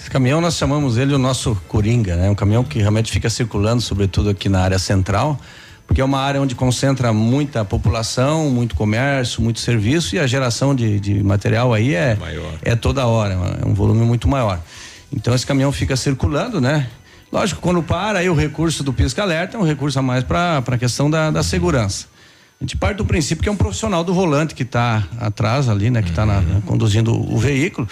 [0.00, 2.30] Esse caminhão nós chamamos ele o nosso Coringa, né?
[2.30, 5.38] Um caminhão que realmente fica circulando, sobretudo aqui na área central,
[5.86, 10.74] porque é uma área onde concentra muita população, muito comércio, muito serviço e a geração
[10.74, 12.16] de, de material aí é
[12.62, 14.58] é toda hora, é um volume muito maior.
[15.14, 16.88] Então esse caminhão fica circulando, né?
[17.30, 20.64] Lógico, quando para, aí o recurso do pisca alerta é um recurso a mais para
[20.66, 22.06] a questão da, da segurança.
[22.58, 25.90] A gente parte do princípio que é um profissional do volante que está atrás ali,
[25.90, 26.00] né?
[26.00, 26.26] Que está
[26.64, 27.86] conduzindo o veículo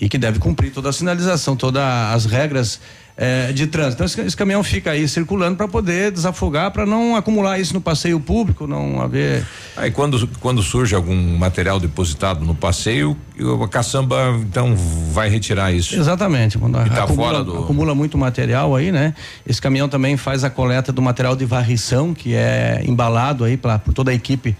[0.00, 2.80] e que deve cumprir toda a sinalização, todas as regras
[3.16, 4.04] eh, de trânsito.
[4.04, 8.20] Então esse, caminhão fica aí circulando para poder desafogar, para não acumular isso no passeio
[8.20, 9.44] público, não haver.
[9.76, 13.16] Aí quando, quando surge algum material depositado no passeio,
[13.64, 14.76] a caçamba então
[15.12, 15.96] vai retirar isso.
[15.96, 16.56] Exatamente.
[16.58, 19.12] Quando E tá acumula, fora do- acumula muito material aí, né?
[19.44, 23.80] Esse caminhão também faz a coleta do material de varrição, que é embalado aí pra,
[23.80, 24.56] por toda a equipe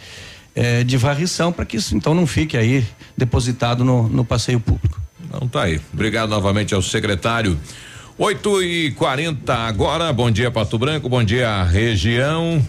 [0.57, 2.85] eh, de varrição, para que isso então não fique aí
[3.17, 4.98] depositado no, no passeio público.
[5.29, 5.81] Então tá aí.
[5.93, 7.59] Obrigado novamente ao secretário.
[8.17, 10.13] 8 e 40 agora.
[10.13, 11.09] Bom dia, Pato Branco.
[11.09, 12.65] Bom dia, região.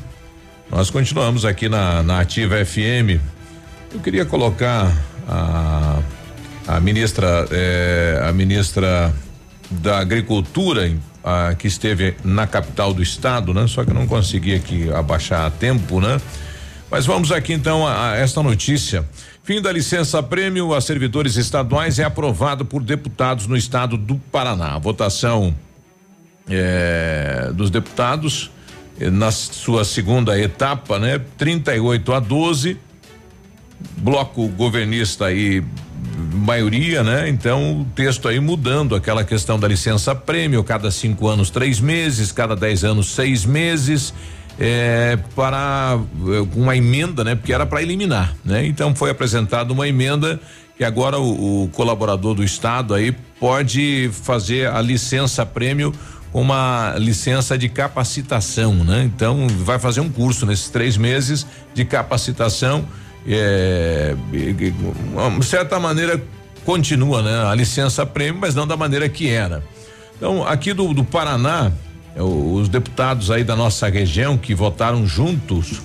[0.70, 3.20] Nós continuamos aqui na, na Ativa FM.
[3.92, 4.96] Eu queria colocar
[5.28, 6.00] a,
[6.68, 9.12] a ministra, eh, a ministra
[9.72, 10.92] da Agricultura
[11.24, 13.66] a, que esteve na capital do estado, né?
[13.68, 16.20] Só que não consegui aqui abaixar a tempo, né?
[16.92, 19.04] Mas vamos aqui então a, a esta notícia.
[19.50, 24.76] Fim da licença prêmio a servidores estaduais é aprovado por deputados no estado do Paraná.
[24.76, 25.56] A votação
[26.48, 28.52] eh, dos deputados
[29.00, 31.20] eh, na sua segunda etapa, né?
[31.36, 32.78] 38 a 12
[33.98, 35.64] bloco governista aí
[36.32, 37.28] maioria, né?
[37.28, 42.32] Então o texto aí mudando aquela questão da licença prêmio, cada cinco anos três meses,
[42.32, 44.14] cada dez anos seis meses,
[44.60, 47.34] é, para eh, uma emenda, né?
[47.34, 48.66] Porque era para eliminar, né?
[48.66, 50.40] Então foi apresentada uma emenda
[50.78, 55.94] que agora o, o, colaborador do estado aí pode fazer a licença prêmio
[56.34, 59.04] uma licença de capacitação, né?
[59.04, 62.86] Então vai fazer um curso nesses três meses de capacitação
[63.28, 66.22] é, de certa maneira
[66.66, 67.48] continua, né?
[67.48, 69.64] A licença prêmio, mas não da maneira que era.
[70.16, 71.72] Então, aqui do, do Paraná, é,
[72.22, 75.82] os deputados aí da nossa região que votaram juntos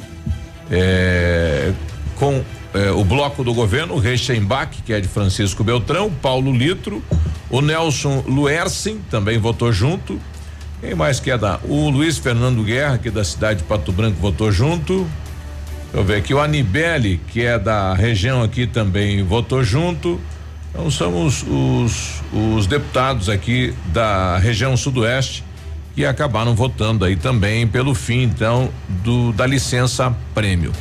[0.70, 1.72] é,
[2.16, 2.42] com
[2.74, 7.02] é, o bloco do governo, Reichenbach, que é de Francisco Beltrão, Paulo Litro,
[7.48, 10.20] o Nelson Luersen também votou junto.
[10.80, 11.60] Quem mais que é da?
[11.64, 15.06] O Luiz Fernando Guerra, que é da cidade de Pato Branco, votou junto.
[15.84, 20.20] Deixa eu ver aqui, o Anibele, que é da região aqui também votou junto.
[20.70, 25.43] Então são os, os, os deputados aqui da região sudoeste
[25.94, 30.72] que acabaram votando aí também pelo fim, então, do da licença prêmio.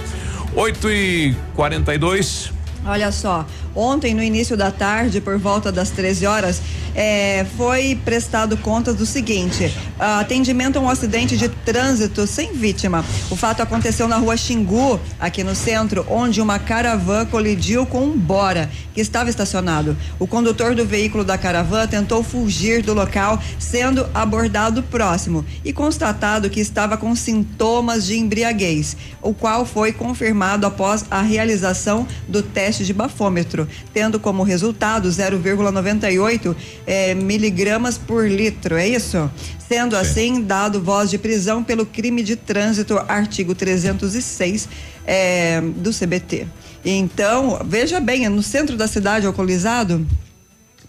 [0.56, 2.52] 8 e 42
[2.86, 3.46] Olha só,
[3.76, 6.62] ontem no início da tarde, por volta das 13 horas,
[6.96, 13.04] é, foi prestado conta do seguinte: atendimento a um acidente de trânsito sem vítima.
[13.30, 18.18] O fato aconteceu na rua Xingu, aqui no centro, onde uma caravana colidiu com um
[18.18, 19.98] Bora, que estava estacionado.
[20.20, 26.50] O condutor do veículo da caravana tentou fugir do local, sendo abordado próximo e constatado
[26.50, 32.86] que estava com sintomas de embriaguez, o qual foi confirmado após a realização do teste
[32.86, 33.63] de bafômetro,
[33.94, 39.30] tendo como resultado 0,98 é, miligramas por litro, é isso?
[39.60, 40.02] Sendo Sim.
[40.02, 44.70] assim, dado voz de prisão pelo crime de trânsito, artigo 306
[45.06, 46.48] é, do CBT.
[46.86, 50.06] Então, veja bem, é no centro da cidade alcoolizado?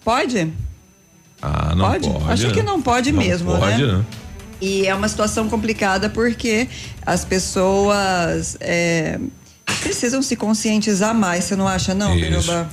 [0.05, 0.53] Pode?
[1.41, 2.09] Ah, não pode?
[2.09, 2.53] pode Acho né?
[2.53, 3.93] que não pode não mesmo, pode, né?
[3.93, 4.05] né?
[4.61, 6.69] E é uma situação complicada porque
[7.05, 9.19] as pessoas é,
[9.85, 12.69] precisam se conscientizar mais, você não acha não, Biruba?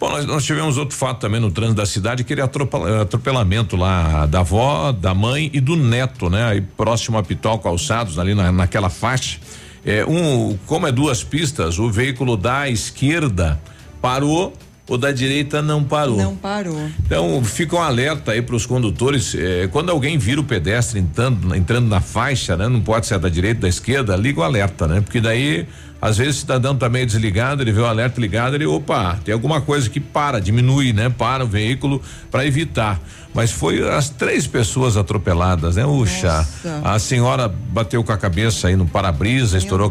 [0.00, 4.40] Bom, nós, nós, tivemos outro fato também no trânsito da cidade, aquele atropelamento lá da
[4.40, 6.44] avó, da mãe e do neto, né?
[6.44, 9.38] Aí próximo a Pitol Calçados, ali na, naquela faixa.
[9.84, 13.60] É, um, como é duas pistas, o veículo da esquerda
[14.02, 14.52] parou
[14.88, 16.16] o da direita não parou.
[16.16, 16.88] Não parou.
[17.04, 21.54] Então fica um alerta aí para os condutores, eh, quando alguém vira o pedestre entrando,
[21.54, 22.68] entrando na faixa, né?
[22.68, 25.00] Não pode ser da direita, da esquerda, liga o alerta, né?
[25.00, 25.66] Porque daí
[26.00, 29.32] às vezes o cidadão tá meio desligado, ele vê o alerta ligado, ele, opa, tem
[29.32, 31.08] alguma coisa que para, diminui, né?
[31.08, 32.00] Para o veículo
[32.30, 33.00] para evitar.
[33.36, 35.84] Mas foi as três pessoas atropeladas, né?
[35.84, 36.48] Uxa,
[36.82, 39.90] a senhora bateu com a cabeça aí no para-brisa, estourou a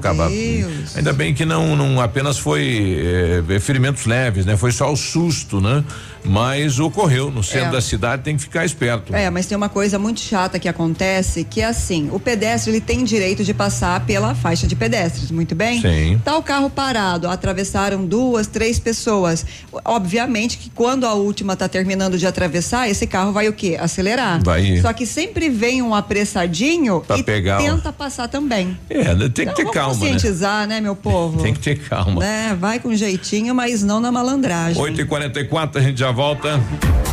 [0.95, 4.57] Ainda bem que não, não apenas foi eh, ferimentos leves, né?
[4.57, 5.83] Foi só o susto, né?
[6.25, 7.71] Mas ocorreu no centro é.
[7.71, 9.15] da cidade, tem que ficar esperto.
[9.15, 12.81] É, mas tem uma coisa muito chata que acontece, que é assim, o pedestre ele
[12.81, 15.81] tem direito de passar pela faixa de pedestres, muito bem?
[15.81, 16.21] Sim.
[16.23, 19.45] Tá o carro parado, atravessaram duas, três pessoas.
[19.83, 23.77] Obviamente que quando a última tá terminando de atravessar, esse carro vai o quê?
[23.79, 24.43] Acelerar.
[24.43, 24.77] Vai.
[24.81, 28.77] Só que sempre vem um apressadinho pra e pegar tenta passar também.
[28.89, 29.99] É, tem que então, ter calma, né?
[29.99, 30.75] conscientizar, né?
[30.75, 31.41] né, meu povo?
[31.43, 32.19] Tem que ter calma.
[32.21, 32.57] Né?
[32.59, 34.81] Vai com jeitinho, mas não na malandragem.
[34.81, 36.61] 8 e 44 a gente já volta.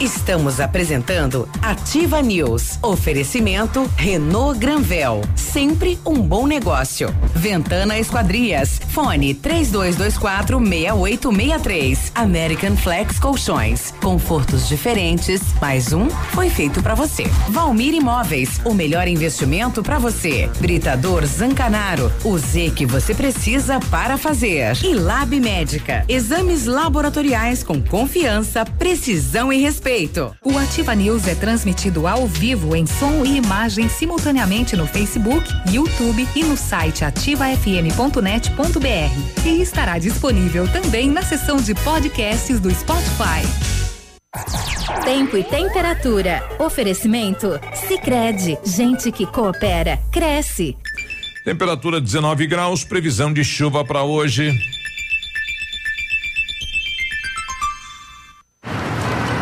[0.00, 2.78] Estamos apresentando Ativa News.
[2.82, 5.20] Oferecimento Renault Granvel.
[5.36, 7.14] Sempre um bom negócio.
[7.34, 8.80] Ventana Esquadrias.
[8.88, 12.12] Fone 3224 6863.
[12.14, 13.92] American Flex Colchões.
[14.02, 15.40] Confortos diferentes.
[15.60, 17.24] Mais um foi feito para você.
[17.48, 18.60] Valmir Imóveis.
[18.64, 20.50] O melhor investimento para você.
[20.58, 22.10] Britador Zancanaro.
[22.24, 24.76] O Z que você precisa para fazer.
[24.82, 26.04] E Lab Médica.
[26.08, 30.36] Exames laboratoriais com confiança, precisão e respeito.
[30.44, 36.28] O Ativa News é transmitido ao vivo em som e imagem simultaneamente no Facebook, YouTube
[36.36, 39.46] e no site ativafm.net.br.
[39.46, 43.40] E estará disponível também na seção de podcasts do Spotify.
[45.06, 46.46] Tempo e temperatura.
[46.58, 47.58] Oferecimento?
[47.88, 50.76] Sicredi Gente que coopera, cresce.
[51.46, 54.52] Temperatura 19 graus, previsão de chuva para hoje.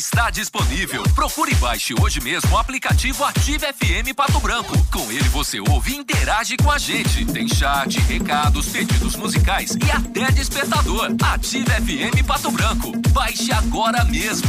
[0.00, 1.02] Está disponível.
[1.14, 4.72] Procure e baixe hoje mesmo o aplicativo Ative FM Pato Branco.
[4.90, 7.26] Com ele você ouve e interage com a gente.
[7.26, 11.14] Tem chat, recados, pedidos musicais e até despertador.
[11.22, 12.92] Ative FM Pato Branco.
[13.10, 14.48] Baixe agora mesmo.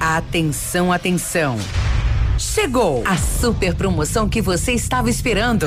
[0.00, 1.58] Atenção, atenção.
[2.38, 5.66] Chegou a super promoção que você estava esperando.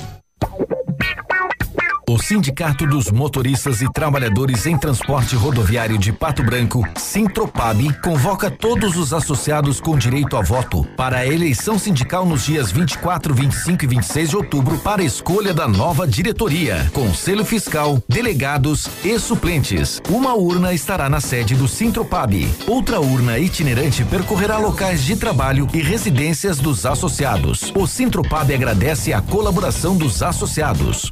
[2.11, 8.97] O Sindicato dos Motoristas e Trabalhadores em Transporte Rodoviário de Pato Branco, Sintropab, convoca todos
[8.97, 13.87] os associados com direito a voto para a eleição sindical nos dias 24, 25 e
[13.87, 20.01] 26 de outubro para escolha da nova diretoria, conselho fiscal, delegados e suplentes.
[20.09, 22.45] Uma urna estará na sede do Sintropab.
[22.67, 27.71] Outra urna itinerante percorrerá locais de trabalho e residências dos associados.
[27.73, 31.09] O Sintropab agradece a colaboração dos associados.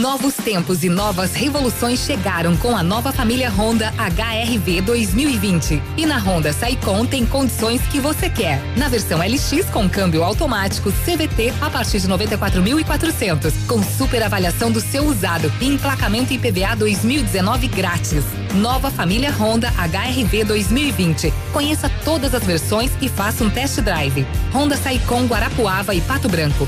[0.00, 5.82] Novos tempos e novas revoluções chegaram com a nova família Honda HRV 2020.
[5.94, 8.62] E na Honda Saicon tem condições que você quer.
[8.78, 14.80] Na versão LX com câmbio automático CVT a partir de 94.400, com super avaliação do
[14.80, 18.24] seu usado e emplacamento IPVA 2019 grátis.
[18.54, 21.30] Nova família Honda HRV 2020.
[21.52, 24.26] Conheça todas as versões e faça um test drive.
[24.50, 26.66] Honda Saicon Guarapuava e Pato Branco.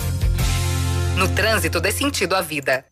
[1.16, 2.91] No trânsito dê sentido à vida.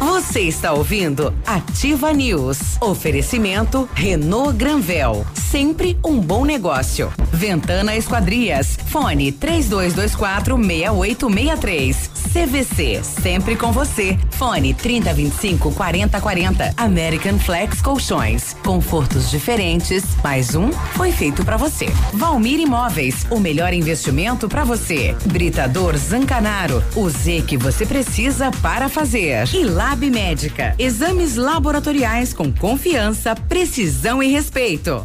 [0.00, 2.78] Você está ouvindo Ativa News.
[2.80, 5.26] Oferecimento Renault Granvel.
[5.34, 7.12] Sempre um bom negócio.
[7.30, 8.78] Ventana Esquadrias.
[8.86, 12.10] Fone 3224 6863.
[12.32, 13.00] CVC.
[13.02, 14.18] Sempre com você.
[14.30, 16.74] Fone 3025 4040.
[16.78, 18.56] American Flex Colchões.
[18.64, 20.04] Confortos diferentes.
[20.24, 21.86] Mais um foi feito para você.
[22.14, 23.26] Valmir Imóveis.
[23.30, 25.14] O melhor investimento para você.
[25.26, 26.82] Britador Zancanaro.
[26.94, 29.46] O Z que você precisa para fazer.
[29.52, 30.76] E Lab Médica.
[30.78, 35.04] Exames laboratoriais com confiança, precisão e respeito.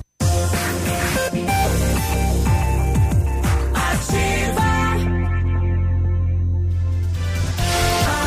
[3.74, 4.62] Ativa.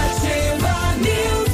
[0.02, 1.52] Ativa News.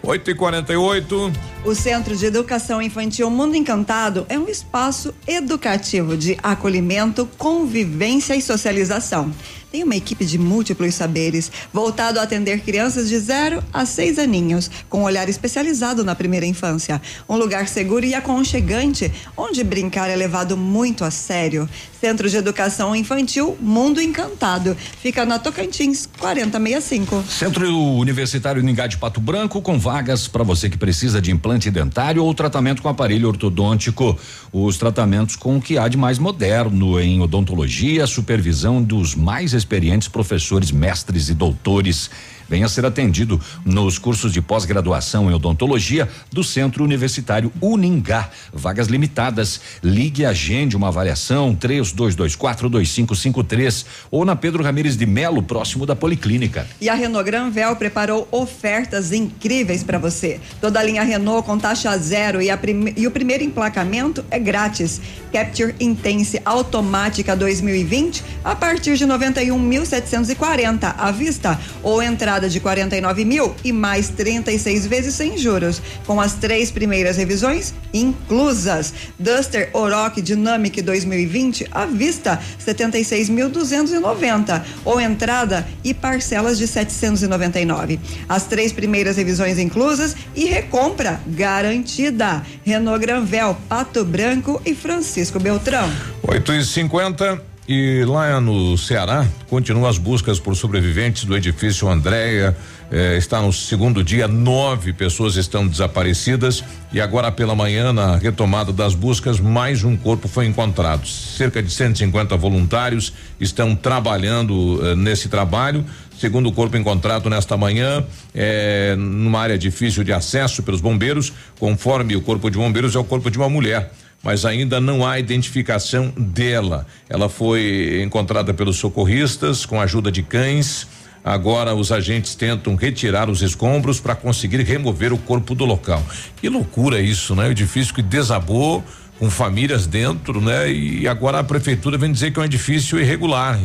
[0.00, 1.32] 8 e 48
[1.62, 8.40] O Centro de Educação Infantil Mundo Encantado é um espaço educativo de acolhimento, convivência e
[8.40, 9.30] socialização.
[9.70, 14.68] Tem uma equipe de múltiplos saberes, voltado a atender crianças de 0 a 6 aninhos,
[14.88, 17.00] com um olhar especializado na primeira infância.
[17.28, 21.68] Um lugar seguro e aconchegante, onde brincar é levado muito a sério.
[22.00, 24.76] Centro de Educação Infantil Mundo Encantado.
[25.00, 27.22] Fica na Tocantins, 4065.
[27.28, 32.24] Centro Universitário Ningá de Pato Branco, com vagas para você que precisa de implante dentário
[32.24, 34.16] ou tratamento com aparelho ortodôntico.
[34.52, 40.06] Os tratamentos com o que há de mais moderno em odontologia, supervisão dos mais experientes
[40.06, 42.08] professores, mestres e doutores.
[42.50, 48.28] Venha ser atendido nos cursos de pós-graduação em odontologia do Centro Universitário Uningá.
[48.52, 49.60] Vagas limitadas.
[49.82, 56.66] Ligue e agende uma avaliação 32242553 ou na Pedro Ramires de Melo, próximo da Policlínica.
[56.80, 60.40] E a Renault Granvel preparou ofertas incríveis para você.
[60.60, 65.00] Toda a linha Renault com taxa zero e, prime- e o primeiro emplacamento é grátis.
[65.32, 73.54] Capture Intense automática 2020 a partir de 91.740 à vista ou entrada de 49 mil
[73.64, 78.94] e mais 36 vezes sem juros, com as três primeiras revisões inclusas.
[79.18, 87.98] Duster Oroch Dynamic 2020 à vista 76.290 ou entrada e parcelas de 799.
[88.28, 92.42] As três primeiras revisões inclusas e recompra garantida.
[92.64, 95.90] Renault Granvel, Pato Branco e Francisco Beltrão.
[96.22, 102.56] 8 e 50 e lá no Ceará continuam as buscas por sobreviventes do edifício Andréia.
[102.90, 108.72] Eh, está no segundo dia, nove pessoas estão desaparecidas e agora pela manhã, na retomada
[108.72, 111.06] das buscas, mais um corpo foi encontrado.
[111.06, 115.84] Cerca de 150 voluntários estão trabalhando eh, nesse trabalho.
[116.18, 122.16] Segundo o corpo encontrado nesta manhã, eh, numa área difícil de acesso pelos bombeiros, conforme
[122.16, 123.92] o corpo de bombeiros é o corpo de uma mulher
[124.22, 126.86] mas ainda não há identificação dela.
[127.08, 130.86] Ela foi encontrada pelos socorristas com a ajuda de cães.
[131.24, 136.02] Agora os agentes tentam retirar os escombros para conseguir remover o corpo do local.
[136.40, 137.48] Que loucura isso, né?
[137.48, 138.82] O edifício que desabou
[139.18, 140.70] com famílias dentro, né?
[140.72, 143.60] E agora a prefeitura vem dizer que é um edifício irregular.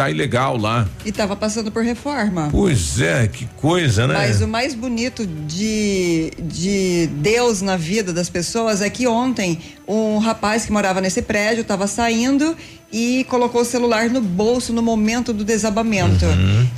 [0.00, 0.88] Tá ilegal lá.
[1.04, 2.48] E estava passando por reforma.
[2.50, 4.14] Pois é, que coisa, né?
[4.14, 10.16] Mas o mais bonito de, de Deus na vida das pessoas é que ontem um
[10.16, 12.56] rapaz que morava nesse prédio estava saindo
[12.90, 16.24] e colocou o celular no bolso no momento do desabamento.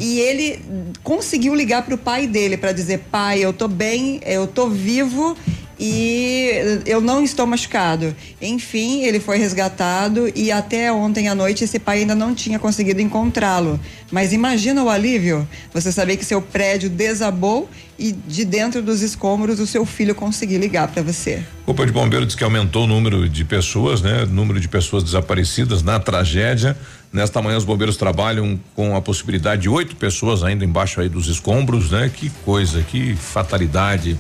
[0.01, 0.59] E ele
[1.05, 5.37] conseguiu ligar para o pai dele para dizer: pai, eu tô bem, eu tô vivo
[5.85, 8.15] e eu não estou machucado.
[8.41, 13.01] Enfim, ele foi resgatado e até ontem à noite esse pai ainda não tinha conseguido
[13.01, 13.81] encontrá-lo.
[14.09, 17.69] Mas imagina o alívio, você saber que seu prédio desabou
[17.99, 21.43] e de dentro dos escombros o seu filho conseguir ligar para você.
[21.67, 24.25] Corpo de Bombeiro diz que aumentou o número de pessoas, né?
[24.25, 26.77] Número de pessoas desaparecidas na tragédia.
[27.13, 31.27] Nesta manhã os bombeiros trabalham com a possibilidade de oito pessoas ainda embaixo aí dos
[31.27, 32.09] escombros, né?
[32.15, 34.17] Que coisa, que fatalidade.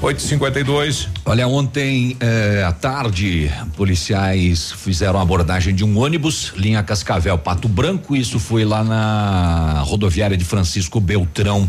[0.00, 1.08] 852.
[1.24, 7.66] Olha, ontem eh, à tarde, policiais fizeram a abordagem de um ônibus, linha Cascavel Pato
[7.66, 8.14] Branco.
[8.14, 11.68] Isso foi lá na rodoviária de Francisco Beltrão.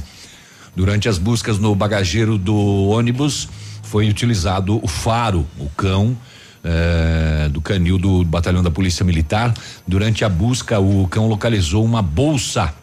[0.76, 2.56] Durante as buscas no bagageiro do
[2.90, 3.48] ônibus,
[3.82, 6.16] foi utilizado o faro, o cão.
[6.64, 9.54] eh, do canil do batalhão da Polícia Militar.
[9.88, 12.74] Durante a busca, o cão localizou uma bolsa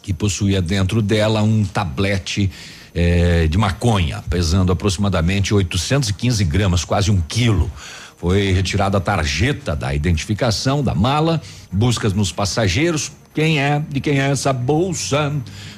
[0.00, 2.50] que possuía dentro dela um tablete
[2.94, 7.70] eh, de maconha, pesando aproximadamente 815 gramas, quase um quilo.
[8.16, 11.42] Foi retirada a tarjeta da identificação da mala,
[11.72, 13.10] buscas nos passageiros.
[13.34, 13.82] Quem é?
[13.88, 15.32] De quem é essa bolsa?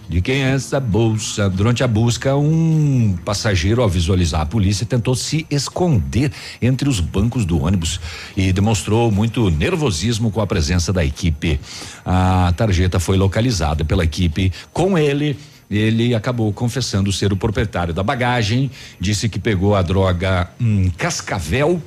[0.09, 1.49] De quem é essa bolsa?
[1.49, 7.47] Durante a busca, um passageiro, ao visualizar a polícia, tentou se esconder entre os bancos
[7.47, 7.99] do ônibus
[8.37, 11.59] e demonstrou muito nervosismo com a presença da equipe.
[12.05, 15.39] A tarjeta foi localizada pela equipe com ele.
[15.71, 18.71] Ele acabou confessando ser o proprietário da bagagem,
[19.01, 21.83] disse que pegou a droga em Cascavel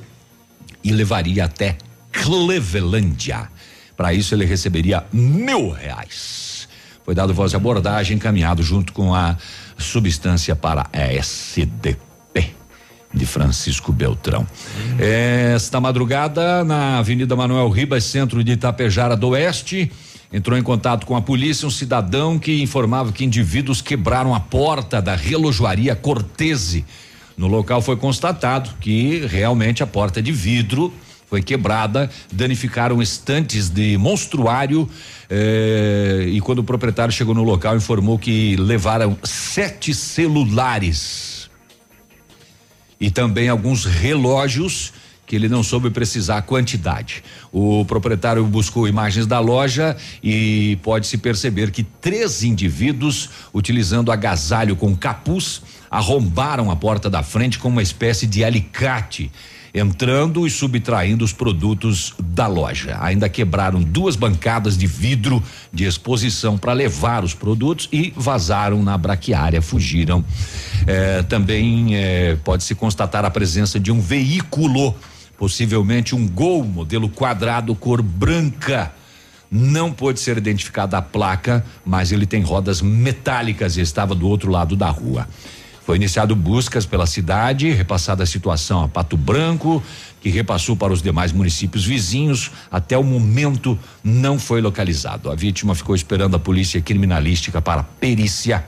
[0.82, 1.76] e levaria até
[2.12, 3.48] Clevelândia.
[3.96, 6.68] Para isso, ele receberia mil reais.
[7.04, 9.36] Foi dado voz de abordagem, encaminhado junto com a
[9.76, 11.98] substância para a SDP
[13.12, 14.46] de Francisco Beltrão.
[14.98, 19.90] Esta madrugada, na Avenida Manuel Ribas, centro de Itapejara do Oeste,
[20.32, 25.00] entrou em contato com a polícia um cidadão que informava que indivíduos quebraram a porta
[25.00, 26.84] da relojoaria Cortese.
[27.36, 30.92] No local foi constatado que realmente a porta de vidro
[31.28, 34.88] foi quebrada, danificaram estantes de monstruário
[35.28, 41.50] eh, e quando o proprietário chegou no local informou que levaram sete celulares
[43.00, 44.92] e também alguns relógios
[45.28, 47.22] que ele não soube precisar a quantidade.
[47.52, 49.94] O proprietário buscou imagens da loja
[50.24, 57.58] e pode-se perceber que três indivíduos, utilizando agasalho com capuz, arrombaram a porta da frente
[57.58, 59.30] com uma espécie de alicate,
[59.74, 62.96] entrando e subtraindo os produtos da loja.
[63.00, 68.96] Ainda quebraram duas bancadas de vidro de exposição para levar os produtos e vazaram na
[68.96, 70.24] braquiária, fugiram.
[70.86, 74.94] Eh, também eh, pode-se constatar a presença de um veículo
[75.38, 78.92] possivelmente um gol modelo quadrado cor branca
[79.50, 84.50] Não pôde ser identificada a placa, mas ele tem rodas metálicas e estava do outro
[84.50, 85.26] lado da rua.
[85.86, 89.82] Foi iniciado buscas pela cidade, repassada a situação a Pato Branco,
[90.20, 92.50] que repassou para os demais municípios vizinhos.
[92.70, 95.30] Até o momento não foi localizado.
[95.30, 98.66] A vítima ficou esperando a polícia criminalística para perícia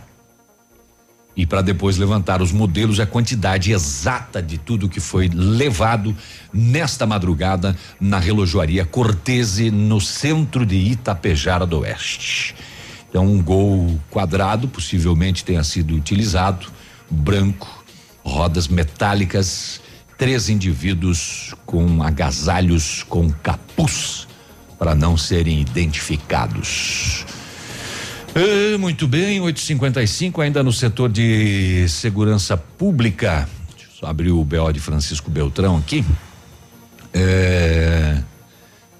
[1.37, 6.15] e para depois levantar os modelos e a quantidade exata de tudo que foi levado
[6.53, 12.55] nesta madrugada na relojoaria Cortese, no centro de Itapejara do Oeste.
[13.09, 16.67] Então, um gol quadrado possivelmente tenha sido utilizado,
[17.09, 17.85] branco,
[18.23, 19.81] rodas metálicas,
[20.17, 24.29] três indivíduos com agasalhos com capuz
[24.79, 27.25] para não serem identificados.
[28.33, 33.49] É, muito bem, 855 ainda no setor de segurança pública.
[33.77, 36.05] Deixa eu só abrir o BO de Francisco Beltrão aqui.
[37.13, 38.19] É,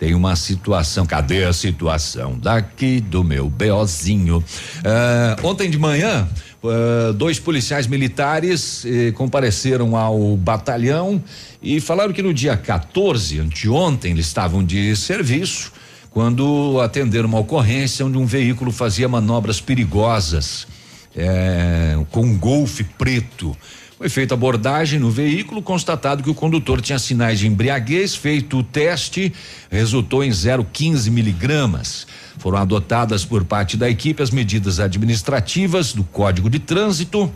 [0.01, 4.43] tem uma situação, cadê a situação daqui do meu BOzinho?
[4.83, 6.29] É, ontem de manhã,
[6.65, 11.23] é, dois policiais militares eh, compareceram ao batalhão
[11.63, 15.73] e falaram que no dia 14, anteontem, eles estavam de serviço
[16.11, 20.67] quando atenderam uma ocorrência onde um veículo fazia manobras perigosas
[21.15, 23.57] é, com um golfe preto.
[23.97, 28.63] Foi feita abordagem no veículo, constatado que o condutor tinha sinais de embriaguez, feito o
[28.63, 29.33] teste,
[29.71, 32.07] resultou em 0,15 miligramas.
[32.39, 37.31] Foram adotadas por parte da equipe as medidas administrativas do Código de Trânsito.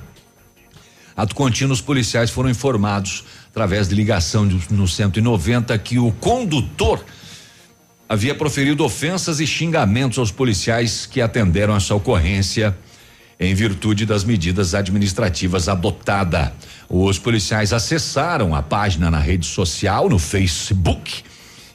[1.15, 7.05] Ato contínuo, os policiais foram informados, através de ligação de, no 190, que o condutor
[8.09, 12.77] havia proferido ofensas e xingamentos aos policiais que atenderam essa ocorrência
[13.39, 16.55] em virtude das medidas administrativas adotada.
[16.89, 21.23] Os policiais acessaram a página na rede social, no Facebook,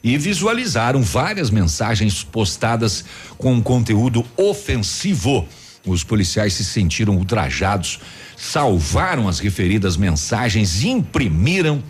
[0.03, 3.03] e visualizaram várias mensagens postadas
[3.37, 5.47] com conteúdo ofensivo.
[5.85, 7.99] Os policiais se sentiram ultrajados,
[8.37, 11.83] salvaram as referidas mensagens e imprimiram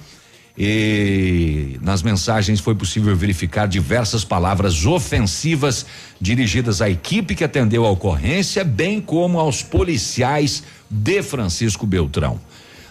[0.61, 5.85] e nas mensagens foi possível verificar diversas palavras ofensivas
[6.19, 12.41] dirigidas à equipe que atendeu a ocorrência, bem como aos policiais de Francisco Beltrão.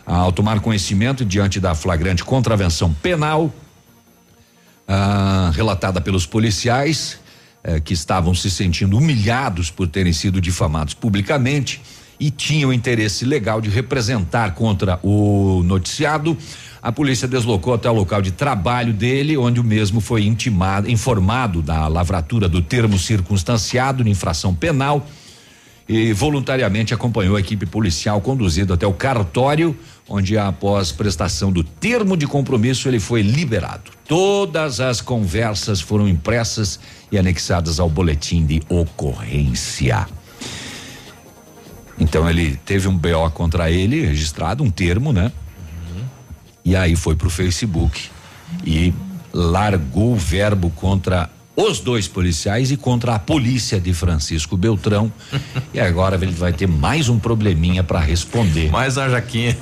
[0.07, 3.53] Ao tomar conhecimento diante da flagrante contravenção penal,
[4.87, 7.21] ah, relatada pelos policiais,
[7.63, 11.83] eh, que estavam se sentindo humilhados por terem sido difamados publicamente
[12.21, 16.37] e tinham interesse legal de representar contra o noticiado,
[16.83, 21.61] a polícia deslocou até o local de trabalho dele, onde o mesmo foi intimado, informado
[21.61, 25.07] da lavratura do termo circunstanciado de infração penal
[25.89, 29.75] e voluntariamente acompanhou a equipe policial conduzido até o cartório,
[30.07, 33.91] onde após prestação do termo de compromisso ele foi liberado.
[34.07, 36.79] Todas as conversas foram impressas
[37.11, 40.07] e anexadas ao boletim de ocorrência.
[41.99, 45.33] Então ele teve um BO contra ele registrado, um termo, né?
[46.65, 48.11] E aí foi pro Facebook
[48.65, 48.93] e
[49.33, 55.13] largou o verbo contra os dois policiais e contra a polícia de Francisco Beltrão.
[55.75, 58.71] e agora ele vai ter mais um probleminha para responder.
[58.71, 59.57] Mais a Jaquinha.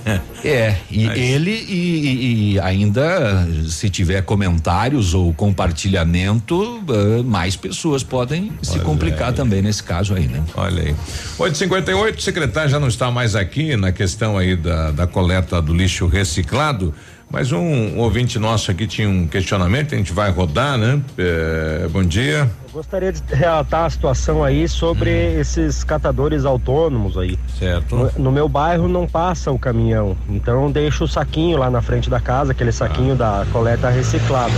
[0.45, 1.19] É, e Mas...
[1.19, 8.79] ele e, e, ainda se tiver comentários ou compartilhamento, uh, mais pessoas podem Olha se
[8.81, 9.35] complicar aí.
[9.35, 10.45] também nesse caso aí, né?
[10.55, 10.95] Olha aí.
[11.39, 15.75] 858, o secretário já não está mais aqui na questão aí da, da coleta do
[15.75, 16.95] lixo reciclado.
[17.31, 21.01] Mas um, um, ouvinte nosso aqui tinha um questionamento, a gente vai rodar, né?
[21.19, 22.51] É, bom dia.
[22.69, 25.41] Eu gostaria de relatar a situação aí sobre hum.
[25.41, 27.39] esses catadores autônomos aí.
[27.59, 27.97] Certo.
[27.97, 32.09] No, no, meu bairro não passa o caminhão, então deixo o saquinho lá na frente
[32.09, 33.17] da casa, aquele saquinho ah.
[33.17, 34.55] da coleta reciclada.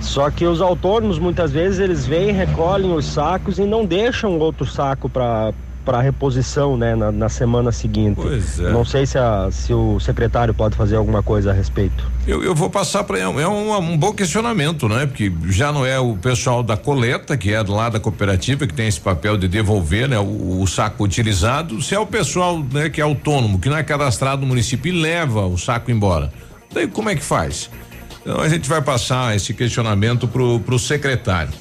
[0.00, 4.66] Só que os autônomos muitas vezes eles vêm, recolhem os sacos e não deixam outro
[4.66, 5.52] saco para
[5.86, 8.16] para reposição né, na, na, semana seguinte.
[8.20, 8.72] Pois é.
[8.72, 12.04] Não sei se, a, se o secretário pode fazer alguma coisa a respeito.
[12.26, 15.06] Eu, eu vou passar para é um, um, bom questionamento, né?
[15.06, 18.74] Porque já não é o pessoal da coleta que é do lado da cooperativa que
[18.74, 20.18] tem esse papel de devolver, né?
[20.18, 23.84] O, o saco utilizado, se é o pessoal né, que é autônomo, que não é
[23.84, 26.32] cadastrado no município e leva o saco embora.
[26.74, 27.70] Daí como é que faz?
[28.22, 31.52] Então a gente vai passar esse questionamento pro, pro secretário.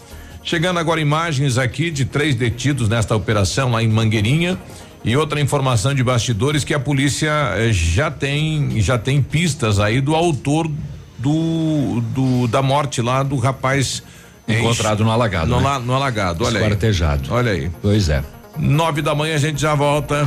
[0.45, 4.59] Chegando agora imagens aqui de três detidos nesta operação lá em Mangueirinha.
[5.03, 9.99] E outra informação de bastidores que a polícia eh, já tem já tem pistas aí
[9.99, 10.69] do autor
[11.17, 14.03] do, do da morte lá do rapaz
[14.47, 15.47] encontrado no alagado.
[15.47, 15.79] No, né?
[15.83, 16.63] no alagado, olha aí.
[17.31, 17.71] Olha aí.
[17.81, 18.23] Pois é.
[18.57, 20.25] Nove da manhã a gente já volta.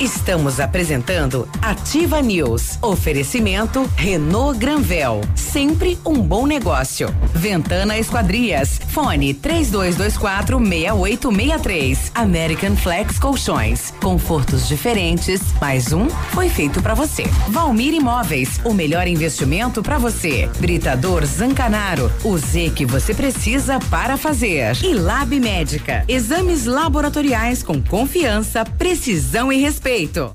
[0.00, 2.76] Estamos apresentando Ativa News.
[2.82, 5.20] Oferecimento Renault Granvel.
[5.36, 7.14] Sempre um bom negócio.
[7.32, 8.80] Ventana Esquadrias.
[8.88, 12.10] Fone 3224 6863.
[12.16, 13.94] American Flex Colchões.
[14.02, 15.40] Confortos diferentes.
[15.60, 17.22] Mais um foi feito para você.
[17.48, 18.60] Valmir Imóveis.
[18.64, 20.50] O melhor investimento para você.
[20.58, 22.10] Britador Zancanaro.
[22.24, 24.76] O Z que você precisa para fazer.
[24.82, 26.04] E Lab Médica.
[26.08, 30.32] Exames laboratoriais com confiança, precisão e respeito.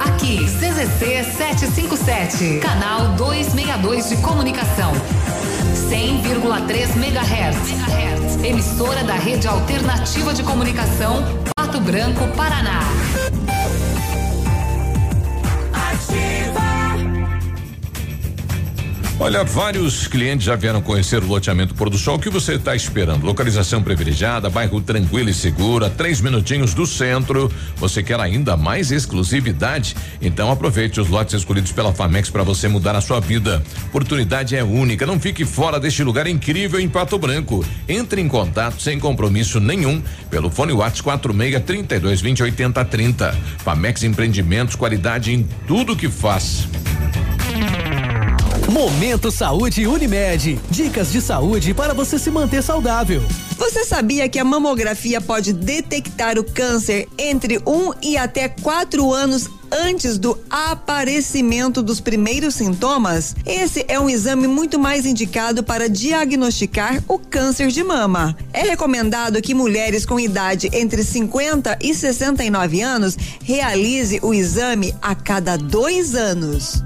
[0.00, 4.92] Aqui, CZC 757, canal 262 de comunicação.
[5.90, 8.42] 100,3 MHz.
[8.42, 11.22] Emissora da Rede Alternativa de Comunicação,
[11.54, 12.80] Pato Branco, Paraná.
[19.20, 22.18] Olha, vários clientes já vieram conhecer o loteamento Pôr do Sol.
[22.18, 23.24] Que você está esperando?
[23.24, 27.50] Localização privilegiada, bairro tranquilo e seguro, a três minutinhos do centro.
[27.76, 29.94] Você quer ainda mais exclusividade?
[30.20, 33.62] Então aproveite os lotes escolhidos pela Famex para você mudar a sua vida.
[33.86, 35.06] Oportunidade é única.
[35.06, 37.64] Não fique fora deste lugar incrível em Pato Branco.
[37.88, 43.32] Entre em contato sem compromisso nenhum pelo fone WhatsApp 46 32 20 80 30.
[43.58, 46.66] Famex Empreendimentos, qualidade em tudo que faz.
[48.74, 50.58] Momento Saúde Unimed.
[50.68, 53.22] Dicas de saúde para você se manter saudável.
[53.56, 59.48] Você sabia que a mamografia pode detectar o câncer entre um e até quatro anos
[59.70, 63.36] antes do aparecimento dos primeiros sintomas?
[63.46, 68.36] Esse é um exame muito mais indicado para diagnosticar o câncer de mama.
[68.52, 75.14] É recomendado que mulheres com idade entre 50 e 69 anos realize o exame a
[75.14, 76.82] cada dois anos.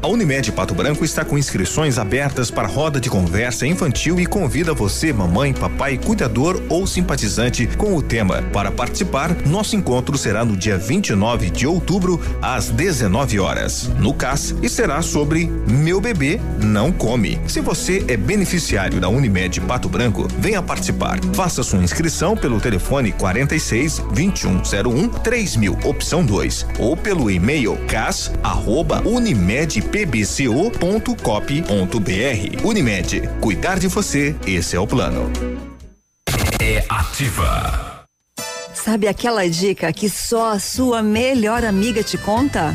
[0.00, 4.72] A Unimed Pato Branco está com inscrições abertas para roda de conversa infantil e convida
[4.72, 8.42] você, mamãe, papai, cuidador ou simpatizante com o tema.
[8.52, 14.54] Para participar, nosso encontro será no dia 29 de outubro, às 19 horas, no CAS,
[14.62, 17.40] e será sobre Meu Bebê Não Come.
[17.48, 21.18] Se você é beneficiário da Unimed Pato Branco, venha participar.
[21.34, 29.02] Faça sua inscrição pelo telefone 46 2101 3000, opção 2, ou pelo e-mail cas arroba
[29.04, 31.18] unimed pbco.cop.br.
[32.64, 35.30] Unimed, cuidar de você, esse é o plano.
[36.60, 38.04] É ativa.
[38.74, 42.74] Sabe aquela dica que só a sua melhor amiga te conta?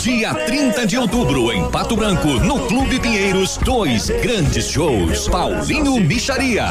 [0.00, 5.28] Dia 30 de outubro, em Pato Branco, no Clube Pinheiros, dois grandes shows.
[5.28, 6.68] Paulinho Micharia.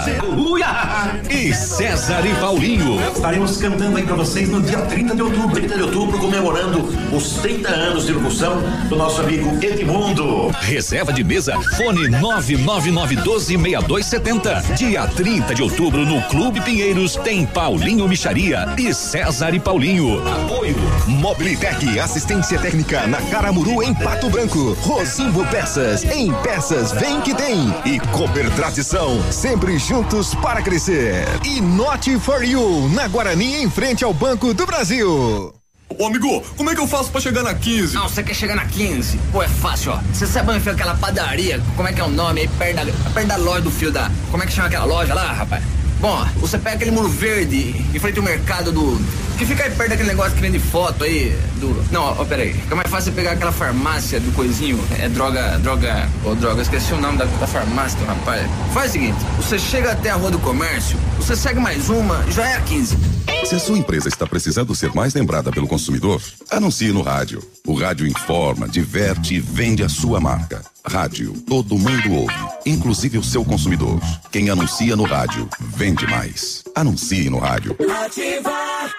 [1.30, 2.99] E César e Paulinho.
[3.14, 5.51] Estaremos cantando aí pra vocês no dia 30 de outubro.
[5.51, 10.49] 30 de outubro, comemorando os 30 anos de locução do nosso amigo Edmundo.
[10.61, 14.76] Reserva de mesa, fone 999126270.
[14.76, 20.27] Dia 30 de outubro, no Clube Pinheiros, tem Paulinho Micharia e César e Paulinho.
[20.27, 20.76] Apoio
[21.06, 24.73] Mobilitec, assistência técnica na Caramuru em Pato Branco.
[24.81, 27.73] Rosimbo Peças, em peças vem que tem.
[27.85, 31.25] E Cooper Tradição, sempre juntos para crescer.
[31.45, 35.53] E Not for You, na Guarani em frente ao Banco do Brasil.
[35.97, 37.95] Ô amigo, como é que eu faço pra chegar na 15?
[37.95, 39.17] Não, você quer chegar na 15?
[39.31, 39.99] Pô, é fácil, ó.
[40.13, 41.59] Você sabe onde fica aquela padaria?
[41.75, 42.47] Como é que é o nome aí?
[42.47, 44.09] Perto da, perto da loja do fio da.
[44.29, 45.63] Como é que chama aquela loja lá, rapaz?
[45.99, 48.97] Bom, você pega aquele muro verde em frente ao mercado do.
[49.38, 51.38] Que fica aí perto daquele negócio que vende foto aí.
[51.57, 51.85] Do.
[51.91, 52.53] Não, ó, ó pera aí.
[52.53, 54.80] Fica mais fácil pegar aquela farmácia do coisinho.
[54.97, 55.59] É droga.
[55.59, 56.09] Droga.
[56.23, 58.49] Ô, droga, esqueci o nome da, da farmácia, rapaz.
[58.73, 62.47] Faz o seguinte: você chega até a rua do comércio, você segue mais uma, já
[62.47, 62.97] é a 15.
[63.45, 66.21] Se a sua empresa está precisando ser mais lembrada pelo consumidor,
[66.51, 67.41] anuncie no rádio.
[67.65, 70.63] O rádio informa, diverte e vende a sua marca.
[70.85, 72.33] Rádio, todo mundo ouve,
[72.65, 73.99] inclusive o seu consumidor.
[74.31, 76.63] Quem anuncia no rádio, vende mais.
[76.75, 77.75] Anuncie no rádio.
[78.05, 78.98] Ativa.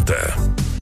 [0.01, 0.80] Санта.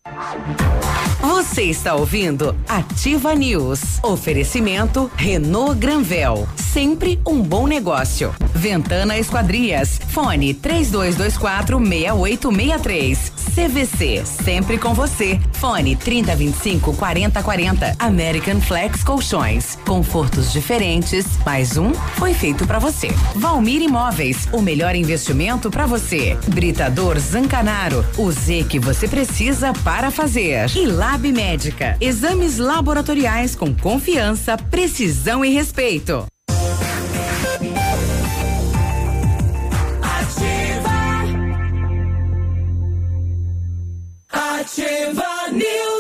[1.22, 4.00] Você está ouvindo Ativa News.
[4.04, 6.48] Oferecimento Renault Granvel.
[6.56, 8.34] Sempre um bom negócio.
[8.54, 10.00] Ventana Esquadrias.
[10.10, 13.32] Fone 3224 6863.
[13.56, 14.24] CVC.
[14.26, 15.40] Sempre com você.
[15.54, 17.96] Fone 3025 4040.
[18.00, 19.78] American Flex Colchões.
[19.86, 21.26] Confortos diferentes.
[21.46, 23.10] Mais um foi feito para você.
[23.36, 24.48] Valmir Imóveis.
[24.52, 26.38] O melhor investimento para você.
[26.48, 28.06] Britador Zancanaro.
[28.18, 30.70] O Z que você precisa para fazer.
[30.76, 31.98] E Lab Médica.
[32.00, 36.26] Exames laboratoriais com confiança, precisão e respeito.
[44.32, 45.99] Ativa News.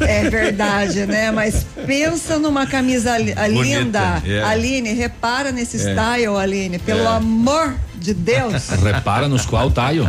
[0.00, 1.30] É verdade, né?
[1.30, 4.22] Mas pensa numa camisa li- a Bonita, linda.
[4.26, 4.42] é.
[4.44, 5.80] Aline, repara nesse É.
[5.92, 6.78] style, Aline.
[6.78, 7.06] Pelo É.
[7.06, 8.68] amor de Deus.
[8.82, 10.04] Repara nos qual taio.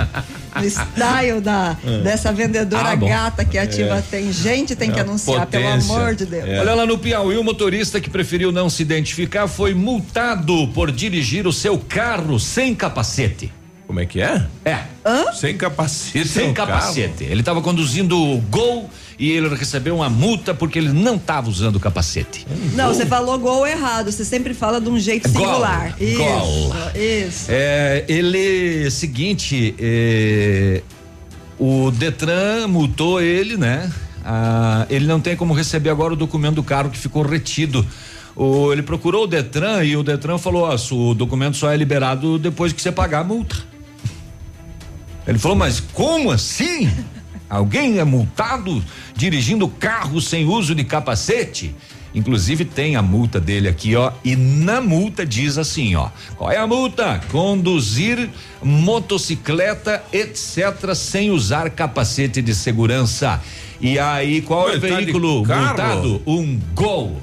[0.56, 1.98] No style da, É.
[2.04, 4.02] dessa vendedora Ah, gata que ativa É.
[4.02, 4.32] tem.
[4.32, 5.94] Gente, tem que É, anunciar, pelo potência.
[5.96, 6.44] amor de Deus.
[6.60, 11.48] Olha lá no Piauí, o motorista que preferiu não se identificar foi multado por dirigir
[11.48, 13.52] o seu carro sem capacete.
[13.92, 14.48] Como é que é?
[14.64, 14.86] É.
[15.34, 16.26] Sem capacete.
[16.26, 17.26] Sem no capacete.
[17.26, 18.90] Ele estava conduzindo o Gol
[19.20, 22.48] e ele recebeu uma multa porque ele não estava usando o capacete.
[22.74, 24.10] Não, você falou gol errado.
[24.10, 25.94] Você sempre fala de um jeito Gol, singular.
[26.02, 26.18] Isso.
[26.18, 26.74] gol.
[26.96, 27.48] Isso.
[27.50, 30.82] É, ele, seguinte, é,
[31.60, 33.92] o Detran multou ele, né?
[34.24, 37.86] Ah, ele não tem como receber agora o documento do carro que ficou retido.
[38.38, 42.40] O, ele procurou o Detran e o Detran falou: ó, o documento só é liberado
[42.40, 43.71] depois que você pagar a multa.
[45.28, 46.90] Ele falou, mas como assim?
[47.50, 48.84] Alguém é multado
[49.16, 51.76] dirigindo carro sem uso de capacete?
[52.14, 56.58] Inclusive tem a multa dele aqui, ó, e na multa diz assim, ó: qual é
[56.58, 57.22] a multa?
[57.32, 58.30] Conduzir
[58.62, 63.42] motocicleta, etc., sem usar capacete de segurança.
[63.80, 66.22] E aí, qual é o tá veículo multado?
[66.28, 67.22] Um Gol.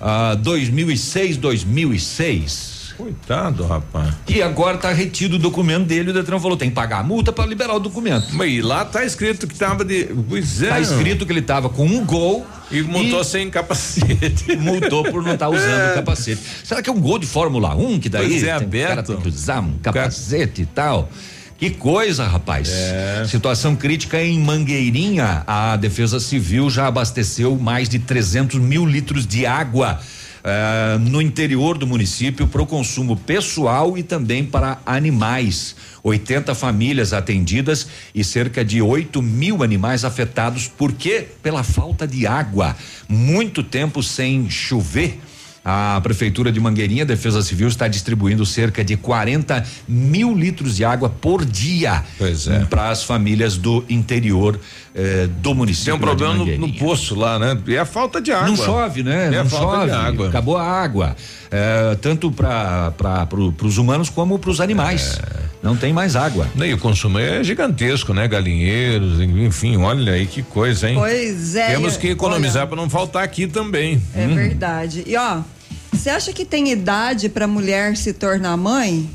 [0.00, 2.75] Ah, 2006, 2006.
[2.96, 4.14] Coitado, rapaz.
[4.28, 7.32] E agora tá retido o documento dele, o Detran falou, tem que pagar a multa
[7.32, 8.28] para liberar o documento.
[8.32, 10.04] Mas e lá tá escrito que tava de.
[10.28, 10.68] Pois é.
[10.68, 12.46] Tá escrito que ele tava com um gol.
[12.70, 14.56] E multou sem capacete.
[14.58, 16.40] Multou por não estar usando o capacete.
[16.64, 18.92] Será que é um gol de Fórmula 1 que daí Pois é, tem, o cara
[18.92, 19.06] aberto.
[19.12, 21.08] tem que usar um capacete e tal?
[21.58, 22.68] Que coisa, rapaz.
[23.28, 25.44] Situação crítica em Mangueirinha.
[25.46, 30.00] A Defesa Civil já abasteceu mais de 300 mil litros de água
[30.48, 35.74] eh, no interior do município para o consumo pessoal e também para animais.
[36.04, 40.68] 80 famílias atendidas e cerca de 8 mil animais afetados.
[40.68, 41.26] Por quê?
[41.42, 42.76] Pela falta de água.
[43.08, 45.18] Muito tempo sem chover.
[45.68, 51.08] A Prefeitura de Mangueirinha, Defesa Civil, está distribuindo cerca de 40 mil litros de água
[51.08, 52.64] por dia é.
[52.66, 54.60] para as famílias do interior
[54.94, 55.86] eh, do município.
[55.86, 57.58] Tem um problema no, no poço lá, né?
[57.66, 58.46] E a falta de água.
[58.46, 59.34] Não chove, né?
[59.34, 59.86] É a não falta chove.
[59.86, 60.28] de água.
[60.28, 61.16] Acabou a água.
[61.50, 62.92] É, tanto para
[63.28, 65.18] pro, os humanos como para os animais.
[65.20, 65.46] É.
[65.62, 66.46] Não tem mais água.
[66.54, 68.28] E o consumo é gigantesco, né?
[68.28, 70.94] Galinheiros, enfim, olha aí que coisa, hein?
[70.96, 74.00] Pois é, Temos que economizar para não faltar aqui também.
[74.14, 75.02] É verdade.
[75.04, 75.40] E ó,
[75.96, 79.08] você acha que tem idade pra mulher se tornar mãe?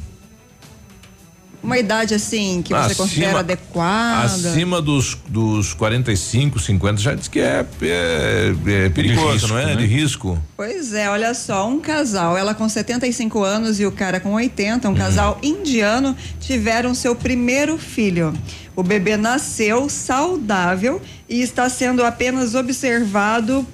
[1.64, 4.26] Uma idade assim que você considera adequada?
[4.26, 8.56] Acima dos, dos 45, 50, já diz que é, é,
[8.86, 9.66] é perigoso, risco, não é?
[9.68, 9.76] né?
[9.76, 10.42] De risco.
[10.58, 14.90] Pois é, olha só, um casal, ela com 75 anos e o cara com 80,
[14.90, 18.34] um casal indiano, tiveram seu primeiro filho.
[18.76, 23.66] O bebê nasceu saudável e está sendo apenas observado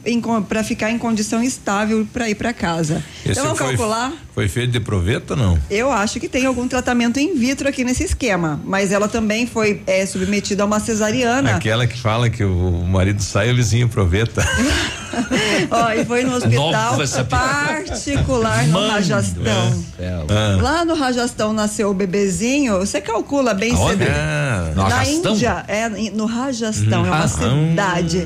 [0.48, 3.04] para ficar em condição estável para ir para casa.
[3.22, 4.14] Esse então vamos foi, calcular?
[4.34, 5.60] Foi feito de proveta ou não?
[5.70, 9.82] Eu acho que tem algum tratamento in vitro aqui nesse esquema, mas ela também foi
[9.88, 11.56] é, submetida a uma cesariana.
[11.56, 14.46] Aquela que fala que o marido sai, o vizinho proveta.
[15.72, 16.98] Ó, e foi no hospital
[17.28, 19.84] particular no Mano Rajastão.
[20.30, 20.62] Ah.
[20.62, 24.04] Lá no Rajastão nasceu o bebezinho, você calcula bem cedo.
[24.08, 25.06] Ah, Na?
[25.06, 28.24] Índia, é no Rajastão, é uma Ah, cidade.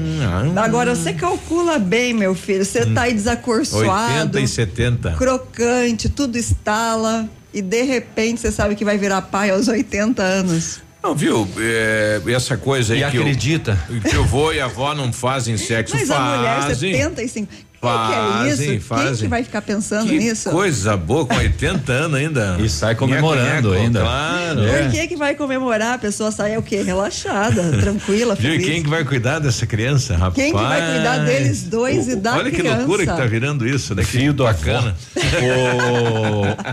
[0.56, 0.64] ah.
[0.64, 5.12] Agora você calcula bem, meu filho, você tá aí desacorçoado, 80 e 70.
[5.12, 10.80] crocante, tudo estala e de repente você sabe que vai virar pai aos 80 anos.
[11.04, 11.48] Não, viu?
[11.58, 13.78] É, essa coisa aí E que acredita?
[13.90, 16.92] O, que o vô e a avó não fazem sexo, Mas a mulher fazem.
[16.94, 17.52] 75.
[17.82, 18.64] Quem que é Fazem, isso?
[18.64, 19.16] Quem fazem.
[19.24, 20.50] que vai ficar pensando Que nisso?
[20.52, 22.58] coisa boa, com 80 anos ainda.
[22.60, 24.02] E sai comemorando ainda.
[24.02, 24.60] Claro.
[24.62, 25.96] Por que que vai comemorar?
[25.96, 26.82] A pessoa sai o quê?
[26.84, 28.52] Relaxada, tranquila, Viu?
[28.52, 28.66] E feliz.
[28.70, 30.36] quem que vai cuidar dessa criança, rapaz?
[30.36, 32.78] Quem que vai cuidar deles dois e da Olha que criança?
[32.78, 34.04] loucura que tá virando isso, né?
[34.04, 34.96] Fio do bacana.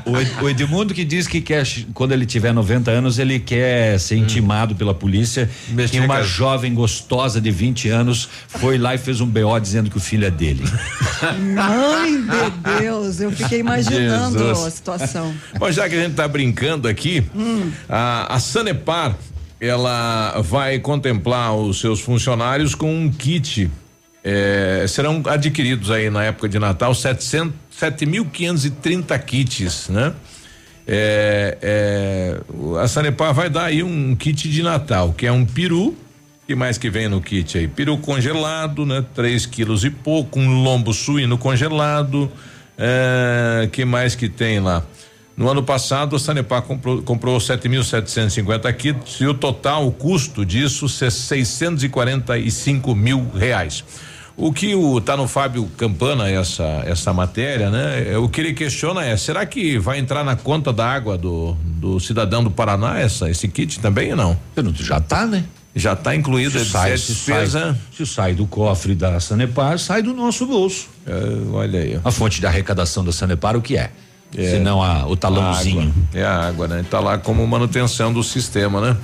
[0.07, 3.39] O, o, Ed- o Edmundo que diz que quer, quando ele tiver 90 anos, ele
[3.39, 5.49] quer ser intimado pela polícia.
[5.91, 9.97] que uma jovem gostosa de 20 anos foi lá e fez um BO dizendo que
[9.97, 10.63] o filho é dele.
[11.55, 14.67] Mãe de Deus, eu fiquei imaginando Jesus.
[14.67, 15.35] a situação.
[15.59, 17.71] Bom, já que a gente tá brincando aqui, Hum.
[17.89, 19.17] a, a Sanepar,
[19.61, 23.71] ela vai contemplar os seus funcionários com um kit.
[24.25, 30.13] eh, serão adquiridos aí na época de Natal 700 7.530 kits, né?
[30.87, 32.41] É, é,
[32.83, 35.97] a Sanepar vai dar aí um kit de Natal, que é um peru,
[36.49, 37.69] que mais que vem no kit aí?
[37.69, 39.05] Peru congelado, né?
[39.15, 42.33] Três quilos e pouco, um lombo suíno congelado,
[42.79, 44.83] é, que mais que tem lá?
[45.37, 50.87] No ano passado, a Sanepar comprou, comprou 7.750 kits e o total, o custo disso,
[51.05, 53.85] é 645 mil reais.
[54.35, 58.13] O que o tá no Fábio Campana essa essa matéria, né?
[58.13, 61.55] É, O que ele questiona é, será que vai entrar na conta da água do,
[61.63, 64.39] do cidadão do Paraná essa esse kit também ou não?
[64.83, 65.45] Já tá, né?
[65.75, 67.61] Já tá incluído Se sai, se despesa.
[67.61, 70.89] sai, se sai do cofre da Sanepar, sai do nosso bolso.
[71.07, 71.13] É,
[71.53, 72.01] olha aí.
[72.05, 73.91] A fonte de arrecadação da Sanepar, o que é?
[74.33, 75.95] Se não a, o talãozinho.
[76.15, 76.19] A.
[76.19, 76.85] É a água, né?
[76.91, 78.97] Tá lá como manutenção do sistema, né?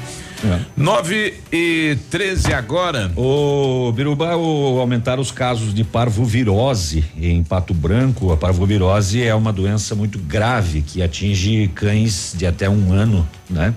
[0.44, 0.60] É.
[0.76, 3.10] 9 e 13 agora.
[3.16, 8.30] O Biruba, o, aumentaram os casos de parvovirose em Pato Branco.
[8.32, 13.74] A parvovirose é uma doença muito grave que atinge cães de até um ano, né?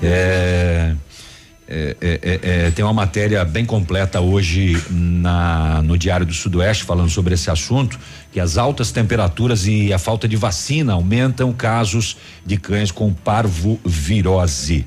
[0.00, 0.94] É, é,
[1.70, 7.10] é, é, é, tem uma matéria bem completa hoje na, no Diário do Sudoeste falando
[7.10, 7.98] sobre esse assunto,
[8.32, 12.16] que as altas temperaturas e a falta de vacina aumentam casos
[12.46, 14.86] de cães com parvovirose.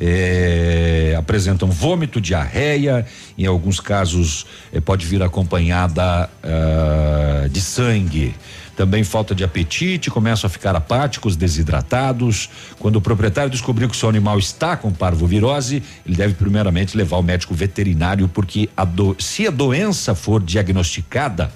[0.00, 3.06] É, apresentam vômito, diarreia,
[3.36, 4.46] em alguns casos
[4.84, 8.34] pode vir acompanhada ah, de sangue.
[8.78, 12.48] Também falta de apetite, começam a ficar apáticos, desidratados.
[12.78, 17.16] Quando o proprietário descobriu que o seu animal está com parvovirose, ele deve primeiramente levar
[17.16, 21.52] ao médico veterinário, porque a do- se a doença for diagnosticada,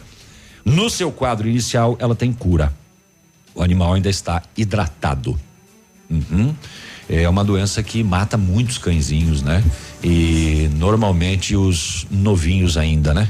[0.64, 2.72] no seu quadro inicial, ela tem cura.
[3.54, 5.38] o animal ainda está hidratado.
[6.10, 6.54] Uhum.
[7.08, 9.62] É uma doença que mata muitos cãezinhos, né?
[10.02, 13.28] E normalmente os novinhos ainda, né?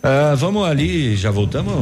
[0.00, 1.74] Ah, vamos ali, já voltamos?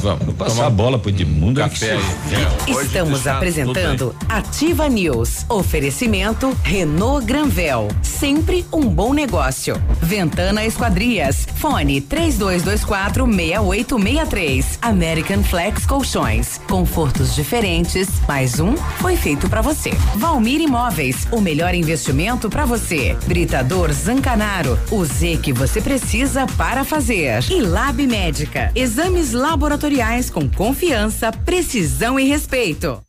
[0.00, 0.34] Vamos.
[0.36, 1.60] Passar a bola pro Edmundo.
[1.60, 2.82] Café aí.
[2.84, 5.44] Estamos apresentando Ativa News.
[5.48, 7.88] Oferecimento Renault Granvel.
[8.00, 9.74] Sempre um bom negócio.
[10.00, 11.48] Ventana Esquadrias.
[11.56, 14.78] Fone 3224 6863.
[14.80, 16.60] American Flex Colchões.
[16.68, 18.08] Confortos diferentes.
[18.28, 19.90] Mais um foi feito para você.
[20.14, 21.26] Valmir Imóveis.
[21.32, 23.16] O melhor investimento para você.
[23.26, 24.78] Britador Zancanaro.
[24.92, 27.47] O Z que você precisa para fazer.
[27.50, 28.70] E Lab Médica.
[28.74, 33.00] Exames laboratoriais com confiança, precisão e respeito.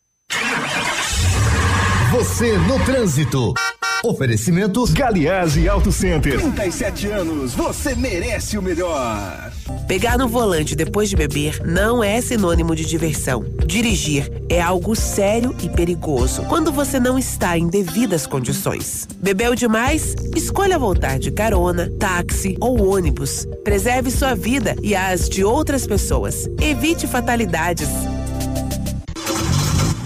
[2.11, 3.53] Você no trânsito.
[4.01, 6.39] Oferecimento Galiase Auto Center.
[6.39, 9.48] 37 anos, você merece o melhor.
[9.87, 13.43] Pegar no volante depois de beber não é sinônimo de diversão.
[13.65, 19.07] Dirigir é algo sério e perigoso quando você não está em devidas condições.
[19.17, 20.15] Bebeu demais?
[20.35, 23.47] Escolha voltar de carona, táxi ou ônibus.
[23.63, 26.49] Preserve sua vida e as de outras pessoas.
[26.61, 27.89] Evite fatalidades.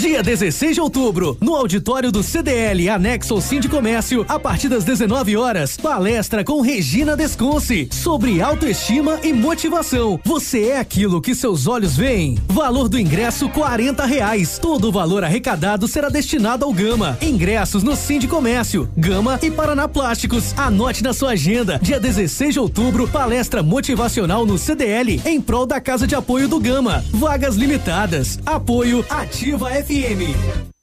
[0.00, 4.82] Dia 16 de outubro, no auditório do CDL, anexo ao de Comércio, a partir das
[4.82, 10.18] 19 horas, palestra com Regina Desconce sobre autoestima e motivação.
[10.24, 12.38] Você é aquilo que seus olhos veem.
[12.48, 14.58] Valor do ingresso quarenta reais.
[14.58, 17.18] Todo o valor arrecadado será destinado ao Gama.
[17.20, 20.54] Ingressos no Sim de Comércio, Gama e Paraná Plásticos.
[20.56, 21.78] Anote na sua agenda.
[21.82, 26.58] Dia 16 de outubro, palestra motivacional no CDL em prol da Casa de Apoio do
[26.58, 27.04] Gama.
[27.10, 28.38] Vagas limitadas.
[28.46, 29.89] Apoio Ativa FM.
[29.90, 30.79] FM.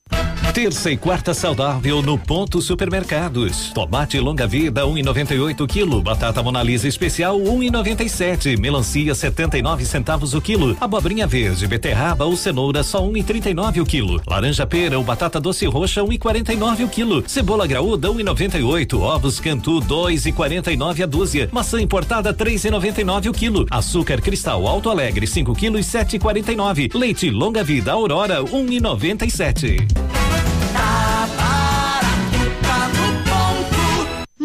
[0.58, 3.72] Terça e quarta saudável no Ponto Supermercados.
[3.76, 11.28] Tomate longa vida 1,98 quilo, batata Monalisa especial 1,97, melancia 79 centavos o quilo, abobrinha
[11.28, 16.86] verde, beterraba ou cenoura só 1,39 o quilo, laranja pera ou batata doce roxa 1,49
[16.86, 23.68] o quilo, cebola graúda 1,98, ovos Cantu 2,49 a dúzia, maçã importada 3,99 o quilo,
[23.70, 29.97] açúcar cristal Alto Alegre 5 quilos 7,49, leite longa vida Aurora 1,97.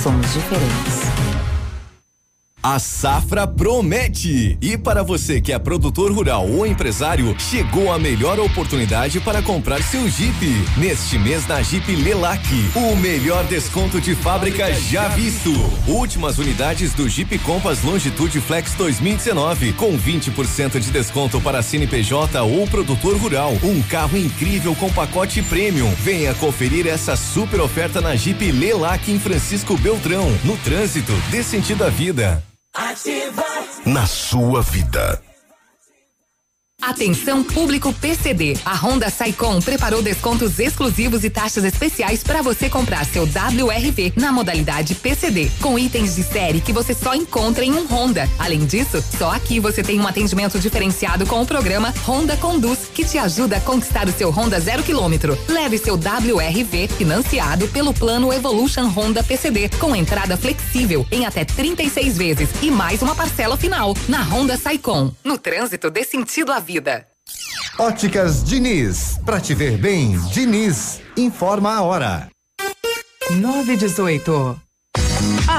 [0.00, 1.09] somos diferentes.
[2.62, 4.58] A safra promete!
[4.60, 9.82] E para você que é produtor rural ou empresário, chegou a melhor oportunidade para comprar
[9.82, 10.46] seu Jeep.
[10.76, 12.46] Neste mês na Jeep Lelac,
[12.76, 15.50] o melhor desconto de fábrica já visto.
[15.88, 22.66] Últimas unidades do Jeep Compass Longitude Flex 2019, com 20% de desconto para CNPJ ou
[22.66, 23.54] produtor rural.
[23.64, 25.90] Um carro incrível com pacote premium.
[26.00, 30.30] Venha conferir essa super oferta na Jeep Lelac em Francisco Beltrão.
[30.44, 32.44] No trânsito, dê sentido à vida.
[32.72, 33.44] Ativa.
[33.84, 35.20] Na sua vida.
[36.80, 38.56] Atenção público PCD.
[38.64, 44.32] A Honda Saicom preparou descontos exclusivos e taxas especiais para você comprar seu WRV na
[44.32, 48.28] modalidade PCD, com itens de série que você só encontra em um Honda.
[48.38, 53.04] Além disso, só aqui você tem um atendimento diferenciado com o programa Honda Conduz, que
[53.04, 55.38] te ajuda a conquistar o seu Honda zero quilômetro.
[55.48, 62.16] Leve seu WRV financiado pelo plano Evolution Honda PCD, com entrada flexível em até 36
[62.16, 65.12] vezes e mais uma parcela final na Honda Saicom.
[65.22, 66.69] No trânsito dê sentido à vida.
[67.78, 69.18] Óticas Diniz.
[69.24, 71.00] Pra te ver bem, Diniz.
[71.16, 72.28] Informa a hora.
[73.30, 74.69] 918.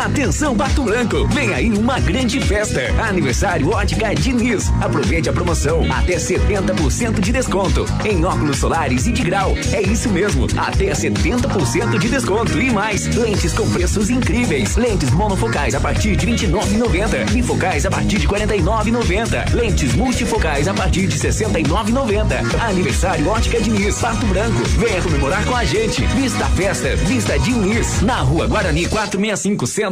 [0.02, 2.82] Atenção Pato Branco, vem aí uma grande festa.
[3.03, 4.68] Aniversário Ótica Diniz.
[4.82, 9.53] Aproveite a promoção, até 70% de desconto em óculos solares e de grau.
[9.72, 13.15] É isso mesmo, até 70% de desconto e mais.
[13.15, 14.76] Lentes com preços incríveis.
[14.76, 17.32] Lentes monofocais a partir de 29,90.
[17.32, 19.53] Bifocais a partir de 49,90.
[19.53, 22.60] Lentes multifocais a partir de 69,90.
[22.60, 24.64] Aniversário Ótica Diniz, Pato Branco.
[24.80, 26.02] Venha comemorar com a gente.
[26.07, 29.90] Vista festa, Vista Diniz, na Rua Guarani 465 Centro.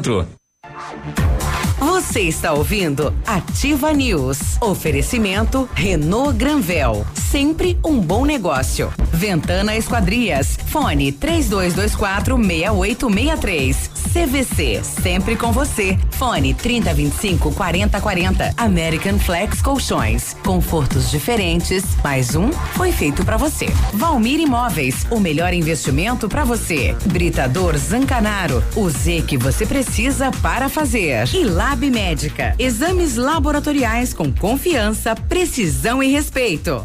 [1.79, 4.57] Você está ouvindo Ativa News.
[4.61, 7.05] Oferecimento Renault Granvel.
[7.13, 8.91] Sempre um bom negócio.
[9.11, 10.57] Ventana Esquadrias.
[10.69, 13.89] Fone 3224 6863.
[14.13, 14.81] CVC.
[14.83, 15.97] Sempre com você.
[16.11, 18.53] Fone 3025 4040.
[18.57, 20.35] American Flex Colchões.
[20.43, 21.83] Confortos diferentes.
[22.03, 23.67] Mais um foi feito para você.
[23.93, 25.05] Valmir Imóveis.
[25.09, 26.95] O melhor investimento para você.
[27.05, 28.63] Britador Zancanaro.
[28.75, 31.27] O Z que você precisa para fazer.
[31.33, 32.55] E Lab Médica.
[32.59, 36.83] Exames laboratoriais com confiança, precisão e respeito.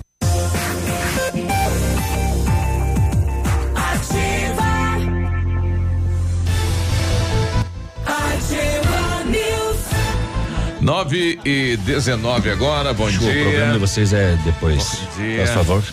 [10.84, 13.40] 9 e 19 agora, bom Show, dia.
[13.40, 14.76] O programa de vocês é depois.
[15.16, 15.46] Bom dia.
[15.46, 15.84] Por favor.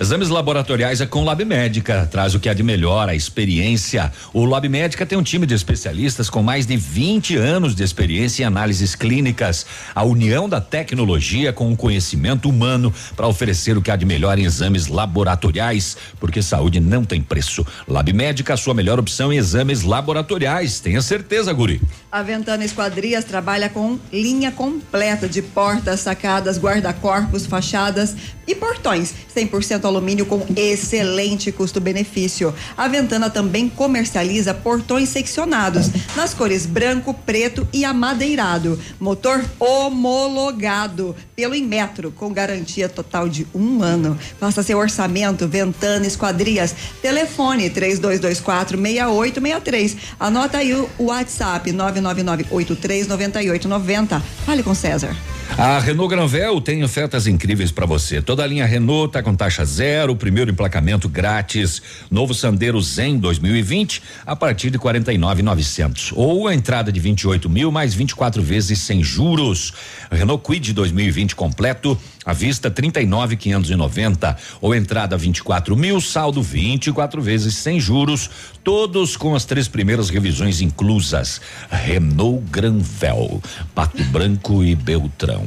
[0.00, 4.10] Exames laboratoriais é com Lab Médica, traz o que há de melhor, a experiência.
[4.32, 8.42] O Lab Médica tem um time de especialistas com mais de 20 anos de experiência
[8.42, 13.90] em análises clínicas, a união da tecnologia com o conhecimento humano para oferecer o que
[13.90, 17.62] há de melhor em exames laboratoriais, porque saúde não tem preço.
[17.86, 21.78] Lab Médica, a sua melhor opção em exames laboratoriais, tenha certeza, Guri.
[22.10, 28.16] A Ventana Esquadrias trabalha com linha completa de portas, sacadas, guarda-corpos, fachadas
[28.50, 29.14] e portões.
[29.34, 32.52] 100% alumínio com excelente custo-benefício.
[32.76, 38.76] A Ventana também comercializa portões seccionados nas cores branco, preto e amadeirado.
[38.98, 44.18] Motor homologado pelo Inmetro com garantia total de um ano.
[44.38, 46.74] Faça seu orçamento Ventana Esquadrias.
[47.00, 49.96] Telefone 3224 6863.
[50.18, 54.20] Anota aí o WhatsApp 999839890.
[54.44, 55.16] Fale com César.
[55.58, 58.22] A Renault Granvel tem ofertas incríveis para você.
[58.22, 64.02] Toda a linha Renault tá com taxa zero, primeiro emplacamento grátis, novo Sandero Zen 2020
[64.24, 69.72] a partir de 49.900 ou a entrada de 28 mil mais 24 vezes sem juros.
[70.10, 77.78] Renault Quid 2020 completo à vista 39.590 ou entrada 24 mil, saldo 24 vezes sem
[77.78, 78.30] juros,
[78.62, 81.40] todos com as três primeiras revisões inclusas.
[81.70, 83.42] Renault Granvel,
[83.74, 85.44] Pato Branco e Beltrão.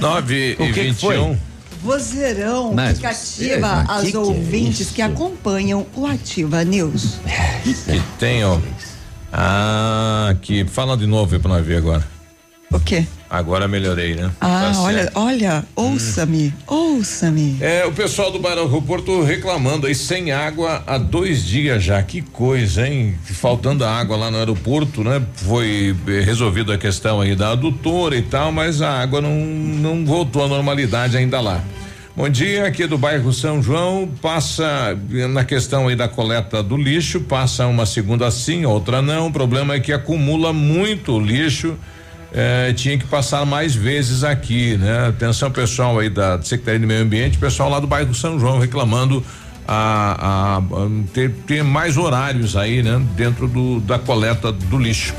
[0.00, 1.55] 9 O e que que 21.
[1.86, 4.94] Vozeirão Mas que cativa as que que é ouvintes isso?
[4.94, 7.18] que acompanham o Ativa News.
[7.62, 8.58] Que tem, ó.
[9.32, 12.04] Ah, que fala de novo aí pra nós ver agora.
[12.72, 13.06] O quê?
[13.30, 14.30] Agora melhorei, né?
[14.40, 15.16] Ah, Tá olha, certo.
[15.20, 17.56] olha, ouça-me, ouça-me.
[17.60, 22.02] É, o pessoal do Bairro Porto reclamando aí sem água há dois dias já.
[22.02, 23.16] Que coisa, hein?
[23.24, 25.22] Faltando água lá no aeroporto, né?
[25.34, 30.04] Foi eh, resolvida a questão aí da adutora e tal, mas a água não, não
[30.04, 31.62] voltou à normalidade ainda lá.
[32.16, 36.74] Bom dia, aqui do bairro São João, passa eh, na questão aí da coleta do
[36.76, 39.26] lixo, passa uma segunda sim, outra não.
[39.26, 41.74] O problema é que acumula muito lixo.
[42.32, 45.08] eh, tinha que passar mais vezes aqui, né?
[45.08, 49.22] Atenção pessoal aí da Secretaria de Meio Ambiente, pessoal lá do bairro São João reclamando
[49.68, 50.62] a, a- a
[51.12, 53.00] ter, ter mais horários aí, né?
[53.14, 55.14] Dentro do, da coleta do lixo.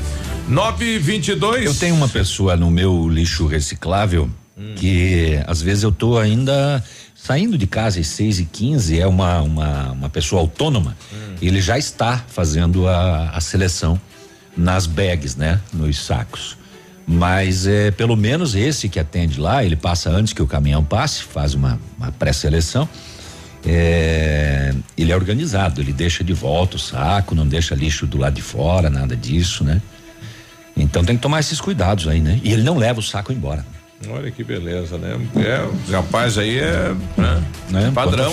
[0.48, 1.64] 922.
[1.64, 4.28] Eu tenho uma pessoa no meu lixo reciclável
[4.58, 4.74] Hum.
[4.74, 6.82] que às vezes eu tô ainda
[7.14, 10.96] saindo de casa às 6 e 15 é uma, uma, uma pessoa autônoma.
[11.12, 11.34] Hum.
[11.40, 14.00] Ele já está fazendo a, a seleção
[14.56, 15.60] nas bags, né?
[15.72, 16.56] Nos sacos.
[17.06, 21.22] Mas é pelo menos esse que atende lá, ele passa antes que o caminhão passe,
[21.22, 22.88] faz uma, uma pré-seleção.
[23.64, 28.34] É, ele é organizado, ele deixa de volta o saco, não deixa lixo do lado
[28.34, 29.80] de fora, nada disso, né?
[30.76, 32.40] Então tem que tomar esses cuidados aí, né?
[32.44, 33.64] E ele não leva o saco embora.
[34.08, 35.18] Olha que beleza, né?
[35.36, 37.44] É, o rapaz aí é né?
[37.70, 37.92] Né?
[37.94, 38.32] padrão.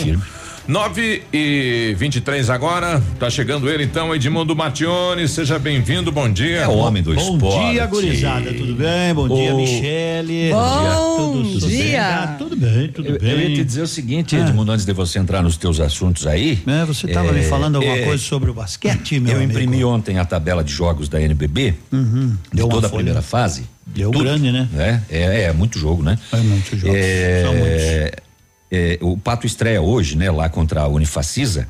[0.67, 1.21] Conta firme.
[1.21, 6.61] 9 e 23 agora, tá chegando ele então, Edmundo Matione, seja bem-vindo, bom dia.
[6.61, 7.71] É o homem do Bom esporte.
[7.71, 9.13] dia, gurizada, tudo bem?
[9.13, 10.49] Bom dia, Michele.
[10.51, 11.77] Bom Tudo- tudo bem?
[11.77, 12.05] dia.
[12.05, 13.31] Ah, Tudo bem, tudo Eu, bem.
[13.31, 14.39] eu ia te dizer o seguinte, Ah.
[14.41, 16.59] Edmundo, antes de você entrar nos teus assuntos aí.
[16.67, 19.51] É, você estava me é, falando alguma é, coisa sobre o basquete, meu Eu amigo?
[19.53, 22.35] imprimi ontem a tabela de jogos da NBB, Uhum.
[22.51, 23.03] de Deu toda a folha.
[23.03, 23.63] primeira fase.
[23.87, 24.67] Deu Tudo, grande, né?
[24.77, 26.17] É, é, é muito jogo, né?
[26.33, 26.93] É muito jogo.
[26.95, 28.11] É,
[28.71, 31.67] É, o Pato estreia hoje, né, lá contra a Unifacisa.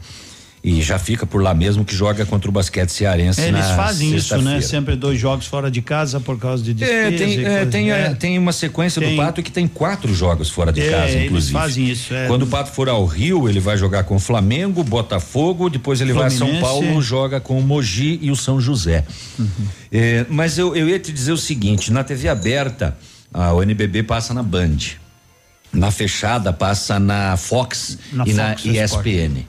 [0.67, 3.39] E já fica por lá mesmo que joga contra o basquete cearense.
[3.39, 4.59] Eles na fazem isso, né?
[4.61, 7.01] Sempre dois jogos fora de casa por causa de despesa.
[7.07, 8.05] É, tem, é, coisa, tem, né?
[8.07, 9.11] é, tem uma sequência Tem.
[9.11, 11.53] do Pato que tem quatro jogos fora de É, casa, eles inclusive.
[11.53, 12.25] fazem isso, é.
[12.25, 16.13] Quando o Pato for ao Rio, ele vai jogar com o Flamengo, Botafogo, depois ele
[16.13, 16.63] vai a São Fluminense.
[16.63, 19.03] Paulo, joga com o Mogi e o São José.
[19.37, 19.47] Uhum.
[19.91, 22.97] É, mas eu, eu ia te dizer o seguinte: na TV aberta,
[23.31, 24.77] a NBB passa na Band.
[25.75, 29.45] Na fechada passa na Fox Na e na Fox ESPN.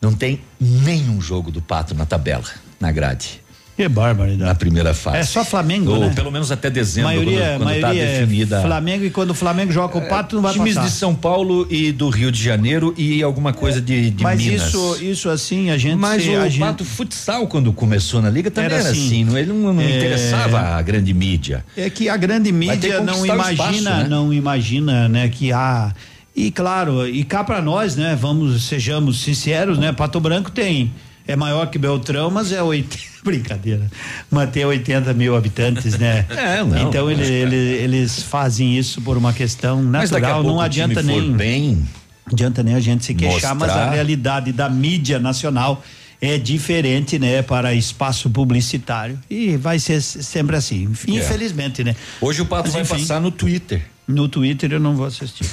[0.00, 2.44] Não tem nenhum jogo do Pato na tabela,
[2.78, 3.40] na grade.
[3.78, 4.42] Que barbaridade.
[4.42, 5.18] Na primeira fase.
[5.18, 6.12] É só Flamengo, Ou né?
[6.12, 8.60] pelo menos até dezembro, maioria, quando, quando maioria tá é definida.
[8.60, 10.88] Flamengo e quando o Flamengo joga o Pato não vai Times passar.
[10.88, 14.66] de São Paulo e do Rio de Janeiro e alguma coisa de, de Mas Minas.
[14.66, 15.94] isso, isso assim, a gente.
[15.96, 19.06] Mas se- o a gente- Pato Futsal, quando começou na liga, também Era era, assim.
[19.06, 19.24] assim.
[19.24, 19.96] não- ele não, não É.
[19.96, 21.64] interessava a grande mídia.
[21.76, 24.06] É que a grande mídia não imagina, espaço, né?
[24.08, 25.92] não imagina, né, que há
[26.34, 30.90] e claro, e cá para nós, né, vamos sejamos sinceros, né, Pato Branco tem
[31.28, 33.88] é maior que Beltrão, mas é 80, brincadeira,
[34.30, 36.24] mas tem 80 mil habitantes, né?
[36.34, 37.26] É, não, então ele, é.
[37.26, 41.86] ele, eles fazem isso por uma questão natural, não adianta nem bem,
[42.26, 43.90] adianta nem a gente se queixar, mas a Mostrar.
[43.92, 45.84] realidade da mídia nacional
[46.20, 51.10] é diferente, né, para espaço publicitário e vai ser sempre assim, É.
[51.12, 51.94] infelizmente, né?
[52.20, 52.94] Hoje o Pato Mas, vai enfim.
[52.94, 53.82] passar no Twitter.
[54.06, 55.46] No Twitter eu não vou assistir.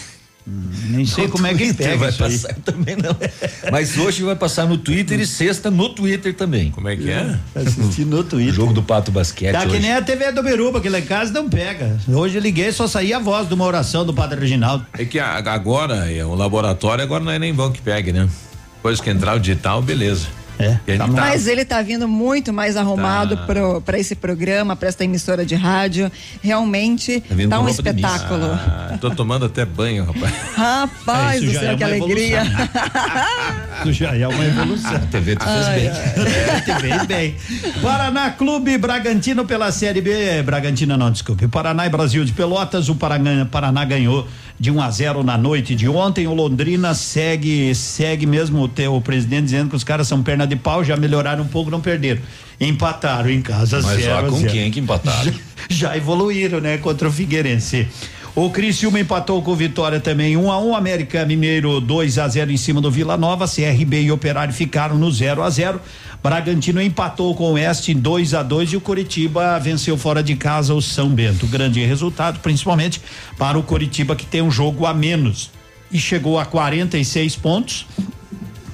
[0.47, 2.31] Hum, Nem sei como é que Twitter pega vai isso aí.
[2.33, 3.17] passar, eu também não.
[3.71, 6.69] Mas hoje vai passar no Twitter e sexta no Twitter também.
[6.69, 7.35] Como é que é?
[7.55, 8.53] Assistir no Twitter.
[8.53, 9.79] O jogo do Pato Basquete Tá que hoje.
[9.79, 11.97] nem a TV do Biruba, que lá em casa não pega.
[12.07, 14.85] Hoje eu liguei só saía a voz de uma oração do Padre Reginaldo.
[14.93, 18.29] É que agora, é, o laboratório agora não é nem bom que pegue, né?
[18.75, 20.27] Depois que entrar o digital, beleza.
[20.57, 20.77] É.
[20.87, 23.43] E gente tá- Mas ele tá vindo muito mais arrumado Tá.
[23.45, 26.11] pro para esse programa, para essa emissora de rádio.
[26.41, 28.45] Realmente Tá vindo tá com um espetáculo.
[28.53, 30.33] Ah, tô tomando até banho, rapaz.
[30.55, 32.43] Rapaz Isso do já céu, é que uma alegria.
[33.81, 34.95] Isso já é uma evolução.
[34.95, 35.87] A TV tu fez Ai, bem.
[35.89, 37.35] É, te fez bem.
[37.81, 40.41] Paraná Clube Bragantino pela Série B.
[40.43, 41.47] Bragantino não, desculpe.
[41.47, 42.89] Paraná e Brasil de Pelotas.
[42.89, 44.27] O Paraná, Paraná ganhou
[44.59, 46.27] de 1 a 0 na noite de ontem.
[46.27, 50.55] O Londrina segue, segue mesmo o, teu, presidente dizendo que os caras são perna de
[50.55, 52.21] pau, já melhoraram um pouco, não perderam.
[52.59, 54.51] Empataram em casa Mas zero lá com zero.
[54.51, 55.33] quem que empataram?
[55.69, 57.87] já evoluíram, né, contra o Figueirense.
[58.35, 62.27] O Criciúma empatou com Vitória também 1 um a 1 um, América Mineiro 2 a
[62.27, 65.79] 0 em cima do Vila Nova, CRB e Operário ficaram no 0 a 0.
[66.21, 70.35] Bragantino empatou com o Oeste em 2 a 2 e o Coritiba venceu fora de
[70.35, 71.47] casa o São Bento.
[71.47, 73.01] Grande resultado, principalmente
[73.37, 75.49] para o Coritiba que tem um jogo a menos
[75.89, 77.85] e chegou a 46 pontos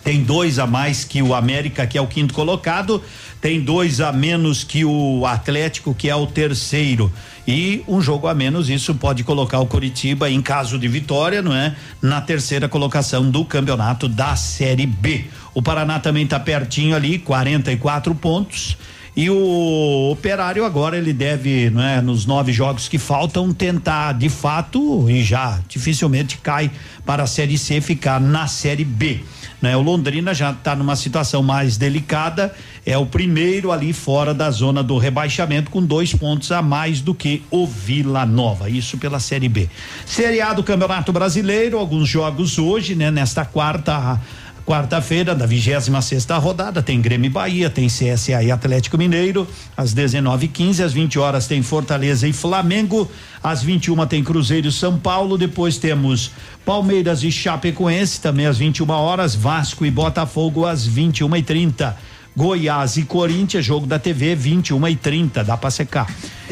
[0.04, 3.02] tem dois a mais que o América, que é o quinto colocado,
[3.40, 7.12] tem dois a menos que o Atlético, que é o terceiro.
[7.48, 11.54] E um jogo a menos, isso pode colocar o Curitiba, em caso de vitória, não
[11.54, 11.76] é?
[12.02, 15.26] Na terceira colocação do campeonato da Série B.
[15.54, 18.78] O Paraná também está pertinho ali, 44 pontos.
[19.16, 24.30] E o Operário agora ele deve, não é, nos nove jogos que faltam, tentar de
[24.30, 26.72] fato e já dificilmente cai
[27.06, 29.20] para a Série C ficar na Série B.
[29.62, 29.78] Né?
[29.78, 32.54] O Londrina já está numa situação mais delicada,
[32.86, 37.14] é o primeiro ali fora da zona do rebaixamento com dois pontos a mais do
[37.14, 39.70] que o Vila Nova, isso pela Série B.
[40.06, 43.12] Série A do Campeonato Brasileiro, alguns jogos hoje, né?
[43.12, 44.20] Nesta quarta
[44.66, 49.48] Quarta-feira, da 26 sexta rodada, tem Grêmio e Bahia, tem CSA e Atlético Mineiro.
[49.76, 53.10] Às 19h15, às 20 horas, tem Fortaleza e Flamengo.
[53.44, 55.38] Às 21 tem Cruzeiro e São Paulo.
[55.38, 56.32] Depois temos
[56.64, 59.34] Palmeiras e Chapecoense, também às 21 horas.
[59.34, 61.94] Vasco e Botafogo às 21h30.
[62.36, 66.08] Goiás e Corinthians, jogo da TV, 21 e 30 dá pra secar.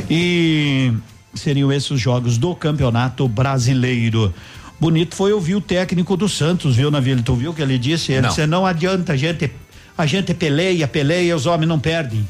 [0.10, 0.92] E
[1.34, 4.34] seriam esses os jogos do Campeonato Brasileiro.
[4.80, 7.22] Bonito foi ouvir o técnico do Santos, viu, Navilho?
[7.22, 8.12] Tu viu o que ele disse?
[8.14, 8.30] Ele Não.
[8.30, 9.52] disse: não adianta, a gente,
[9.98, 12.26] a gente peleia, peleia, os homens não perdem.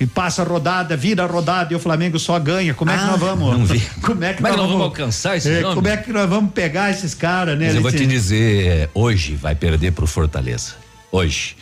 [0.00, 2.72] E passa a rodada, vira a rodada e o Flamengo só ganha.
[2.72, 3.68] Como é que Ah, nós vamos?
[4.00, 5.62] Como é que, Como é nós vamos alcançar esses É?
[5.62, 7.66] Como é que nós vamos pegar esses caras, né?
[7.66, 10.74] Mas eu vou te dizer, hoje vai perder pro Fortaleza.
[11.10, 11.56] Hoje.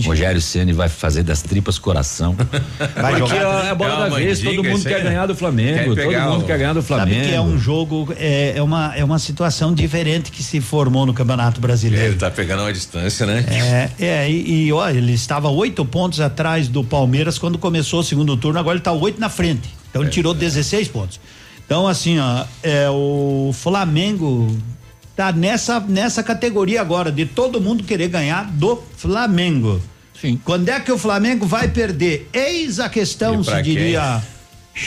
[0.00, 2.34] Rogério Ceni vai fazer das tripas coração.
[2.96, 3.64] Vai Porque jogar.
[3.66, 6.42] é a bola É da uma vez, todo mundo quer ganhar do Flamengo, todo mundo
[6.42, 7.16] o- quer ganhar do Flamengo.
[7.16, 11.04] Sabe que é um jogo, é, é uma, é uma situação diferente que se formou
[11.06, 12.06] no Campeonato Brasileiro.
[12.06, 13.44] Ele tá pegando uma distância, né?
[13.98, 18.04] É, é e, e olha, ele estava oito pontos atrás do Palmeiras quando começou o
[18.04, 19.68] segundo turno, agora ele está oito na frente.
[19.90, 21.20] Então ele tirou 16 pontos.
[21.64, 24.56] Então, assim, ó, é, o Flamengo
[25.16, 29.80] tá nessa, nessa categoria agora, de todo mundo querer ganhar do Flamengo.
[30.18, 30.40] Sim.
[30.44, 32.28] Quando é que o Flamengo vai perder?
[32.32, 34.22] Eis a questão, se diria.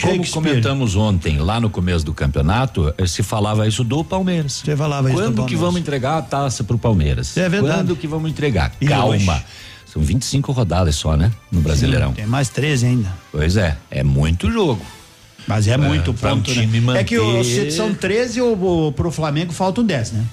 [0.00, 4.62] Como comentamos ontem, lá no começo do campeonato, eh, se falava isso do Palmeiras.
[4.64, 5.60] Você falava isso do Quando que Palmeiras.
[5.60, 7.36] vamos entregar a taça pro Palmeiras?
[7.36, 7.78] É verdade.
[7.78, 8.72] Quando que vamos entregar?
[8.80, 9.14] E Calma.
[9.14, 9.30] hoje?
[9.86, 11.30] São 25 rodadas só, né?
[11.52, 12.12] No Brasileirão.
[12.12, 13.12] Tem mais 13 ainda.
[13.30, 14.84] Pois é, é muito jogo.
[15.46, 17.00] Mas é, muito pra um ponto, time né?
[17.00, 20.24] É que o, manter- são 13 o, o, pro Flamengo faltam 10, né?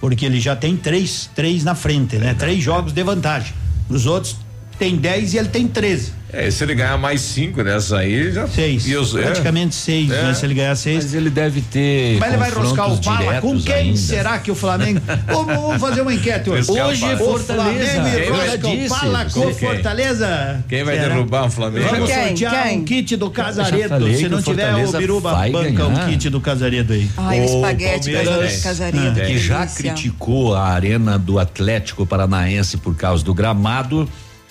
[0.00, 2.34] Porque ele já tem três, três na frente, né?
[2.34, 3.52] Três jogos de vantagem.
[3.88, 4.36] Os outros
[4.78, 6.18] tem 10 e ele tem 13.
[6.30, 8.46] É, se ele ganhar mais cinco nessa aí, já.
[8.46, 8.86] Seis.
[8.86, 9.22] E os- é.
[9.22, 10.24] praticamente seis, É.
[10.24, 10.34] né?
[10.34, 11.04] Se ele ganhar seis.
[11.04, 12.18] Mas ele deve ter.
[12.18, 13.40] Mas ele vai roscar o bala.
[13.40, 13.96] Com quem ainda.
[13.96, 15.00] será que o Flamengo.
[15.26, 16.70] vamos, vamos fazer uma enquete hoje.
[16.70, 17.92] O Hoje o Fortaleza.
[17.92, 19.54] Flamengo e rosca o bala com Quem?
[19.54, 20.64] Fortaleza.
[20.68, 21.08] Quem vai Será?
[21.14, 21.88] derrubar o Flamengo?
[21.88, 22.26] Vamos Quem?
[22.28, 22.78] sortear Quem?
[22.80, 24.14] um kit do Casaredo.
[24.16, 27.08] Se não tiver o Biruba, banca um kit do Casaredo aí.
[27.16, 29.14] Ai, o O espaguete Palmeiras- casa- casaria.
[29.22, 29.26] É.
[29.26, 34.06] que já criticou a arena do Atlético Paranaense por causa do gramado,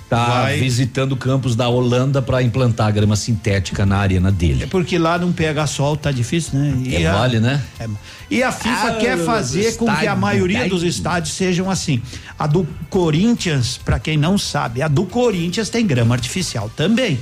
[0.09, 0.57] tá Vai.
[0.59, 4.67] visitando campos da Holanda para implantar grama sintética na arena É dele.
[4.67, 6.73] porque lá não pega sol, tá difícil, né?
[6.85, 7.61] E É a- mole, né?
[7.79, 7.87] É.
[8.29, 12.01] E a FIFA Ah, quer fazer com que a maioria dos estádios sejam assim.
[12.39, 17.19] A do Corinthians, pra quem não sabe, a do Corinthians tem grama artificial também.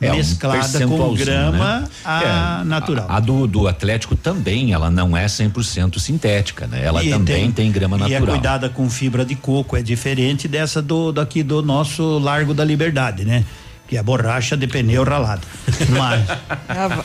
[0.00, 1.88] É um mesclada com percentualzinho, grama né?
[2.04, 3.06] a É, natural.
[3.08, 6.84] A, a do, do Atlético também, ela não é 100% sintética, né?
[6.84, 8.36] Ela E também tem, grama E é natural.
[8.36, 13.24] cuidada com fibra de coco, é diferente dessa do daqui do nosso Largo da Liberdade,
[13.24, 13.44] né?
[13.88, 15.40] Que é borracha de pneu ralado.
[15.88, 16.28] Mas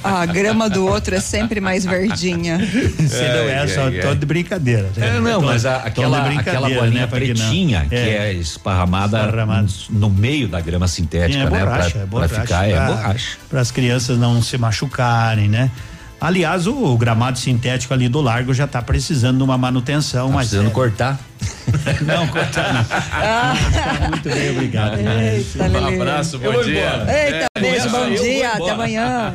[0.03, 2.59] A, a grama do outro é sempre mais verdinha.
[2.59, 4.89] se não é, só tô de brincadeira.
[4.95, 5.15] né?
[5.15, 7.95] É, não, Tô- mas a- aquela, brincadeira, aquela bolinha né, pra que não- pretinha que
[7.95, 9.67] é, esparramada Esparramada.
[9.89, 11.59] no meio da grama sintética, é né?
[11.59, 12.33] borracha, pra, é borracha.
[12.33, 13.37] pra ficar, é borracha.
[13.49, 15.71] Para as crianças não se machucarem, né?
[16.19, 20.33] Aliás, o, o gramado sintético ali do largo já está precisando de uma manutenção, Tá
[20.35, 21.19] mas precisando é- cortar.
[22.05, 22.83] não cortar não.
[22.83, 24.97] Tá muito bem, obrigado.
[24.99, 27.05] Eita, Um abraço, bom dia.
[27.07, 29.33] Eita, É, beijo, bom dia, até amanhã.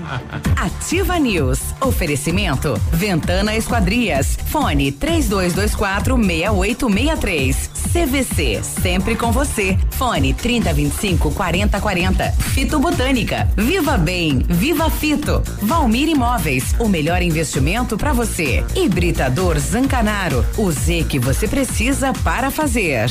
[0.56, 1.60] Ativa News.
[1.80, 2.80] Oferecimento.
[2.92, 4.38] Ventana Esquadrias.
[4.46, 7.70] Fone 3224 6863.
[7.92, 8.60] CVC.
[8.62, 9.76] Sempre com você.
[9.92, 12.32] Fone 3025 4040.
[12.52, 13.48] Fito Botânica.
[13.56, 14.42] Viva Bem.
[14.48, 15.42] Viva Fito.
[15.62, 16.74] Valmir Imóveis.
[16.78, 18.64] O melhor investimento para você.
[18.74, 20.44] Hibridador Zancanaro.
[20.56, 23.10] O Z que você precisa para fazer.